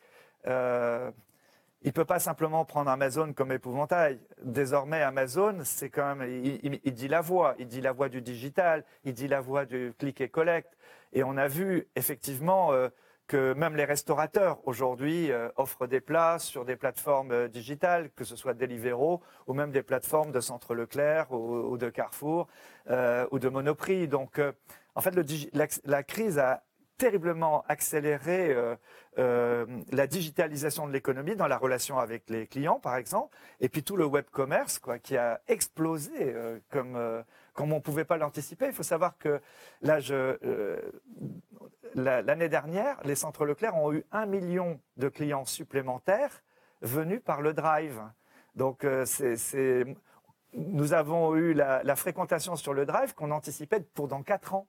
il 1.84 1.88
ne 1.88 1.92
peut 1.92 2.06
pas 2.06 2.18
simplement 2.18 2.64
prendre 2.64 2.90
Amazon 2.90 3.34
comme 3.34 3.52
épouvantail. 3.52 4.18
Désormais, 4.42 5.02
Amazon, 5.02 5.58
c'est 5.64 5.90
quand 5.90 6.14
même, 6.14 6.30
il, 6.42 6.94
dit 6.94 7.08
la 7.08 7.20
voix, 7.20 7.54
il 7.58 7.68
dit 7.68 7.82
la 7.82 7.92
voix 7.92 8.08
du 8.08 8.22
digital, 8.22 8.84
il 9.04 9.12
dit 9.12 9.28
la 9.28 9.42
voix 9.42 9.66
du 9.66 9.92
click 9.98 10.22
et 10.22 10.30
collect. 10.30 10.78
Et 11.12 11.22
on 11.24 11.36
a 11.36 11.46
vu 11.46 11.86
effectivement 11.94 12.72
euh, 12.72 12.88
que 13.26 13.54
même 13.54 13.76
les 13.76 13.84
restaurateurs 13.84 14.58
aujourd'hui 14.66 15.32
euh, 15.32 15.48
offrent 15.56 15.86
des 15.86 16.00
plats 16.00 16.38
sur 16.38 16.64
des 16.64 16.76
plateformes 16.76 17.32
euh, 17.32 17.48
digitales, 17.48 18.10
que 18.10 18.24
ce 18.24 18.36
soit 18.36 18.54
Deliveroo 18.54 19.20
ou 19.46 19.54
même 19.54 19.70
des 19.70 19.82
plateformes 19.82 20.32
de 20.32 20.40
Centre 20.40 20.74
Leclerc 20.74 21.32
ou, 21.32 21.76
de 21.78 21.88
Carrefour 21.88 22.48
ou 22.86 23.38
de 23.38 23.48
Monoprix. 23.48 24.08
Donc, 24.08 24.40
en 24.94 25.00
fait, 25.00 25.14
la, 25.84 26.02
crise 26.02 26.38
a 26.38 26.62
terriblement 26.96 27.64
accéléré 27.68 28.52
euh, 28.52 28.76
euh, 29.18 29.66
la 29.90 30.06
digitalisation 30.06 30.86
de 30.86 30.92
l'économie 30.92 31.36
dans 31.36 31.46
la 31.46 31.58
relation 31.58 31.98
avec 31.98 32.30
les 32.30 32.46
clients, 32.46 32.78
par 32.78 32.96
exemple, 32.96 33.36
et 33.60 33.68
puis 33.68 33.82
tout 33.82 33.96
le 33.96 34.06
web 34.06 34.26
commerce, 34.30 34.78
quoi, 34.78 34.98
qui 34.98 35.16
a 35.16 35.40
explosé 35.48 36.12
euh, 36.20 36.58
comme 36.70 36.96
comme 37.54 37.72
on 37.72 37.76
ne 37.76 37.80
pouvait 37.80 38.04
pas 38.04 38.18
l'anticiper. 38.18 38.66
Il 38.66 38.72
faut 38.72 38.82
savoir 38.82 39.16
que 39.16 39.40
là, 39.82 39.98
l'année 41.94 42.48
dernière, 42.48 43.00
les 43.04 43.14
centres 43.14 43.46
Leclerc 43.46 43.76
ont 43.76 43.92
eu 43.92 44.04
un 44.12 44.26
million 44.26 44.80
de 44.96 45.08
clients 45.08 45.44
supplémentaires 45.44 46.42
venus 46.82 47.22
par 47.24 47.40
le 47.40 47.54
drive. 47.54 48.02
Donc, 48.56 48.86
c'est, 49.06 49.84
nous 50.52 50.92
avons 50.92 51.34
eu 51.36 51.54
la, 51.54 51.82
la, 51.82 51.96
fréquentation 51.96 52.56
sur 52.56 52.74
le 52.74 52.84
drive 52.86 53.14
qu'on 53.14 53.30
anticipait 53.30 53.80
pour 53.80 54.08
dans 54.08 54.22
quatre 54.22 54.54
ans. 54.54 54.68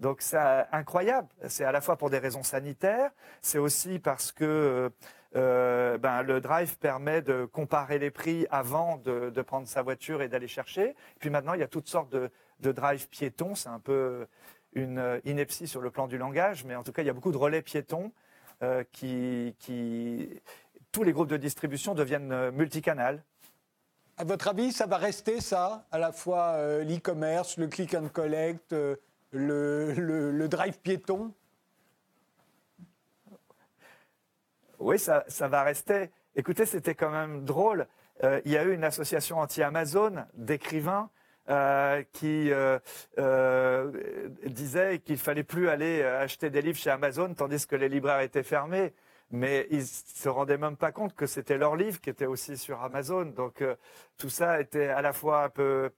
Donc 0.00 0.20
c'est 0.20 0.36
incroyable. 0.72 1.28
C'est 1.48 1.64
à 1.64 1.72
la 1.72 1.80
fois 1.80 1.96
pour 1.96 2.10
des 2.10 2.18
raisons 2.18 2.42
sanitaires, 2.42 3.10
c'est 3.40 3.58
aussi 3.58 3.98
parce 3.98 4.32
que 4.32 4.90
euh, 5.36 5.98
ben, 5.98 6.22
le 6.22 6.40
drive 6.40 6.78
permet 6.78 7.22
de 7.22 7.44
comparer 7.44 7.98
les 7.98 8.10
prix 8.10 8.46
avant 8.50 8.98
de, 8.98 9.30
prendre 9.42 9.66
sa 9.66 9.82
voiture 9.82 10.22
et 10.22 10.28
d'aller 10.28 10.48
chercher. 10.48 10.94
Puis 11.18 11.30
maintenant, 11.30 11.54
il 11.54 11.60
y 11.60 11.64
a 11.64 11.68
toutes 11.68 11.88
sortes 11.88 12.10
de, 12.12 12.30
de 12.60 12.72
drive 12.72 13.08
piétons. 13.08 13.54
C'est 13.54 13.68
un 13.68 13.80
peu 13.80 14.26
une 14.74 15.20
ineptie 15.24 15.66
sur 15.68 15.80
le 15.80 15.90
plan 15.90 16.06
du 16.06 16.18
langage, 16.18 16.64
mais 16.64 16.74
en 16.76 16.82
tout 16.82 16.92
cas, 16.92 17.02
il 17.02 17.06
y 17.06 17.10
a 17.10 17.12
beaucoup 17.12 17.32
de 17.32 17.36
relais 17.36 17.62
piétons 17.62 18.12
euh, 18.62 18.84
qui, 18.92 19.54
tous 20.92 21.02
les 21.02 21.12
groupes 21.12 21.28
de 21.28 21.36
distribution 21.36 21.94
deviennent 21.94 22.50
multicanales. 22.50 23.22
À 24.16 24.24
votre 24.24 24.48
avis, 24.48 24.72
ça 24.72 24.86
va 24.86 24.96
rester 24.96 25.40
ça, 25.40 25.86
à 25.90 25.98
la 25.98 26.12
fois 26.12 26.52
euh, 26.54 26.84
l'e-commerce, 26.84 27.56
le 27.56 27.66
click 27.66 27.94
and 27.94 28.08
collect, 28.12 28.74
le, 29.32 30.46
drive 30.46 30.78
piéton? 30.78 31.32
Oui, 34.78 34.98
ça, 34.98 35.24
va 35.48 35.62
rester. 35.62 36.10
Écoutez, 36.36 36.66
c'était 36.66 36.94
quand 36.94 37.10
même 37.10 37.44
drôle. 37.44 37.86
Euh, 38.22 38.40
il 38.44 38.52
y 38.52 38.56
a 38.56 38.64
eu 38.64 38.74
une 38.74 38.84
association 38.84 39.38
anti-Amazon 39.38 40.24
d'écrivains 40.34 41.10
euh, 41.50 42.02
qui 42.12 42.50
euh, 42.50 42.78
disait 44.46 45.00
qu'il 45.00 45.18
fallait 45.18 45.42
plus 45.42 45.68
aller 45.68 46.02
acheter 46.02 46.50
des 46.50 46.62
livres 46.62 46.78
chez 46.78 46.90
Amazon 46.90 47.34
tandis 47.34 47.66
que 47.66 47.76
les 47.76 47.88
libraires 47.88 48.20
étaient 48.20 48.42
fermés. 48.42 48.94
Mais 49.30 49.66
ils 49.70 49.86
se 49.86 50.28
rendaient 50.28 50.58
même 50.58 50.76
pas 50.76 50.92
compte 50.92 51.14
que 51.14 51.26
c'était 51.26 51.58
leur 51.58 51.76
livre 51.76 52.00
qui 52.00 52.10
était 52.10 52.26
aussi 52.26 52.56
sur 52.56 52.82
Amazon. 52.82 53.24
Donc 53.24 53.64
tout 54.16 54.28
ça 54.28 54.60
était 54.60 54.88
à 54.88 55.02
la 55.02 55.12
fois 55.12 55.44
un 55.44 55.48
peu 55.48 55.90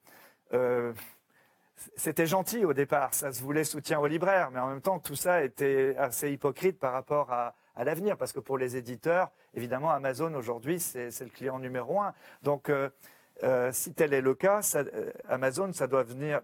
c'était 1.96 2.26
gentil 2.26 2.64
au 2.64 2.72
départ, 2.72 3.12
ça 3.14 3.32
se 3.32 3.42
voulait 3.42 3.64
soutien 3.64 3.98
aux 4.00 4.06
libraires, 4.06 4.50
mais 4.50 4.60
en 4.60 4.68
même 4.68 4.80
temps, 4.80 4.98
tout 4.98 5.14
ça 5.14 5.42
était 5.42 5.94
assez 5.98 6.32
hypocrite 6.32 6.78
par 6.78 6.92
rapport 6.92 7.32
à, 7.32 7.54
l'avenir, 7.84 8.16
parce 8.16 8.32
que 8.32 8.40
pour 8.40 8.58
les 8.58 8.76
éditeurs, 8.76 9.30
évidemment, 9.54 9.90
Amazon 9.90 10.34
aujourd'hui, 10.34 10.80
c'est 10.80 11.20
le 11.20 11.30
client 11.30 11.58
numéro 11.58 12.00
un. 12.00 12.14
Donc, 12.42 12.70
euh, 12.70 12.88
euh, 13.44 13.70
si 13.70 13.92
tel 13.92 14.14
est 14.14 14.22
le 14.22 14.34
cas, 14.34 14.60
euh, 14.76 15.10
Amazon, 15.28 15.70
ça 15.74 15.86
doit 15.86 16.02
venir. 16.02 16.40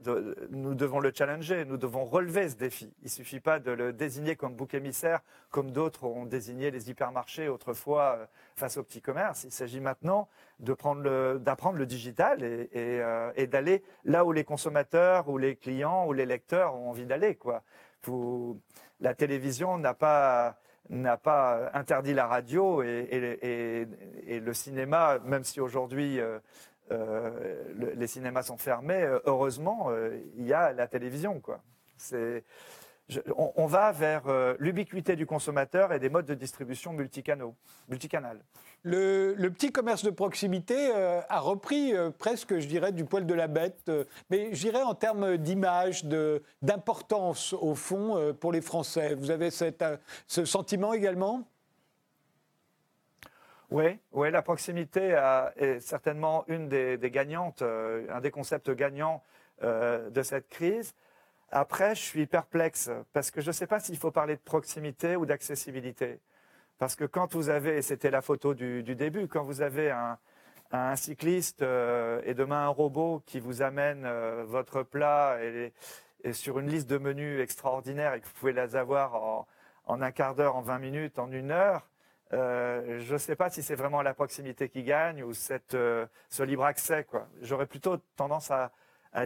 nous 0.50 0.74
devons 0.74 1.00
le 1.00 1.10
challenger, 1.14 1.64
nous 1.64 1.78
devons 1.78 2.04
relever 2.04 2.50
ce 2.50 2.56
défi. 2.56 2.92
Il 3.00 3.04
ne 3.04 3.08
suffit 3.08 3.40
pas 3.40 3.60
de 3.60 3.70
le 3.70 3.94
désigner 3.94 4.36
comme 4.36 4.54
bouc 4.54 4.74
émissaire, 4.74 5.20
comme 5.50 5.70
d'autres 5.70 6.04
ont 6.04 6.26
désigné 6.26 6.70
les 6.70 6.90
hypermarchés 6.90 7.48
autrefois 7.48 8.28
face 8.56 8.76
au 8.76 8.82
petit 8.82 9.00
commerce. 9.00 9.44
Il 9.44 9.52
s'agit 9.52 9.80
maintenant 9.80 10.28
d'apprendre 10.60 11.02
le, 11.02 11.86
digital 11.86 12.42
et, 12.42 13.46
d'aller 13.46 13.82
là 14.04 14.26
où 14.26 14.32
les 14.32 14.44
consommateurs, 14.44 15.30
ou 15.30 15.38
les 15.38 15.56
clients, 15.56 16.06
ou 16.06 16.12
les 16.12 16.26
lecteurs 16.26 16.74
ont 16.74 16.90
envie 16.90 17.06
d'aller. 17.06 17.38
la 19.00 19.14
télévision 19.14 19.78
n'a 19.78 19.94
pas 19.94 20.58
n'a 20.90 21.16
pas 21.16 21.70
interdit 21.74 22.14
la 22.14 22.26
radio 22.26 22.82
et, 22.82 23.86
le 24.26 24.52
cinéma, 24.52 25.18
même 25.24 25.44
si 25.44 25.60
aujourd'hui 25.60 26.20
euh, 26.92 27.64
les 27.96 28.06
cinémas 28.06 28.42
sont 28.42 28.58
fermés, 28.58 29.02
euh, 29.02 29.18
heureusement, 29.24 29.86
euh, 29.90 30.18
il 30.36 30.46
y 30.46 30.52
a 30.52 30.72
la 30.72 30.86
télévision. 30.86 31.40
On, 33.36 33.66
va 33.66 33.92
vers 33.92 34.22
l'ubiquité 34.58 35.16
du 35.16 35.26
consommateur 35.26 35.92
et 35.92 35.98
des 35.98 36.08
modes 36.08 36.26
de 36.26 36.34
distribution 36.34 36.92
multicanaux, 36.92 37.54
multicanal. 37.88 38.42
Le, 38.84 39.48
petit 39.48 39.70
commerce 39.70 40.02
de 40.04 40.10
proximité 40.10 40.92
a 40.92 41.38
repris 41.38 41.92
presque, 42.18 42.58
je 42.58 42.66
dirais, 42.66 42.90
du 42.90 43.04
poil 43.04 43.26
de 43.26 43.34
la 43.34 43.46
bête, 43.46 43.90
mais 44.28 44.52
je 44.54 44.60
dirais 44.60 44.82
en 44.82 44.94
termes 44.94 45.36
d'image, 45.36 46.04
d'importance 46.62 47.52
au 47.52 47.76
fond 47.76 48.34
pour 48.40 48.52
les 48.52 48.60
Français. 48.60 49.14
Vous 49.14 49.30
avez 49.30 49.50
ce 49.50 50.44
sentiment 50.44 50.92
également? 50.94 51.46
Oui, 53.72 53.98
ouais, 54.12 54.30
la 54.30 54.42
proximité 54.42 55.18
est 55.56 55.80
certainement 55.80 56.44
une 56.46 56.68
des, 56.68 56.98
gagnantes, 57.10 57.62
euh, 57.62 58.06
un 58.10 58.20
des 58.20 58.30
concepts 58.30 58.70
gagnants 58.70 59.22
euh, 59.62 60.10
de 60.10 60.22
cette 60.22 60.50
crise. 60.50 60.94
Après, 61.50 61.94
je 61.94 62.02
suis 62.02 62.26
perplexe 62.26 62.90
parce 63.14 63.30
que 63.30 63.40
je 63.40 63.46
ne 63.46 63.52
sais 63.52 63.66
pas 63.66 63.80
s'il 63.80 63.96
faut 63.96 64.10
parler 64.10 64.36
de 64.36 64.42
proximité 64.42 65.16
ou 65.16 65.24
d'accessibilité. 65.24 66.20
Parce 66.82 66.96
que 66.96 67.04
quand 67.04 67.32
vous 67.32 67.48
avez, 67.48 67.80
c'était 67.80 68.10
la 68.10 68.22
photo 68.22 68.54
du, 68.54 68.82
début, 68.82 69.28
quand 69.28 69.44
vous 69.44 69.62
avez 69.62 69.92
un, 69.92 70.96
cycliste 70.96 71.62
euh, 71.62 72.20
et 72.24 72.34
demain 72.34 72.64
un 72.64 72.70
robot 72.70 73.22
qui 73.24 73.38
vous 73.38 73.62
amène 73.62 74.04
votre 74.46 74.82
plat 74.82 75.38
et, 75.44 75.72
sur 76.32 76.58
une 76.58 76.68
liste 76.68 76.90
de 76.90 76.98
menus 76.98 77.40
extraordinaire 77.40 78.14
et 78.14 78.20
que 78.20 78.26
vous 78.26 78.32
pouvez 78.32 78.52
les 78.52 78.74
avoir 78.74 79.14
en, 79.14 80.02
un 80.02 80.10
quart 80.10 80.34
d'heure, 80.34 80.56
en 80.56 80.62
20 80.62 80.80
minutes, 80.80 81.20
en 81.20 81.30
une 81.30 81.52
heure, 81.52 81.88
euh, 82.32 82.98
je 82.98 83.12
ne 83.12 83.18
sais 83.18 83.36
pas 83.36 83.48
si 83.48 83.62
c'est 83.62 83.76
vraiment 83.76 84.02
la 84.02 84.12
proximité 84.12 84.68
qui 84.68 84.82
gagne 84.82 85.22
ou 85.22 85.34
cette, 85.34 85.74
euh, 85.74 86.04
ce 86.30 86.42
libre 86.42 86.64
accès. 86.64 87.06
J'aurais 87.42 87.66
plutôt 87.66 87.98
tendance 88.16 88.50
à, 88.50 88.72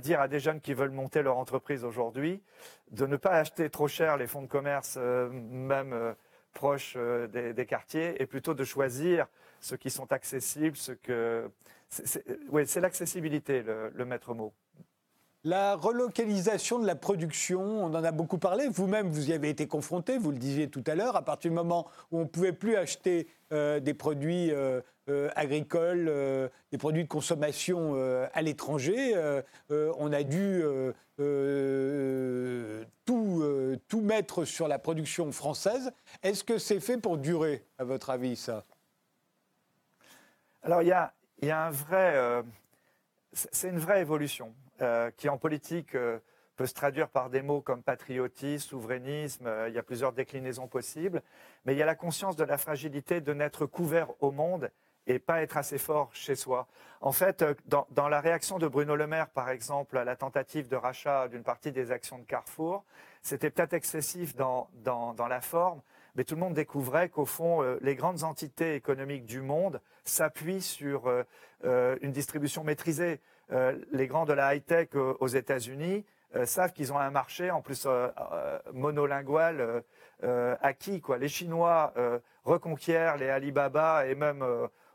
dire 0.00 0.20
à 0.20 0.28
des 0.28 0.40
jeunes 0.40 0.60
qui 0.60 0.74
veulent 0.74 0.90
monter 0.90 1.22
leur 1.22 1.38
entreprise 1.38 1.84
aujourd'hui 1.84 2.42
de 2.90 3.06
ne 3.06 3.16
pas 3.16 3.30
acheter 3.30 3.70
trop 3.70 3.88
cher 3.88 4.18
les 4.18 4.26
fonds 4.26 4.42
de 4.42 4.46
commerce, 4.46 4.98
euh, 5.00 5.30
même 5.30 6.14
proches 6.56 6.96
des, 6.96 7.66
quartiers, 7.66 8.20
et 8.20 8.26
plutôt 8.26 8.54
de 8.54 8.64
choisir 8.64 9.26
ceux 9.60 9.76
qui 9.76 9.90
sont 9.90 10.10
accessibles, 10.12 10.76
ce 10.76 10.92
que... 10.92 11.50
C'est 11.88 12.80
l'accessibilité 12.80 13.62
le 13.62 14.04
maître 14.04 14.34
mot. 14.34 14.52
La 15.46 15.76
relocalisation 15.76 16.80
de 16.80 16.88
la 16.88 16.96
production, 16.96 17.60
on 17.60 17.94
en 17.94 18.02
a 18.02 18.10
beaucoup 18.10 18.36
parlé. 18.36 18.66
Vous-même, 18.66 19.10
vous 19.10 19.30
y 19.30 19.32
avez 19.32 19.48
été 19.48 19.68
confronté, 19.68 20.18
vous 20.18 20.32
le 20.32 20.38
disiez 20.38 20.68
tout 20.68 20.82
à 20.88 20.96
l'heure, 20.96 21.14
à 21.14 21.22
partir 21.22 21.52
du 21.52 21.54
moment 21.54 21.86
où 22.10 22.18
on 22.18 22.22
ne 22.22 22.28
pouvait 22.28 22.52
plus 22.52 22.74
acheter 22.74 23.28
euh, 23.52 23.78
des 23.78 23.94
produits 23.94 24.50
euh, 24.50 24.80
euh, 25.08 25.30
agricoles, 25.36 26.12
des 26.72 26.78
produits 26.78 27.04
de 27.04 27.08
consommation 27.08 27.94
à 28.34 28.42
l'étranger, 28.42 29.14
on 29.70 30.12
a 30.12 30.24
dû 30.24 30.64
tout, 33.04 34.00
mettre 34.02 34.44
sur 34.44 34.66
la 34.66 34.80
production 34.80 35.30
française. 35.30 35.92
Est-ce 36.24 36.42
que 36.42 36.58
c'est 36.58 36.80
fait 36.80 36.98
pour 36.98 37.18
durer, 37.18 37.64
à 37.78 37.84
votre 37.84 38.10
avis, 38.10 38.34
ça? 38.34 38.64
Alors, 40.64 40.82
il 40.82 40.88
y 40.88 41.50
a 41.50 41.66
un 41.66 41.70
vrai... 41.70 42.42
c'est 43.32 43.68
une 43.68 43.78
vraie 43.78 44.00
évolution. 44.00 44.52
Euh, 44.82 45.10
qui 45.16 45.30
en 45.30 45.38
politique 45.38 45.94
euh, 45.94 46.18
peut 46.56 46.66
se 46.66 46.74
traduire 46.74 47.08
par 47.08 47.30
des 47.30 47.40
mots 47.40 47.62
comme 47.62 47.82
patriotisme, 47.82 48.68
souverainisme, 48.68 49.46
euh, 49.46 49.70
il 49.70 49.74
y 49.74 49.78
a 49.78 49.82
plusieurs 49.82 50.12
déclinaisons 50.12 50.66
possibles, 50.66 51.22
mais 51.64 51.72
il 51.72 51.78
y 51.78 51.82
a 51.82 51.86
la 51.86 51.94
conscience 51.94 52.36
de 52.36 52.44
la 52.44 52.58
fragilité 52.58 53.22
de 53.22 53.32
n'être 53.32 53.64
couvert 53.64 54.08
au 54.20 54.32
monde 54.32 54.70
et 55.06 55.18
pas 55.18 55.40
être 55.40 55.56
assez 55.56 55.78
fort 55.78 56.10
chez 56.12 56.34
soi. 56.34 56.66
En 57.00 57.12
fait, 57.12 57.42
dans, 57.68 58.08
la 58.08 58.20
réaction 58.20 58.58
de 58.58 58.68
Bruno 58.68 58.96
Le 58.96 59.06
Maire, 59.06 59.30
par 59.30 59.48
exemple, 59.48 59.96
à 59.96 60.04
la 60.04 60.14
tentative 60.14 60.68
de 60.68 60.76
rachat 60.76 61.28
d'une 61.28 61.42
partie 61.42 61.72
des 61.72 61.90
actions 61.90 62.18
de 62.18 62.24
Carrefour, 62.24 62.84
c'était 63.22 63.48
peut-être 63.48 63.72
excessif 63.72 64.36
dans, 64.36 64.68
la 65.16 65.40
forme, 65.40 65.80
mais 66.16 66.24
tout 66.24 66.34
le 66.34 66.40
monde 66.40 66.54
découvrait 66.54 67.08
qu'au 67.08 67.24
fond, 67.24 67.62
les 67.80 67.94
grandes 67.94 68.24
entités 68.24 68.74
économiques 68.74 69.24
du 69.24 69.40
monde 69.40 69.80
s'appuient 70.04 70.62
sur 70.62 71.08
une 71.62 72.12
distribution 72.12 72.64
maîtrisée. 72.64 73.20
Les 73.50 74.06
grands 74.06 74.24
de 74.24 74.32
la 74.32 74.54
high-tech 74.54 74.88
aux 74.94 75.26
États-Unis 75.26 76.04
savent 76.44 76.72
qu'ils 76.72 76.92
ont 76.92 76.98
un 76.98 77.10
marché, 77.10 77.50
en 77.50 77.62
plus 77.62 77.86
monolingual, 78.72 79.84
acquis. 80.60 81.02
Les 81.18 81.28
Chinois 81.28 81.92
reconquièrent 82.44 83.16
les 83.16 83.28
Alibaba 83.28 84.06
et 84.06 84.14
même 84.14 84.44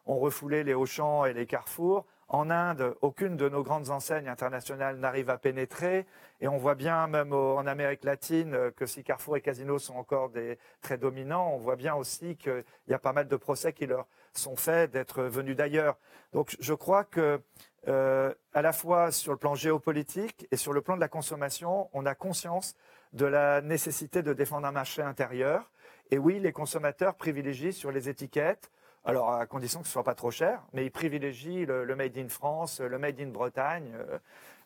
ont 0.05 0.19
refoulé 0.19 0.63
les 0.63 0.73
Auchan 0.73 1.25
et 1.25 1.33
les 1.33 1.45
Carrefour. 1.45 2.05
En 2.33 2.49
Inde, 2.49 2.95
aucune 3.01 3.35
de 3.35 3.49
nos 3.49 3.61
grandes 3.61 3.89
enseignes 3.89 4.29
internationales 4.29 4.95
n'arrive 4.97 5.29
à 5.29 5.37
pénétrer. 5.37 6.05
Et 6.39 6.47
on 6.47 6.57
voit 6.57 6.75
bien, 6.75 7.07
même 7.07 7.33
en 7.33 7.67
Amérique 7.67 8.05
latine, 8.05 8.53
euh, 8.53 8.71
que 8.71 8.85
si 8.85 9.03
Carrefour 9.03 9.35
et 9.35 9.41
Casino 9.41 9.77
sont 9.79 9.95
encore 9.95 10.29
des, 10.29 10.57
très 10.81 10.97
dominants, 10.97 11.51
on 11.53 11.57
voit 11.57 11.75
bien 11.75 11.93
aussi 11.93 12.37
qu'il 12.37 12.63
y 12.87 12.93
a 12.93 12.99
pas 12.99 13.11
mal 13.11 13.27
de 13.27 13.35
procès 13.35 13.73
qui 13.73 13.85
leur 13.85 14.07
sont 14.39 14.55
faits 14.55 14.91
d'être 14.91 15.23
venus 15.23 15.55
d'ailleurs. 15.55 15.97
Donc 16.34 16.55
je 16.59 16.73
crois 16.73 17.03
que, 17.03 17.41
euh, 17.88 18.34
à 18.53 18.61
la 18.61 18.73
fois 18.73 19.11
sur 19.11 19.32
le 19.32 19.38
plan 19.38 19.55
géopolitique 19.55 20.47
et 20.51 20.57
sur 20.57 20.73
le 20.73 20.82
plan 20.82 20.95
de 20.95 21.01
la 21.01 21.09
consommation, 21.09 21.89
on 21.93 22.05
a 22.05 22.15
conscience 22.15 22.75
de 23.13 23.25
la 23.25 23.61
nécessité 23.61 24.23
de 24.23 24.34
défendre 24.34 24.67
un 24.67 24.71
marché 24.71 25.01
intérieur. 25.01 25.71
Et 26.11 26.17
oui, 26.17 26.39
les 26.39 26.51
consommateurs 26.51 27.15
privilégient 27.15 27.73
sur 27.73 27.91
les 27.91 28.09
étiquettes 28.09 28.71
alors, 29.03 29.34
à 29.34 29.47
condition 29.47 29.82
que 29.82 29.88
ce 29.88 29.93
soit 29.93 30.03
pas 30.03 30.13
trop 30.13 30.29
cher, 30.29 30.61
mais 30.73 30.86
ils 30.86 30.91
privilégient 30.91 31.65
le, 31.65 31.95
Made 31.95 32.17
in 32.17 32.29
France, 32.29 32.82
le 32.82 32.99
Made 32.99 33.19
in 33.19 33.29
Bretagne. 33.29 33.91
Euh, 33.95 34.19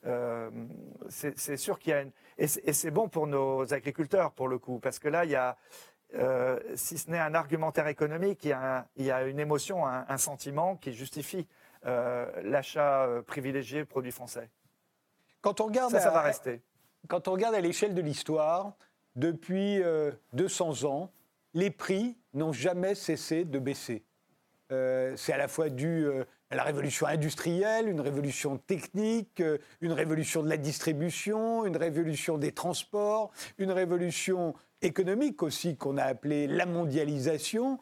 euh, 0.07 0.51
c'est 1.07 1.57
sûr 1.57 1.80
qu'il 1.80 1.91
y 1.91 1.93
a 1.93 2.01
une... 2.01 2.11
Et 2.38 2.47
c'est 2.47 2.91
bon 2.91 3.07
pour 3.07 3.28
nos 3.28 3.74
agriculteurs, 3.74 4.34
pour 4.34 4.49
le 4.49 4.59
coup, 4.59 4.80
parce 4.80 4.99
que 4.99 5.07
là, 5.07 5.24
il 5.24 5.32
y 5.32 5.36
a, 5.36 5.55
euh, 6.14 6.60
si 6.76 6.97
ce 6.97 7.10
n'est 7.10 7.20
un 7.20 7.34
argumentaire 7.34 7.88
économique, 7.88 8.45
il 8.45 8.49
y 8.97 9.12
a, 9.12 9.24
une 9.24 9.39
émotion, 9.39 9.86
un, 9.86 10.18
sentiment 10.18 10.76
qui 10.78 10.93
justifie 10.93 11.47
l'achat 11.84 13.08
privilégié 13.28 13.80
de 13.80 13.84
produits 13.84 14.12
français. 14.12 14.49
Quand 15.41 15.62
on 15.62 15.66
regarde 15.66 15.91
ça, 15.91 15.99
ça 15.99 16.12
va 16.12 16.22
rester. 16.22 16.62
Quand 17.08 17.28
on 17.28 17.34
regarde 17.34 17.53
à 17.53 17.62
l'échelle 17.62 17.93
de 17.93 18.01
l'histoire, 18.01 18.74
depuis 19.16 19.82
200 20.34 20.84
ans, 20.86 21.12
les 21.53 21.70
prix 21.70 22.18
n'ont 22.34 22.53
jamais 22.53 22.95
cessé 22.95 23.45
de 23.45 23.60
baisser. 23.60 24.03
Euh, 24.72 25.14
c'est 25.16 25.32
à 25.32 25.38
la 25.38 25.47
fois 25.47 25.70
dû 25.70 26.06
euh, 26.06 26.26
à 26.49 26.56
la 26.56 26.64
révolution 26.64 27.06
industrielle, 27.06 27.88
une 27.88 28.01
révolution 28.01 28.58
technique, 28.58 29.39
euh, 29.39 29.60
une 29.82 29.91
révolution 29.91 30.41
de 30.41 30.49
la 30.49 30.58
distribution, 30.58 31.66
une 31.66 31.78
révolution 31.78 32.38
des 32.38 32.51
transports, 32.51 33.32
une 33.58 33.72
révolution 33.72 34.56
économique 34.86 35.43
aussi 35.43 35.75
qu'on 35.75 35.97
a 35.97 36.03
appelée 36.03 36.47
la 36.47 36.65
mondialisation, 36.65 37.79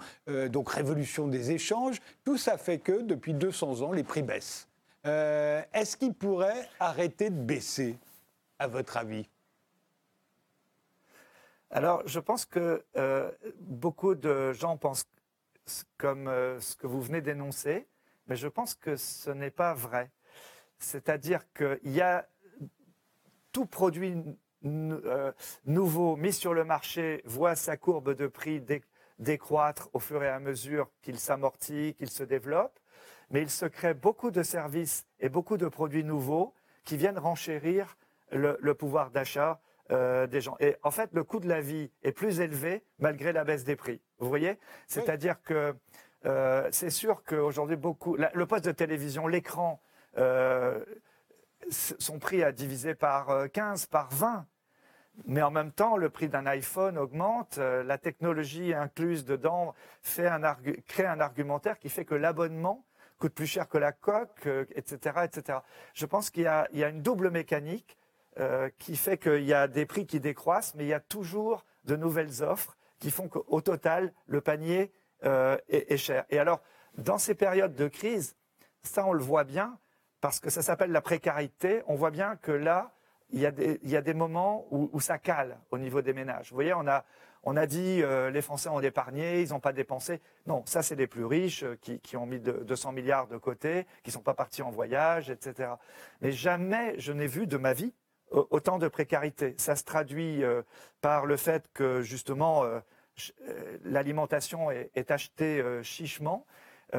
donc 0.50 0.70
révolution 0.70 1.28
des 1.28 1.52
échanges. 1.52 2.00
Tout 2.24 2.38
ça 2.38 2.58
fait 2.58 2.80
que 2.80 3.02
depuis 3.02 3.34
200 3.34 3.82
ans, 3.82 3.92
les 3.92 4.04
prix 4.04 4.24
baissent. 4.24 4.68
Est-ce 5.04 5.98
qu'ils 5.98 6.14
pourraient 6.14 6.68
arrêter 6.80 7.30
de 7.30 7.40
baisser, 7.40 7.98
à 8.60 8.68
votre 8.68 8.98
avis? 8.98 9.28
Alors, 11.70 12.02
je 12.06 12.20
pense 12.20 12.46
que 12.46 12.84
beaucoup 13.60 14.16
de 14.16 14.54
gens 14.54 14.78
pensent 14.78 15.06
comme 15.98 16.28
euh, 16.28 16.60
ce 16.60 16.76
que 16.76 16.88
vous 16.88 17.02
venez 17.02 17.22
d'énoncer, 17.22 17.88
mais 18.28 18.36
je 18.36 18.48
pense 18.48 18.76
que 18.76 18.96
ce 18.96 19.30
n'est 19.30 19.52
pas 19.52 19.74
vrai. 19.74 20.10
C'est-à-dire 20.78 21.42
qu'il 21.54 21.92
y 21.92 22.02
a 22.02 22.28
tout 23.52 23.66
produit 23.66 24.16
euh, 24.66 25.32
nouveau 25.66 26.16
mis 26.16 26.34
sur 26.34 26.54
le 26.54 26.64
marché 26.64 27.22
voit 27.26 27.56
sa 27.56 27.78
courbe 27.78 28.16
de 28.16 28.28
prix 28.28 28.64
décroître 29.20 29.90
au 29.94 30.00
fur 30.00 30.24
et 30.24 30.30
à 30.30 30.40
mesure 30.40 30.90
qu'il 31.02 31.20
s'amortit, 31.20 31.96
qu'il 31.98 32.10
se 32.10 32.24
développe, 32.24 32.80
mais 33.30 33.42
il 33.42 33.50
se 33.50 33.66
crée 33.66 33.94
beaucoup 33.94 34.32
de 34.32 34.44
services 34.44 35.06
et 35.20 35.30
beaucoup 35.30 35.58
de 35.58 35.68
produits 35.68 36.04
nouveaux 36.04 36.54
qui 36.84 36.98
viennent 36.98 37.20
renchérir 37.20 37.98
le 38.32 38.74
pouvoir 38.74 39.12
d'achat 39.12 39.62
euh, 39.92 40.28
des 40.28 40.40
gens. 40.40 40.56
Et 40.62 40.78
en 40.82 40.92
fait, 40.92 41.10
le 41.14 41.26
coût 41.26 41.42
de 41.42 41.48
la 41.48 41.60
vie 41.60 41.92
est 42.04 42.14
plus 42.14 42.40
élevé 42.40 42.86
malgré 43.00 43.34
la 43.34 43.44
baisse 43.44 43.66
des 43.66 43.76
prix. 43.76 44.02
Vous 44.18 44.30
voyez? 44.30 44.58
C'est-à-dire 44.88 45.42
que 45.44 45.76
euh, 46.26 46.70
c'est 46.72 46.90
sûr 46.90 47.22
qu'aujourd'hui, 47.26 47.76
beaucoup. 47.76 48.16
le 48.16 48.46
poste 48.46 48.64
de 48.64 48.72
télévision, 48.72 49.28
l'écran, 49.28 49.82
euh, 50.18 50.84
son 51.70 52.18
prix 52.18 52.44
a 52.44 52.54
divisé 52.54 52.96
par 52.96 53.52
15, 53.52 53.88
par 53.88 54.10
20. 54.12 54.46
Mais 55.26 55.42
en 55.42 55.52
même 55.52 55.72
temps, 55.72 55.96
le 55.96 56.10
prix 56.10 56.28
d'un 56.28 56.46
iPhone 56.48 56.98
augmente, 56.98 57.58
la 57.58 57.98
technologie 57.98 58.74
incluse 58.74 59.26
dedans 59.26 59.76
fait 60.02 60.28
un 60.28 60.42
crée 60.88 61.06
un 61.06 61.20
argumentaire 61.20 61.78
qui 61.78 61.90
fait 61.90 62.04
que 62.04 62.16
l'abonnement 62.16 62.84
coûte 63.20 63.34
plus 63.34 63.48
cher 63.48 63.70
que 63.70 63.78
la 63.78 63.92
coque, 63.92 64.48
etc., 64.76 65.20
etc. 65.24 65.60
Je 65.94 66.06
pense 66.06 66.30
qu'il 66.30 66.44
y, 66.44 66.48
a 66.84 66.90
une 66.90 67.02
double 67.02 67.30
mécanique 67.30 67.98
euh, 68.40 68.70
qui 68.80 68.98
fait 68.98 69.18
qu'il 69.18 69.44
y 69.44 69.54
a 69.54 69.68
des 69.68 69.86
prix 69.86 70.06
qui 70.06 70.20
décroissent, 70.20 70.74
mais 70.76 70.86
il 70.86 70.90
y 70.90 70.94
a 70.94 71.00
toujours 71.00 71.64
de 71.86 71.96
nouvelles 71.96 72.44
offres 72.44 72.76
qui 73.00 73.12
font 73.12 73.30
qu'au 73.30 73.62
total, 73.62 74.12
le 74.26 74.42
panier 74.42 74.92
euh, 75.24 75.58
est, 75.70 75.98
cher. 75.98 76.26
Et 76.32 76.40
alors, 76.40 76.62
dans 76.98 77.18
ces 77.18 77.36
périodes 77.36 77.76
de 77.76 77.88
crise, 77.88 78.36
ça, 78.82 79.06
on 79.06 79.14
le 79.14 79.24
voit 79.24 79.44
bien, 79.44 79.78
parce 80.20 80.40
que 80.40 80.50
ça 80.50 80.62
s'appelle 80.62 80.92
la 80.92 81.02
précarité. 81.02 81.84
On 81.88 81.96
voit 81.96 82.12
bien 82.12 82.38
que 82.38 82.52
là, 82.52 82.94
il 83.34 83.42
y 83.42 83.46
a 83.98 84.02
des, 84.02 84.14
moments 84.14 84.66
où, 84.72 85.00
ça 85.00 85.18
cale 85.18 85.58
au 85.72 85.78
niveau 85.78 86.02
des 86.02 86.14
ménages. 86.14 86.50
Vous 86.50 86.56
voyez, 86.56 86.74
on 86.74 86.88
a, 86.88 87.04
on 87.44 87.58
a 87.58 87.66
dit 87.66 88.02
euh, 88.02 88.30
les 88.30 88.42
Français 88.42 88.70
ont 88.70 88.80
épargné, 88.80 89.42
ils 89.42 89.50
n'ont 89.50 89.60
pas 89.60 89.74
dépensé. 89.74 90.22
Non, 90.46 90.64
ça, 90.66 90.82
c'est 90.82 90.96
les 90.96 91.08
plus 91.08 91.26
riches 91.26 91.66
qui, 91.82 92.00
qui, 92.00 92.16
ont 92.16 92.26
mis 92.26 92.40
200 92.40 92.92
milliards 92.92 93.28
de 93.28 93.38
côté, 93.38 93.86
qui 94.04 94.10
ne 94.10 94.14
sont 94.14 94.22
pas 94.22 94.34
partis 94.36 94.62
en 94.62 94.72
voyage, 94.72 95.30
etc. 95.30 95.72
Mais 96.22 96.32
jamais 96.32 96.94
je 97.00 97.12
n'ai 97.12 97.28
vu 97.28 97.48
de 97.48 97.58
ma 97.58 97.74
vie 97.74 97.94
autant 98.34 98.80
de 98.80 98.88
précarité. 98.88 99.56
Ça 99.58 99.76
se 99.76 99.84
traduit 99.84 100.44
euh, 100.44 100.62
par 101.02 101.26
le 101.26 101.38
fait 101.38 101.66
que 101.74 102.02
justement 102.02 102.64
euh, 102.64 102.80
euh, 103.48 103.78
l'alimentation 103.84 104.72
est, 104.72 105.12
achetée 105.12 105.64
chichement. 105.84 106.46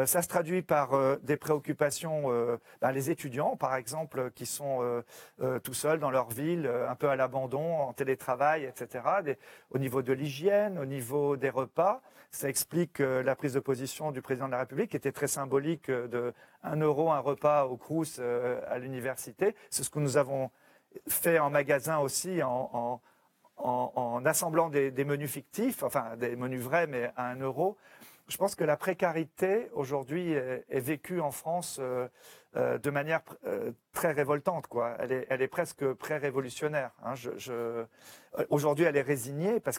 Ça 0.06 0.22
se 0.22 0.28
traduit 0.28 0.62
par 0.62 1.18
des 1.20 1.36
préoccupations, 1.36 2.28
ben, 2.80 2.92
les 2.92 3.10
étudiants 3.10 3.56
par 3.56 3.76
exemple, 3.76 4.30
qui 4.34 4.46
sont 4.46 5.02
tout 5.62 5.74
seuls 5.74 6.00
dans 6.00 6.10
leur 6.10 6.30
ville, 6.30 6.70
un 6.88 6.94
peu 6.94 7.08
à 7.08 7.16
l'abandon, 7.16 7.76
en 7.76 7.92
télétravail, 7.92 8.64
etc. 8.64 9.04
au 9.70 9.78
niveau 9.78 10.02
de 10.02 10.12
l'hygiène, 10.12 10.78
au 10.78 10.84
niveau 10.84 11.36
des 11.36 11.50
repas. 11.50 12.02
Ça 12.30 12.48
explique 12.48 12.98
la 12.98 13.36
prise 13.36 13.52
de 13.52 13.60
position 13.60 14.10
du 14.10 14.20
président 14.20 14.46
de 14.46 14.52
la 14.52 14.58
République, 14.58 14.90
qui 14.90 14.96
était 14.96 15.12
très 15.12 15.28
symbolique 15.28 15.90
de 15.90 16.34
1 16.64 16.76
euro 16.80 17.12
un 17.12 17.20
repas 17.20 17.66
au 17.66 17.76
Crous 17.76 18.18
à 18.18 18.78
l'université. 18.78 19.54
C'est 19.70 19.84
ce 19.84 19.90
que 19.90 20.00
nous 20.00 20.16
avons 20.16 20.50
fait 21.08 21.38
en 21.38 21.50
magasin 21.50 21.98
aussi 21.98 22.40
en, 22.42 23.00
assemblant 24.24 24.68
des, 24.68 25.04
menus 25.04 25.30
fictifs, 25.30 25.82
enfin 25.82 26.16
des 26.16 26.36
menus 26.36 26.60
vrais 26.60 26.86
mais 26.86 27.10
à 27.16 27.28
un 27.28 27.36
euro. 27.36 27.76
Je 28.28 28.38
pense 28.38 28.54
que 28.54 28.64
la 28.64 28.78
précarité 28.78 29.68
aujourd'hui 29.74 30.32
est, 30.32 30.80
vécue 30.80 31.20
en 31.20 31.30
France 31.30 31.78
euh, 31.78 32.08
euh, 32.56 32.78
de 32.78 32.90
manière 32.90 33.20
euh, 33.46 33.72
très 33.92 34.12
révoltante. 34.12 34.66
Elle, 34.98 35.42
est, 35.42 35.48
presque 35.48 35.92
pré-révolutionnaire. 35.92 36.92
Hein. 37.04 37.14
aujourd'hui, 38.48 38.86
elle 38.86 38.96
est 38.96 39.02
résignée 39.02 39.60
parce 39.60 39.78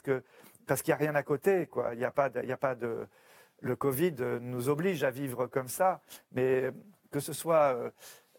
parce 0.67 0.81
qu'il 0.81 0.91
n'y 0.91 0.95
a 0.95 0.97
rien 0.97 1.15
à 1.15 1.23
côté. 1.23 1.67
Il 1.93 1.97
n'y 1.97 2.05
a 2.05 2.11
pas, 2.11 2.29
de 2.29 3.07
le 3.61 3.75
Covid 3.75 4.15
nous 4.41 4.69
oblige 4.69 5.03
à 5.03 5.09
vivre 5.09 5.47
comme 5.47 5.67
ça, 5.67 6.01
mais 6.31 6.71
que 7.11 7.19
ce 7.19 7.33
soit 7.33 7.75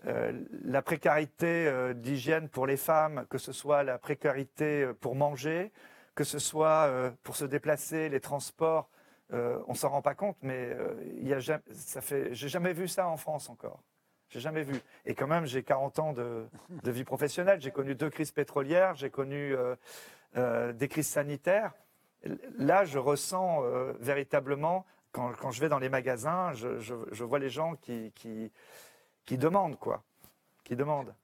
la 0.05 0.83
précarité 0.83 1.93
d'hygiène 1.95 2.49
pour 2.49 2.67
les 2.67 2.77
femmes, 2.77 3.27
que 3.31 3.39
ce 3.39 3.53
soit 3.53 3.83
la 3.83 3.99
précarité 3.99 4.91
pour 5.01 5.15
manger, 5.15 5.73
que 6.15 6.25
ce 6.25 6.39
soit 6.39 7.13
pour 7.23 7.37
se 7.37 7.45
déplacer, 7.45 8.09
les 8.09 8.21
transports, 8.21 8.91
on 9.33 9.75
s'en 9.75 9.89
rend 9.89 10.03
pas 10.03 10.15
compte, 10.15 10.37
mais 10.43 10.77
il 11.17 11.27
y 11.27 11.35
a 11.35 11.39
jamais, 11.39 11.63
ça 11.73 12.01
fait, 12.01 12.35
j'ai 12.35 12.49
jamais 12.49 12.73
vu 12.73 12.89
ça 12.89 13.09
en 13.09 13.17
France 13.17 13.49
encore. 13.51 13.83
J'ai 14.29 14.41
jamais 14.41 14.63
vu. 14.63 14.81
Et 15.05 15.15
quand 15.15 15.29
même, 15.29 15.47
j'ai 15.47 15.63
40 15.63 15.99
ans 16.01 16.13
de, 16.13 16.49
vie 16.85 17.05
professionnelle. 17.05 17.61
J'ai 17.61 17.71
connu 17.71 17.95
deux 17.95 18.11
crises 18.11 18.33
pétrolières, 18.33 18.95
j'ai 18.95 19.11
connu 19.11 19.55
des 20.35 20.89
crises 20.89 21.09
sanitaires. 21.09 21.73
Là, 22.59 22.85
je 22.85 22.99
ressens 22.99 23.63
véritablement, 24.01 24.85
quand, 25.13 25.51
je 25.51 25.61
vais 25.61 25.69
dans 25.69 25.79
les 25.79 25.89
magasins, 25.89 26.53
je, 26.53 27.25
vois 27.25 27.39
les 27.39 27.51
gens 27.51 27.77
qui, 27.77 28.13
qui 29.25 29.39
demandent, 29.39 29.79
quoi. 29.79 30.03
Qui 30.65 30.77
demandent. 30.77 31.15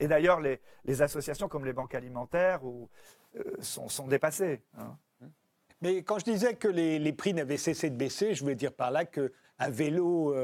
Et 0.00 0.08
d'ailleurs, 0.08 0.40
les, 0.40 1.02
associations 1.02 1.48
comme 1.48 1.64
les 1.64 1.72
banques 1.72 1.94
alimentaires 1.94 2.64
ou, 2.64 2.88
euh, 3.36 3.42
sont, 3.60 4.06
dépassées. 4.08 4.62
Hein. 4.78 4.96
Mais 5.84 6.02
quand 6.02 6.18
je 6.18 6.24
disais 6.24 6.54
que 6.54 6.66
les, 6.66 7.12
prix 7.12 7.34
n'avaient 7.34 7.56
cessé 7.58 7.90
de 7.90 7.96
baisser, 7.96 8.34
je 8.34 8.42
voulais 8.42 8.56
dire 8.56 8.72
par 8.72 8.90
là 8.90 9.04
que 9.04 9.32
un 9.60 9.70
vélo 9.70 10.34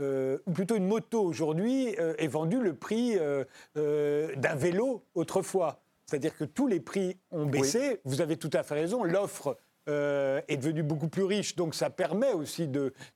euh, 0.00 0.38
ou 0.46 0.52
plutôt 0.52 0.76
une 0.76 0.86
moto 0.86 1.22
aujourd'hui, 1.22 1.96
euh, 1.98 2.14
est 2.18 2.26
vendue 2.26 2.60
le 2.60 2.74
prix 2.74 3.16
euh, 3.18 4.34
d'un 4.36 4.54
vélo 4.54 5.02
autrefois. 5.14 5.80
C'est-à-dire 6.04 6.36
que 6.36 6.44
tous 6.44 6.66
les 6.66 6.80
prix 6.80 7.16
ont 7.30 7.46
baissé. 7.46 8.00
Vous 8.04 8.20
avez 8.20 8.36
tout 8.36 8.50
à 8.52 8.62
fait 8.62 8.74
raison. 8.74 9.02
L'offre 9.04 9.56
est 9.86 10.56
devenue 10.56 10.82
beaucoup 10.82 11.08
plus 11.08 11.24
riche, 11.24 11.56
donc 11.56 11.74
ça 11.74 11.90
permet 11.90 12.32
aussi 12.32 12.68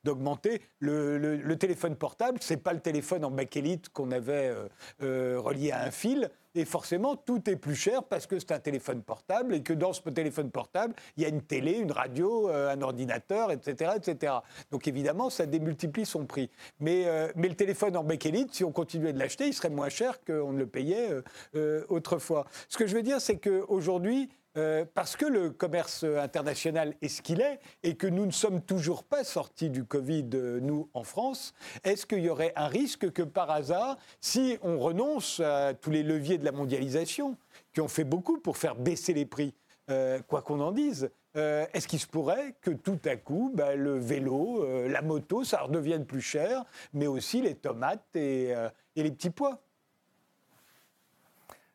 d'augmenter. 0.04 0.62
Le, 0.78 1.54
téléphone 1.54 1.96
portable, 1.96 2.38
c'est 2.40 2.56
pas 2.56 2.72
le 2.72 2.80
téléphone 2.80 3.24
en 3.24 3.30
bakélite 3.30 3.88
qu'on 3.90 4.10
avait 4.10 4.54
relié 5.00 5.72
à 5.72 5.82
un 5.82 5.90
fil. 5.90 6.30
Et 6.54 6.64
forcément, 6.64 7.14
tout 7.14 7.48
est 7.48 7.56
plus 7.56 7.76
cher 7.76 8.02
parce 8.02 8.26
que 8.26 8.38
c'est 8.38 8.50
un 8.50 8.58
téléphone 8.58 9.02
portable 9.02 9.54
et 9.54 9.62
que 9.62 9.72
dans 9.72 9.92
ce 9.92 10.00
téléphone 10.10 10.50
portable, 10.50 10.94
il 11.16 11.22
y 11.22 11.26
a 11.26 11.28
une 11.28 11.42
télé, 11.42 11.78
une 11.78 11.92
radio, 11.92 12.48
euh, 12.48 12.72
un 12.72 12.82
ordinateur, 12.82 13.52
etc., 13.52 13.92
etc. 13.96 14.32
Donc 14.72 14.88
évidemment, 14.88 15.30
ça 15.30 15.46
démultiplie 15.46 16.04
son 16.04 16.26
prix. 16.26 16.50
Mais, 16.80 17.06
euh, 17.06 17.30
mais 17.36 17.48
le 17.48 17.54
téléphone 17.54 17.96
en 17.96 18.02
bakélite, 18.02 18.52
si 18.52 18.64
on 18.64 18.72
continuait 18.72 19.12
de 19.12 19.18
l'acheter, 19.18 19.46
il 19.46 19.54
serait 19.54 19.70
moins 19.70 19.90
cher 19.90 20.24
qu'on 20.24 20.52
ne 20.52 20.58
le 20.58 20.66
payait 20.66 21.10
euh, 21.54 21.84
autrefois. 21.88 22.46
Ce 22.68 22.76
que 22.76 22.86
je 22.86 22.96
veux 22.96 23.02
dire, 23.02 23.20
c'est 23.20 23.38
qu'aujourd'hui, 23.38 24.28
euh, 24.57 24.84
parce 24.94 25.16
que 25.16 25.26
le 25.26 25.51
commerce 25.51 26.03
international 26.03 26.94
est 27.03 27.09
ce 27.09 27.22
qu'il 27.22 27.40
est 27.40 27.61
et 27.84 27.94
que 27.94 28.09
nous 28.09 28.26
ne 28.26 28.32
sommes 28.32 28.61
toujours 28.61 29.05
pas 29.05 29.22
sortis 29.22 29.70
du 29.70 29.84
Covid, 29.84 30.28
euh, 30.34 30.59
nous, 30.61 30.90
en 30.92 31.05
France, 31.05 31.55
est-ce 31.84 32.05
qu'il 32.05 32.18
y 32.18 32.28
aurait 32.28 32.53
un 32.57 32.66
risque 32.66 33.12
que 33.12 33.22
par 33.22 33.51
hasard, 33.51 33.96
si 34.20 34.59
on 34.62 34.80
renonce 34.80 35.38
à 35.38 35.74
tous 35.74 35.90
les 35.90 36.03
leviers 36.03 36.36
de 36.36 36.44
la 36.44 36.51
mondialisation, 36.51 37.36
qui 37.72 37.80
ont 37.80 37.86
fait 37.86 38.03
beaucoup 38.03 38.38
pour 38.38 38.57
faire 38.57 38.74
baisser 38.74 39.14
les 39.14 39.24
prix, 39.24 39.55
euh, 39.88 40.18
quoi 40.26 40.42
qu'on 40.42 40.61
en 40.61 40.72
dise, 40.72 41.11
est-ce 41.36 41.86
qu'il 41.86 42.01
se 42.01 42.09
pourrait 42.09 42.57
que 42.61 42.72
tout 42.72 42.98
à 43.05 43.14
coup, 43.14 43.53
bah, 43.55 43.76
le 43.76 43.96
vélo, 43.96 44.66
la 44.88 45.01
moto, 45.01 45.44
ça 45.44 45.61
redevienne 45.61 46.05
plus 46.05 46.20
cher, 46.20 46.64
mais 46.92 47.07
aussi 47.07 47.40
les 47.40 47.55
tomates 47.55 48.16
et, 48.16 48.53
et 48.96 49.03
les 49.05 49.12
petits 49.12 49.30
pois? 49.30 49.61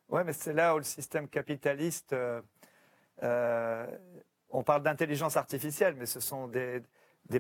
Oui, 0.10 0.22
mais 0.26 0.34
c'est 0.34 0.52
là 0.52 0.76
où 0.76 0.78
le 0.78 0.84
système 0.84 1.30
capitaliste 1.30 2.14
euh, 3.24 3.86
on 4.50 4.64
parle 4.64 4.84
d'intelligence 4.84 5.38
artificielle, 5.38 5.96
mais 5.98 6.06
ce 6.06 6.20
sont 6.20 6.48
des, 6.48 6.82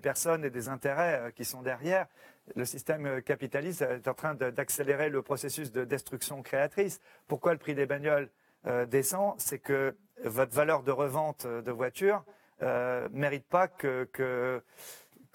personnes 0.01 0.45
et 0.45 0.49
des 0.49 0.69
intérêts 0.69 1.19
euh, 1.19 1.31
qui 1.31 1.45
sont 1.45 1.61
derrière. 1.61 2.07
Le 2.55 2.65
système 2.65 3.21
capitaliste 3.21 3.81
est 3.81 4.07
en 4.07 4.13
train 4.13 4.35
d'accélérer 4.35 5.09
le 5.09 5.21
processus 5.21 5.71
de 5.71 5.83
destruction 5.83 6.41
créatrice. 6.43 6.99
Pourquoi 7.27 7.53
le 7.53 7.59
prix 7.59 7.75
des 7.75 7.85
bagnoles 7.85 8.29
euh, 8.67 8.85
descend? 8.85 9.33
C'est 9.37 9.59
que 9.59 9.95
votre 10.23 10.53
valeur 10.53 10.83
de 10.83 10.91
revente 10.91 11.45
de 11.45 11.71
voiture 11.71 12.23
ne 12.61 13.07
mérite 13.11 13.45
pas 13.47 13.67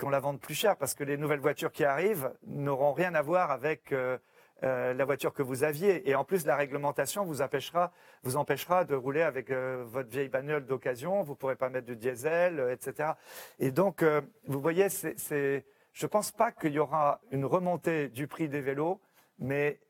qu'on 0.00 0.08
la 0.08 0.20
vende 0.20 0.40
plus 0.40 0.54
cher, 0.54 0.76
parce 0.76 0.94
que 0.94 1.04
les 1.04 1.16
nouvelles 1.16 1.40
voitures 1.40 1.72
qui 1.72 1.84
arrivent 1.84 2.32
n'auront 2.46 2.92
rien 2.92 3.14
à 3.14 3.22
voir 3.22 3.50
avec 3.50 3.92
euh, 3.92 4.18
la 4.62 5.04
voiture 5.04 5.32
que 5.32 5.42
vous 5.42 5.64
aviez. 5.64 6.08
Et 6.08 6.14
en 6.14 6.24
plus, 6.24 6.46
la 6.46 6.56
réglementation 6.56 7.24
vous 7.24 7.42
empêchera, 7.42 7.92
vous 8.22 8.36
empêchera 8.36 8.84
de 8.84 8.94
rouler 8.94 9.22
avec 9.22 9.50
euh, 9.50 9.84
votre 9.86 10.08
vieille 10.08 10.28
bagnole 10.28 10.66
d'occasion. 10.66 11.22
Vous 11.22 11.32
ne 11.32 11.36
pourrez 11.36 11.56
pas 11.56 11.68
mettre 11.68 11.86
du 11.86 11.96
diesel, 11.96 12.60
euh, 12.60 12.72
etc. 12.72 13.12
Et 13.58 13.70
donc, 13.70 14.04
vous 14.46 14.60
voyez, 14.60 14.88
je 14.90 15.62
ne 16.06 16.08
pense 16.08 16.32
pas 16.32 16.52
qu'il 16.52 16.72
y 16.72 16.78
aura 16.78 17.20
une 17.30 17.44
remontée 17.44 18.08
du 18.08 18.26
prix 18.26 18.48
des 18.48 18.60
vélos, 18.60 19.00
mais 19.38 19.80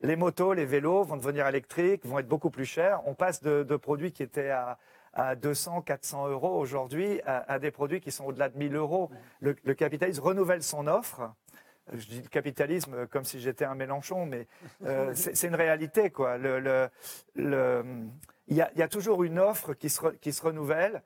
les 0.00 0.16
motos, 0.16 0.52
les 0.52 0.64
vélos 0.64 1.04
vont 1.04 1.16
devenir 1.16 1.46
électriques, 1.46 2.04
vont 2.04 2.18
être 2.18 2.28
beaucoup 2.28 2.50
plus 2.50 2.64
chers. 2.64 3.00
On 3.06 3.14
passe 3.14 3.42
de, 3.42 3.76
produits 3.76 4.12
qui 4.12 4.22
étaient 4.22 4.50
à, 4.50 4.78
à 5.12 5.36
200, 5.36 5.82
400 5.82 6.28
euros 6.28 6.58
aujourd'hui 6.58 7.20
à, 7.26 7.58
des 7.58 7.70
produits 7.70 8.00
qui 8.00 8.10
sont 8.10 8.24
au-delà 8.26 8.48
de 8.48 8.58
1000 8.58 8.74
euros. 8.76 9.10
Le, 9.40 9.54
le 9.62 9.74
capitalisme 9.74 10.22
renouvelle 10.22 10.62
son 10.62 10.86
offre 10.86 11.32
je 11.92 12.06
dis 12.06 12.22
le 12.22 12.28
capitalisme 12.28 13.06
comme 13.08 13.24
si 13.24 13.40
j'étais 13.40 13.64
un 13.64 13.74
Mélenchon, 13.74 14.26
mais 14.26 14.46
euh, 14.84 15.12
c'est 15.14 15.46
une 15.46 15.54
réalité. 15.54 16.10
Quoi. 16.10 16.38
Le, 16.38 16.88
il, 18.48 18.56
y 18.56 18.82
a, 18.82 18.88
toujours 18.88 19.24
une 19.24 19.38
offre 19.38 19.74
qui 19.74 19.88
se, 19.88 20.06
qui 20.20 20.32
se 20.32 20.42
renouvelle. 20.42 21.02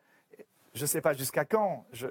Je 0.74 0.82
ne 0.82 0.86
sais 0.86 1.00
pas 1.00 1.14
jusqu'à 1.14 1.46
quand. 1.46 1.86
Je, 1.92 2.06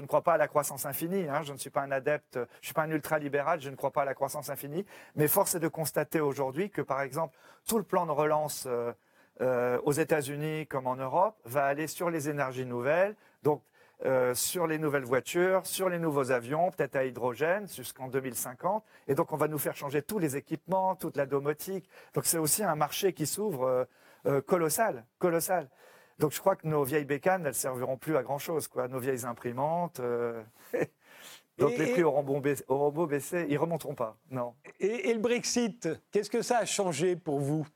ne 0.00 0.06
crois 0.06 0.22
pas 0.22 0.34
à 0.34 0.36
la 0.36 0.46
croissance 0.46 0.84
infinie. 0.84 1.26
Hein. 1.26 1.42
Je 1.42 1.52
ne 1.52 1.58
suis 1.58 1.70
pas 1.70 1.80
un 1.80 1.90
adepte, 1.90 2.34
je 2.34 2.40
ne 2.40 2.46
suis 2.60 2.74
pas 2.74 2.82
un 2.82 2.90
ultra-libéral, 2.90 3.62
je 3.62 3.70
ne 3.70 3.76
crois 3.76 3.92
pas 3.92 4.02
à 4.02 4.04
la 4.04 4.14
croissance 4.14 4.50
infinie. 4.50 4.84
Mais 5.16 5.26
force 5.26 5.54
est 5.54 5.60
de 5.60 5.68
constater 5.68 6.20
aujourd'hui 6.20 6.68
que, 6.68 6.82
par 6.82 7.00
exemple, 7.00 7.38
tout 7.66 7.78
le 7.78 7.84
plan 7.84 8.04
de 8.04 8.10
relance 8.10 8.64
euh, 8.66 8.92
euh, 9.40 9.80
aux 9.84 9.92
États-Unis 9.92 10.66
comme 10.66 10.86
en 10.86 10.96
Europe 10.96 11.34
va 11.46 11.64
aller 11.64 11.86
sur 11.86 12.10
les 12.10 12.28
énergies 12.28 12.66
nouvelles. 12.66 13.16
Donc, 13.42 13.62
euh, 14.06 14.34
sur 14.34 14.66
les 14.66 14.78
nouvelles 14.78 15.04
voitures, 15.04 15.66
sur 15.66 15.90
les 15.90 15.98
nouveaux 15.98 16.30
avions, 16.30 16.70
peut-être 16.70 16.96
à 16.96 17.04
hydrogène 17.04 17.68
jusqu'en 17.68 18.08
2050. 18.08 18.82
Et 19.08 19.14
donc, 19.14 19.32
on 19.32 19.36
va 19.36 19.46
nous 19.46 19.58
faire 19.58 19.76
changer 19.76 20.00
tous 20.00 20.18
les 20.18 20.36
équipements, 20.36 20.96
toute 20.96 21.16
la 21.16 21.26
domotique. 21.26 21.86
Donc, 22.14 22.24
c'est 22.24 22.38
aussi 22.38 22.62
un 22.62 22.76
marché 22.76 23.12
qui 23.12 23.26
s'ouvre 23.26 23.64
euh, 23.64 23.84
euh, 24.26 24.40
colossal, 24.40 25.04
colossal. 25.18 25.68
Donc, 26.18 26.32
je 26.32 26.40
crois 26.40 26.56
que 26.56 26.66
nos 26.66 26.82
vieilles 26.82 27.04
bécanes, 27.04 27.44
elles 27.44 27.54
serviront 27.54 27.98
plus 27.98 28.16
à 28.16 28.22
grand 28.22 28.38
chose, 28.38 28.68
quoi. 28.68 28.88
Nos 28.88 28.98
vieilles 28.98 29.26
imprimantes. 29.26 30.00
donc, 31.58 31.76
les 31.76 31.92
prix 31.92 32.02
auront, 32.02 32.22
bon 32.22 32.40
baissé, 32.40 32.64
auront 32.68 32.90
beau 32.90 33.06
baisser, 33.06 33.46
ils 33.50 33.58
remonteront 33.58 33.94
pas. 33.94 34.16
Non. 34.30 34.54
et 34.78 35.12
le 35.12 35.20
Brexit, 35.20 35.88
qu'est-ce 36.10 36.30
que 36.30 36.42
ça 36.42 36.58
a 36.58 36.64
changé 36.64 37.16
pour 37.16 37.38
vous? 37.38 37.66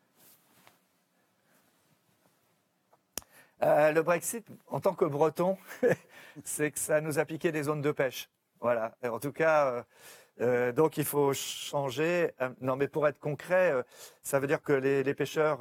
Euh, 3.64 3.92
le 3.92 4.02
Brexit, 4.02 4.46
en 4.66 4.78
tant 4.80 4.94
que 4.94 5.06
Breton, 5.06 5.56
c'est 6.44 6.70
que 6.70 6.78
ça 6.78 7.00
nous 7.00 7.18
a 7.18 7.24
piqué 7.24 7.50
des 7.50 7.62
zones 7.62 7.80
de 7.80 7.92
pêche. 7.92 8.28
Voilà. 8.60 8.94
en 9.02 9.18
tout 9.18 9.32
cas, 9.32 9.66
euh, 9.66 9.82
euh, 10.40 10.72
donc 10.72 10.98
il 10.98 11.04
faut 11.04 11.32
changer. 11.32 12.30
non, 12.60 12.76
mais 12.76 12.88
pour 12.88 13.08
être 13.08 13.18
concret, 13.18 13.72
ça 14.22 14.38
veut 14.38 14.46
dire 14.46 14.62
que 14.62 14.72
les, 14.72 15.14
pêcheurs 15.14 15.60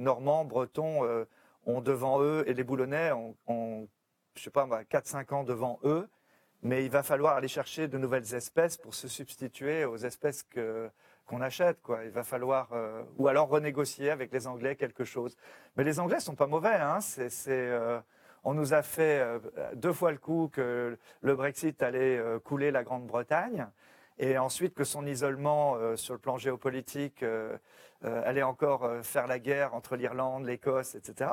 normands, 0.00 0.44
bretons, 0.44 1.06
ont 1.64 1.80
devant 1.80 2.20
eux, 2.22 2.42
et 2.48 2.54
les 2.54 2.64
boulonnais 2.64 3.12
ont, 3.12 3.36
ont 3.46 3.88
je 4.34 4.42
sais 4.42 4.50
pas, 4.50 4.66
4-5 4.66 5.34
ans 5.34 5.44
devant 5.44 5.78
eux. 5.84 6.08
Mais 6.62 6.84
il 6.84 6.90
va 6.90 7.04
falloir 7.04 7.36
aller 7.36 7.46
chercher 7.46 7.86
de 7.86 7.98
nouvelles 7.98 8.34
espèces 8.34 8.76
pour 8.76 8.94
se 8.94 9.06
substituer 9.06 9.84
aux 9.84 9.98
espèces 9.98 10.42
que, 10.42 10.90
qu'on 11.28 11.40
achète. 11.40 11.80
Quoi. 11.82 12.04
Il 12.04 12.10
va 12.10 12.24
falloir, 12.24 12.70
euh, 12.72 13.02
ou 13.18 13.28
alors 13.28 13.48
renégocier 13.48 14.10
avec 14.10 14.32
les 14.32 14.48
Anglais 14.48 14.74
quelque 14.74 15.04
chose. 15.04 15.36
Mais 15.76 15.84
les 15.84 16.00
Anglais 16.00 16.18
sont 16.18 16.34
pas 16.34 16.48
mauvais. 16.48 16.74
Hein. 16.74 16.98
Euh, 17.46 18.00
on 18.42 18.54
nous 18.54 18.74
a 18.74 18.82
fait 18.82 19.20
euh, 19.20 19.38
deux 19.74 19.92
fois 19.92 20.10
le 20.10 20.18
coup 20.18 20.50
que 20.52 20.98
le 21.20 21.36
Brexit 21.36 21.80
allait 21.82 22.20
couler 22.42 22.72
la 22.72 22.82
Grande-Bretagne, 22.82 23.68
et 24.18 24.36
ensuite 24.38 24.74
que 24.74 24.82
son 24.82 25.06
isolement 25.06 25.76
sur 25.94 26.14
le 26.14 26.18
plan 26.18 26.38
géopolitique 26.38 27.24
allait 28.02 28.42
encore 28.42 28.90
faire 29.02 29.28
la 29.28 29.38
guerre 29.38 29.74
entre 29.74 29.94
l'Irlande, 29.94 30.44
l'Écosse, 30.44 30.96
etc. 30.96 31.30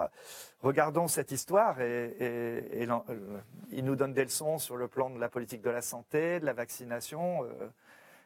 Regardons 0.62 1.08
cette 1.08 1.32
histoire 1.32 1.82
et, 1.82 2.16
et 2.20 2.88
il 3.72 3.86
nous 3.86 3.96
donne 3.96 4.14
des 4.14 4.24
leçons 4.24 4.60
sur 4.60 4.78
le 4.78 4.88
plan 4.88 5.10
de 5.10 5.20
la 5.20 5.30
politique 5.30 5.64
de 5.64 5.72
la 5.72 5.82
santé, 5.82 6.40
de 6.40 6.46
la 6.46 6.54
vaccination. 6.54 7.44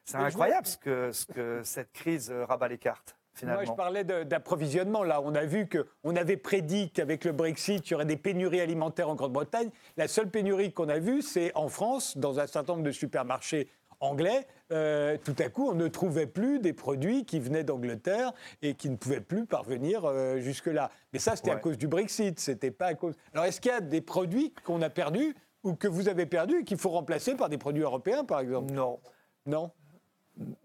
C'est 0.10 0.18
incroyable 0.18 0.66
ce 0.66 0.78
que, 0.78 1.12
ce 1.12 1.26
que 1.28 1.62
cette 1.64 1.92
crise 1.92 2.34
rabat 2.48 2.68
les 2.68 2.80
cartes. 2.80 3.16
Finalement. 3.34 3.62
Moi, 3.62 3.72
je 3.72 3.76
parlais 3.76 4.04
d'approvisionnement. 4.04 5.04
Là, 5.04 5.22
on 5.22 5.36
a 5.36 5.46
vu 5.46 5.70
qu'on 5.70 6.16
avait 6.16 6.36
prédit 6.36 6.92
qu'avec 6.92 7.24
le 7.26 7.32
Brexit, 7.32 7.88
il 7.88 7.92
y 7.92 7.96
aurait 7.96 8.06
des 8.06 8.18
pénuries 8.18 8.60
alimentaires 8.60 9.10
en 9.10 9.16
Grande-Bretagne. 9.16 9.70
La 9.98 10.08
seule 10.08 10.30
pénurie 10.30 10.74
qu'on 10.74 10.90
a 10.90 10.98
vue, 10.98 11.22
c'est 11.22 11.56
en 11.56 11.70
France, 11.70 12.18
dans 12.18 12.40
un 12.40 12.48
certain 12.48 12.74
nombre 12.74 12.84
de 12.84 12.92
supermarchés 12.92 13.70
anglais. 14.00 14.48
Euh, 14.72 15.18
tout 15.24 15.36
à 15.40 15.50
coup, 15.50 15.70
on 15.70 15.76
ne 15.76 15.88
trouvait 15.88 16.28
plus 16.28 16.60
des 16.60 16.74
produits 16.74 17.24
qui 17.24 17.40
venaient 17.40 17.64
d'Angleterre 17.64 18.34
et 18.62 18.74
qui 18.74 18.90
ne 18.90 18.96
pouvaient 18.96 19.22
plus 19.22 19.46
parvenir 19.46 20.06
euh, 20.06 20.40
jusque-là. 20.40 20.90
Mais 21.14 21.20
ça, 21.20 21.36
c'était 21.36 21.52
à 21.52 21.58
cause 21.58 21.78
du 21.78 21.88
Brexit. 21.88 22.40
C'était 22.40 22.72
pas 22.72 22.88
à 22.88 22.94
cause. 22.96 23.16
Alors, 23.34 23.46
est-ce 23.46 23.62
qu'il 23.62 23.72
y 23.72 23.76
a 23.76 23.82
des 23.82 24.02
produits 24.02 24.54
qu'on 24.66 24.82
a 24.82 24.90
perdus 24.90 25.36
ou 25.64 25.76
que 25.76 25.88
vous 25.88 26.10
avez 26.10 26.26
perdus 26.26 26.62
et 26.62 26.64
qu'il 26.64 26.78
faut 26.78 26.90
remplacer 26.90 27.36
par 27.36 27.48
des 27.48 27.58
produits 27.58 27.84
européens, 27.84 28.26
par 28.26 28.40
exemple? 28.40 28.74
Non. 28.74 29.00
Non? 29.46 29.72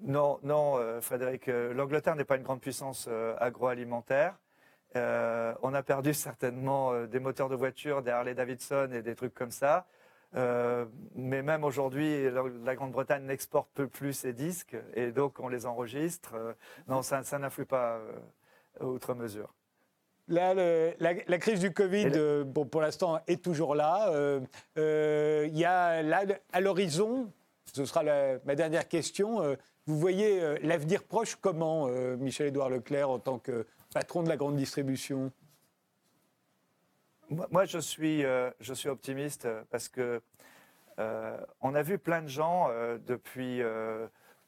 Non, 0.00 0.38
non, 0.42 0.76
euh, 0.78 1.00
Frédéric. 1.00 1.48
Euh, 1.48 1.74
L'Angleterre 1.74 2.16
n'est 2.16 2.24
pas 2.24 2.36
une 2.36 2.42
grande 2.42 2.60
puissance 2.60 3.06
euh, 3.08 3.34
agroalimentaire. 3.38 4.38
on 4.94 5.74
a 5.74 5.82
perdu 5.82 6.14
certainement 6.14 7.06
des 7.06 7.18
moteurs 7.18 7.48
de 7.48 7.56
voiture, 7.56 8.02
des 8.02 8.12
Harley 8.12 8.34
Davidson 8.34 8.90
et 8.92 9.02
des 9.02 9.16
trucs 9.16 9.34
comme 9.34 9.50
ça. 9.50 9.86
mais 11.16 11.42
même 11.42 11.64
aujourd'hui, 11.64 12.30
la, 12.64 12.74
Grande-Bretagne 12.76 13.24
n'exporte 13.24 13.68
peu 13.74 13.88
plus 13.88 14.12
ses 14.12 14.32
disques 14.32 14.76
et 14.94 15.10
donc 15.10 15.40
on 15.40 15.48
les 15.48 15.66
enregistre. 15.66 16.34
non, 16.86 17.02
ça, 17.02 17.38
n'influe 17.38 17.66
pas 17.66 17.98
outre 18.80 19.14
mesure. 19.14 19.52
Là, 20.28 20.54
la, 21.00 21.38
crise 21.38 21.58
du 21.58 21.72
Covid, 21.72 22.44
bon, 22.46 22.64
pour 22.64 22.80
l'instant, 22.80 23.20
est 23.26 23.42
toujours 23.42 23.74
là. 23.74 24.12
Il 24.76 25.58
y 25.58 25.64
a 25.64 26.02
là, 26.02 26.22
à 26.52 26.60
l'horizon, 26.60 27.32
ce 27.72 27.84
sera 27.84 28.02
ma 28.44 28.54
dernière 28.54 28.88
question. 28.88 29.42
Euh, 29.42 29.56
vous 29.86 29.98
voyez 29.98 30.40
euh, 30.40 30.58
l'avenir 30.62 31.04
proche 31.04 31.36
comment, 31.36 31.88
euh, 31.88 32.16
Michel-Édouard 32.16 32.70
Leclerc, 32.70 33.10
en 33.10 33.18
tant 33.18 33.38
que 33.38 33.66
patron 33.92 34.22
de 34.22 34.28
la 34.28 34.36
grande 34.36 34.56
distribution? 34.56 35.32
Moi, 37.30 37.64
je, 37.64 37.78
suis, 37.78 38.22
je 38.60 38.74
suis 38.74 38.88
optimiste 38.88 39.48
parce 39.70 39.88
que 39.88 40.20
on 40.98 41.74
a 41.74 41.82
vu 41.82 41.98
plein 41.98 42.20
de 42.20 42.28
gens 42.28 42.68
depuis 43.06 43.62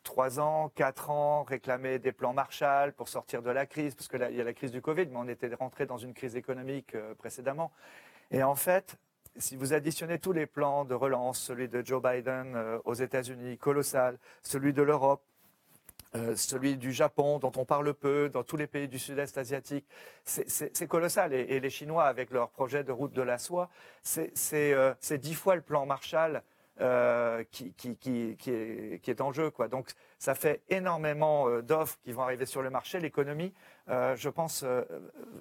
trois 0.07 0.39
ans, 0.39 0.71
quatre 0.75 1.11
ans, 1.11 1.43
réclamer 1.43 1.99
des 1.99 2.13
plans 2.13 2.33
Marshall 2.33 2.93
pour 2.93 3.09
sortir 3.09 3.43
de 3.43 3.51
la 3.51 3.67
crise, 3.67 3.95
parce 3.95 4.07
qu'il 4.07 4.21
y 4.21 4.41
a 4.41 4.45
la 4.45 4.53
crise 4.55 4.71
du 4.71 4.81
Covid, 4.81 5.07
mais 5.07 5.17
on 5.17 5.29
était 5.29 5.53
rentré 5.53 5.85
dans 5.85 5.99
une 5.99 6.15
crise 6.15 6.37
économique 6.37 6.95
euh, 6.95 7.15
précédemment. 7.15 7.73
Et 8.31 8.43
en 8.45 8.55
fait, 8.55 8.97
si 9.39 9.57
vous 9.57 9.73
additionnez 9.73 10.19
tous 10.19 10.33
les 10.33 10.47
plans 10.47 10.85
de 10.85 10.95
relance, 10.95 11.39
celui 11.39 11.69
de 11.69 11.85
Joe 11.85 12.03
Biden 12.03 12.55
euh, 12.55 12.79
aux 12.85 12.95
États-Unis, 12.95 13.59
colossal, 13.59 14.19
celui 14.43 14.73
de 14.73 14.83
l'Europe, 14.83 15.23
euh, 16.15 16.35
celui 16.37 16.77
du 16.77 16.93
Japon, 16.93 17.39
dont 17.39 17.53
on 17.57 17.65
parle 17.65 17.93
peu, 17.95 18.29
dans 18.29 18.43
tous 18.43 18.57
les 18.57 18.67
pays 18.67 18.89
du 18.89 18.99
sud-est 18.99 19.37
asiatique, 19.39 19.87
c'est 20.25 20.87
colossal. 20.89 21.33
Et, 21.33 21.61
les 21.61 21.71
Chinois, 21.71 22.05
avec 22.05 22.31
leur 22.31 22.51
projet 22.51 22.85
de 22.85 22.93
route 22.93 23.13
de 23.13 23.23
la 23.23 23.39
soie, 23.39 23.69
c'est 24.03 25.19
dix 25.19 25.35
fois 25.35 25.57
le 25.57 25.63
plan 25.63 25.87
Marshall 25.87 26.43
euh, 26.83 27.43
qui, 27.53 27.73
est, 28.51 29.21
en 29.23 29.33
jeu. 29.33 29.51
Donc 29.71 29.93
ça 30.19 30.35
fait 30.35 30.61
énormément 30.69 31.49
euh, 31.49 31.63
d'offres 31.63 31.97
qui 32.05 32.13
vont 32.13 32.21
arriver 32.21 32.45
sur 32.45 32.61
le 32.61 32.69
marché. 32.69 33.01
L'économie, 33.01 33.55
euh, 33.89 34.15
je 34.15 34.29
pense, 34.29 34.63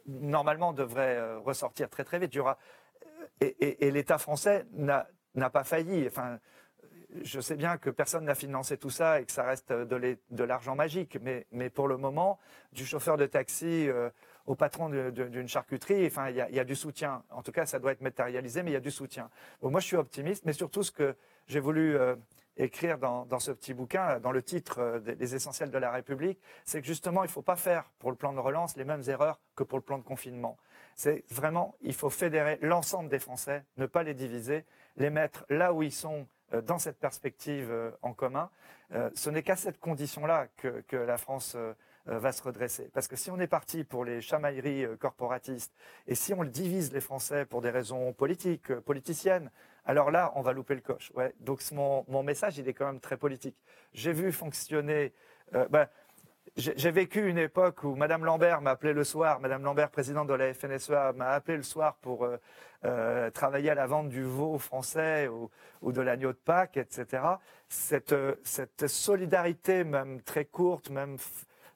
normalement 0.08 0.72
devrait 0.72 1.36
ressortir 1.44 1.90
très 1.90 2.06
très 2.06 2.20
vite. 2.20 2.34
Il 2.34 2.38
y 2.38 2.40
aura... 2.40 2.58
Et, 3.42 3.92
l'État 3.92 4.18
français 4.18 4.66
n'a 4.74 5.50
pas 5.52 5.64
failli. 5.64 6.08
Enfin, 6.08 6.40
je 7.22 7.40
sais 7.40 7.56
bien 7.56 7.78
que 7.78 7.90
personne 7.90 8.26
n'a 8.26 8.36
financé 8.36 8.78
tout 8.78 8.90
ça 8.90 9.22
et 9.22 9.26
que 9.26 9.32
ça 9.32 9.44
reste 9.44 9.72
de 9.72 10.44
l'argent 10.44 10.76
magique, 10.76 11.18
mais, 11.52 11.70
pour 11.70 11.88
le 11.88 11.98
moment, 11.98 12.40
du 12.72 12.86
chauffeur 12.86 13.18
de 13.18 13.26
taxi 13.26 13.90
au 14.46 14.56
patron 14.56 14.90
d'une 14.90 15.48
charcuterie. 15.48 16.06
Enfin, 16.08 16.30
il 16.30 16.36
y, 16.36 16.60
a, 16.60 16.64
du 16.64 16.76
soutien. 16.76 17.24
En 17.30 17.42
tout 17.42 17.52
cas, 17.52 17.66
ça 17.66 17.80
doit 17.80 17.92
être 17.92 18.02
matérialisé, 18.02 18.64
mais 18.64 18.72
il 18.72 18.76
y 18.76 18.78
a 18.78 18.82
du 18.82 18.92
soutien. 18.92 19.30
moi, 19.62 19.80
je 19.80 19.86
suis 19.86 19.98
optimiste, 19.98 20.46
mais 20.46 20.54
surtout 20.54 20.84
ce 20.84 20.92
que 20.92 21.16
j'ai 21.48 21.60
voulu 21.60 21.98
euh, 21.98 22.16
écrire 22.58 22.98
dans, 22.98 23.40
ce 23.40 23.52
petit 23.52 23.74
bouquin, 23.74 24.20
dans 24.20 24.32
le 24.32 24.42
titre 24.42 24.80
euh, 24.80 25.00
des, 25.00 25.36
essentiels 25.36 25.72
de 25.72 25.78
la 25.78 25.92
République, 25.92 26.40
c'est 26.64 26.82
que 26.82 26.88
justement, 26.88 27.24
il 27.24 27.28
ne 27.28 27.32
faut 27.32 27.42
pas 27.42 27.56
faire 27.56 27.92
pour 28.00 28.12
le 28.12 28.18
plan 28.18 28.34
de 28.34 28.40
relance 28.40 28.78
les 28.78 28.86
mêmes 28.86 29.04
erreurs 29.08 29.40
que 29.56 29.64
pour 29.64 29.78
le 29.78 29.84
plan 29.84 29.98
de 29.98 30.04
confinement. 30.04 30.58
C'est 30.96 31.26
vraiment, 31.30 31.76
il 31.82 31.94
faut 31.94 32.10
fédérer 32.10 32.58
l'ensemble 32.62 33.10
des 33.10 33.20
Français, 33.20 33.66
ne 33.78 33.86
pas 33.86 34.04
les 34.04 34.14
diviser, 34.14 34.66
les 34.96 35.10
mettre 35.10 35.46
là 35.50 35.74
où 35.74 35.84
ils 35.84 35.92
sont 35.92 36.28
euh, 36.54 36.62
dans 36.62 36.80
cette 36.80 37.00
perspective 37.00 37.74
en 38.02 38.14
commun. 38.14 38.50
Ce 39.16 39.32
n'est 39.32 39.42
qu'à 39.42 39.56
cette 39.56 39.80
condition-là 39.80 40.48
que, 40.58 40.96
la 40.96 41.18
France 41.18 41.58
euh, 42.08 42.20
va 42.20 42.32
se 42.32 42.44
redresser. 42.44 42.92
Parce 42.94 43.08
que 43.08 43.16
si 43.16 43.32
on 43.32 43.40
est 43.40 43.48
parti 43.48 43.84
pour 43.84 44.06
les 44.06 44.22
chamailleries 44.22 44.86
euh, 44.86 44.96
corporatistes 44.96 45.74
et 46.06 46.14
si 46.14 46.36
on 46.36 46.44
divise 46.44 46.94
les 46.94 47.02
Français 47.02 47.48
pour 47.48 47.62
des 47.62 47.72
raisons 47.72 48.14
politiques, 48.14 48.70
euh, 48.70 48.80
politiciennes, 48.80 49.50
alors 49.86 50.12
là, 50.12 50.32
on 50.36 50.42
va 50.42 50.52
louper 50.52 50.76
le 50.76 50.82
coche. 50.82 51.12
Donc 51.40 51.62
mon, 51.72 52.24
message, 52.24 52.58
il 52.58 52.68
est 52.68 52.74
quand 52.74 52.88
même 52.88 53.00
très 53.00 53.18
politique. 53.18 53.56
J'ai 53.94 54.14
vu 54.14 54.32
fonctionner. 54.32 55.14
Ben, 55.70 55.88
j'ai 56.58 56.92
vécu 56.92 57.28
une 57.28 57.38
époque 57.38 57.84
où 57.84 57.96
Madame 57.96 58.24
Lambert 58.24 58.62
m'a 58.62 58.72
appelé 58.72 58.94
le 58.94 59.04
soir, 59.04 59.40
Madame 59.40 59.64
Lambert, 59.64 59.92
présidente 59.92 60.28
de 60.28 60.34
la 60.34 60.54
FNSEA, 60.54 61.14
m'a 61.14 61.30
appelé 61.30 61.58
le 61.58 61.64
soir 61.64 61.96
pour 61.96 62.28
travailler 63.34 63.70
à 63.70 63.76
la 63.76 63.86
vente 63.86 64.10
du 64.10 64.24
veau 64.24 64.58
français 64.58 65.28
ou, 65.28 65.92
de 65.92 66.02
l'agneau 66.02 66.32
de 66.32 66.38
Pâques, 66.38 66.78
etc. 66.78 67.24
Cette, 67.70 68.88
solidarité, 68.88 69.84
même 69.84 70.22
très 70.22 70.46
courte, 70.46 70.90
même 70.90 71.18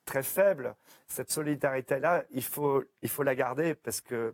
très 0.06 0.24
faible, 0.24 0.76
cette 1.08 1.30
solidarité-là, 1.30 2.24
il 2.32 2.44
faut 2.44 2.84
la 3.24 3.36
garder 3.36 3.76
parce 3.76 4.02
que 4.02 4.34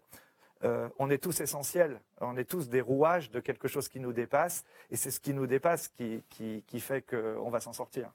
euh, 0.63 0.89
on 0.99 1.09
est 1.09 1.21
tous 1.21 1.41
essentiels, 1.41 1.99
on 2.21 2.37
est 2.37 2.45
tous 2.45 2.69
des 2.69 2.81
rouages 2.81 3.29
de 3.29 3.39
quelque 3.39 3.67
chose 3.67 3.89
qui 3.89 3.99
nous 3.99 4.13
dépasse, 4.13 4.63
et 4.89 4.95
c'est 4.95 5.11
ce 5.11 5.19
qui 5.19 5.33
nous 5.33 5.47
dépasse 5.47 5.89
qui, 5.89 6.79
fait 6.79 7.01
qu'on 7.01 7.49
va 7.49 7.59
s'en 7.59 7.73
sortir. 7.73 8.11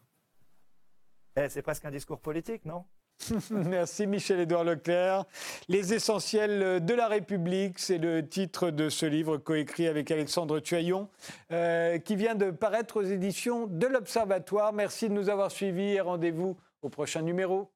Eh, 1.36 1.48
c'est 1.48 1.62
presque 1.62 1.84
un 1.84 1.90
discours 1.90 2.20
politique, 2.20 2.64
non 2.64 2.84
Merci 3.50 4.06
Michel-Édouard 4.06 4.64
Leclerc. 4.64 5.24
Les 5.68 5.92
essentiels 5.92 6.84
de 6.84 6.94
la 6.94 7.06
République, 7.06 7.78
c'est 7.78 7.98
le 7.98 8.26
titre 8.26 8.70
de 8.70 8.88
ce 8.88 9.04
livre 9.04 9.36
coécrit 9.36 9.86
avec 9.86 10.10
Alexandre 10.10 10.58
Tuaillon, 10.58 11.08
euh, 11.52 11.98
qui 11.98 12.16
vient 12.16 12.34
de 12.34 12.50
paraître 12.50 12.96
aux 12.96 13.02
éditions 13.02 13.66
de 13.66 13.86
l'Observatoire. 13.86 14.72
Merci 14.72 15.08
de 15.08 15.14
nous 15.14 15.28
avoir 15.28 15.50
suivis 15.50 15.92
et 15.92 16.00
rendez-vous 16.00 16.56
au 16.82 16.88
prochain 16.88 17.22
numéro. 17.22 17.70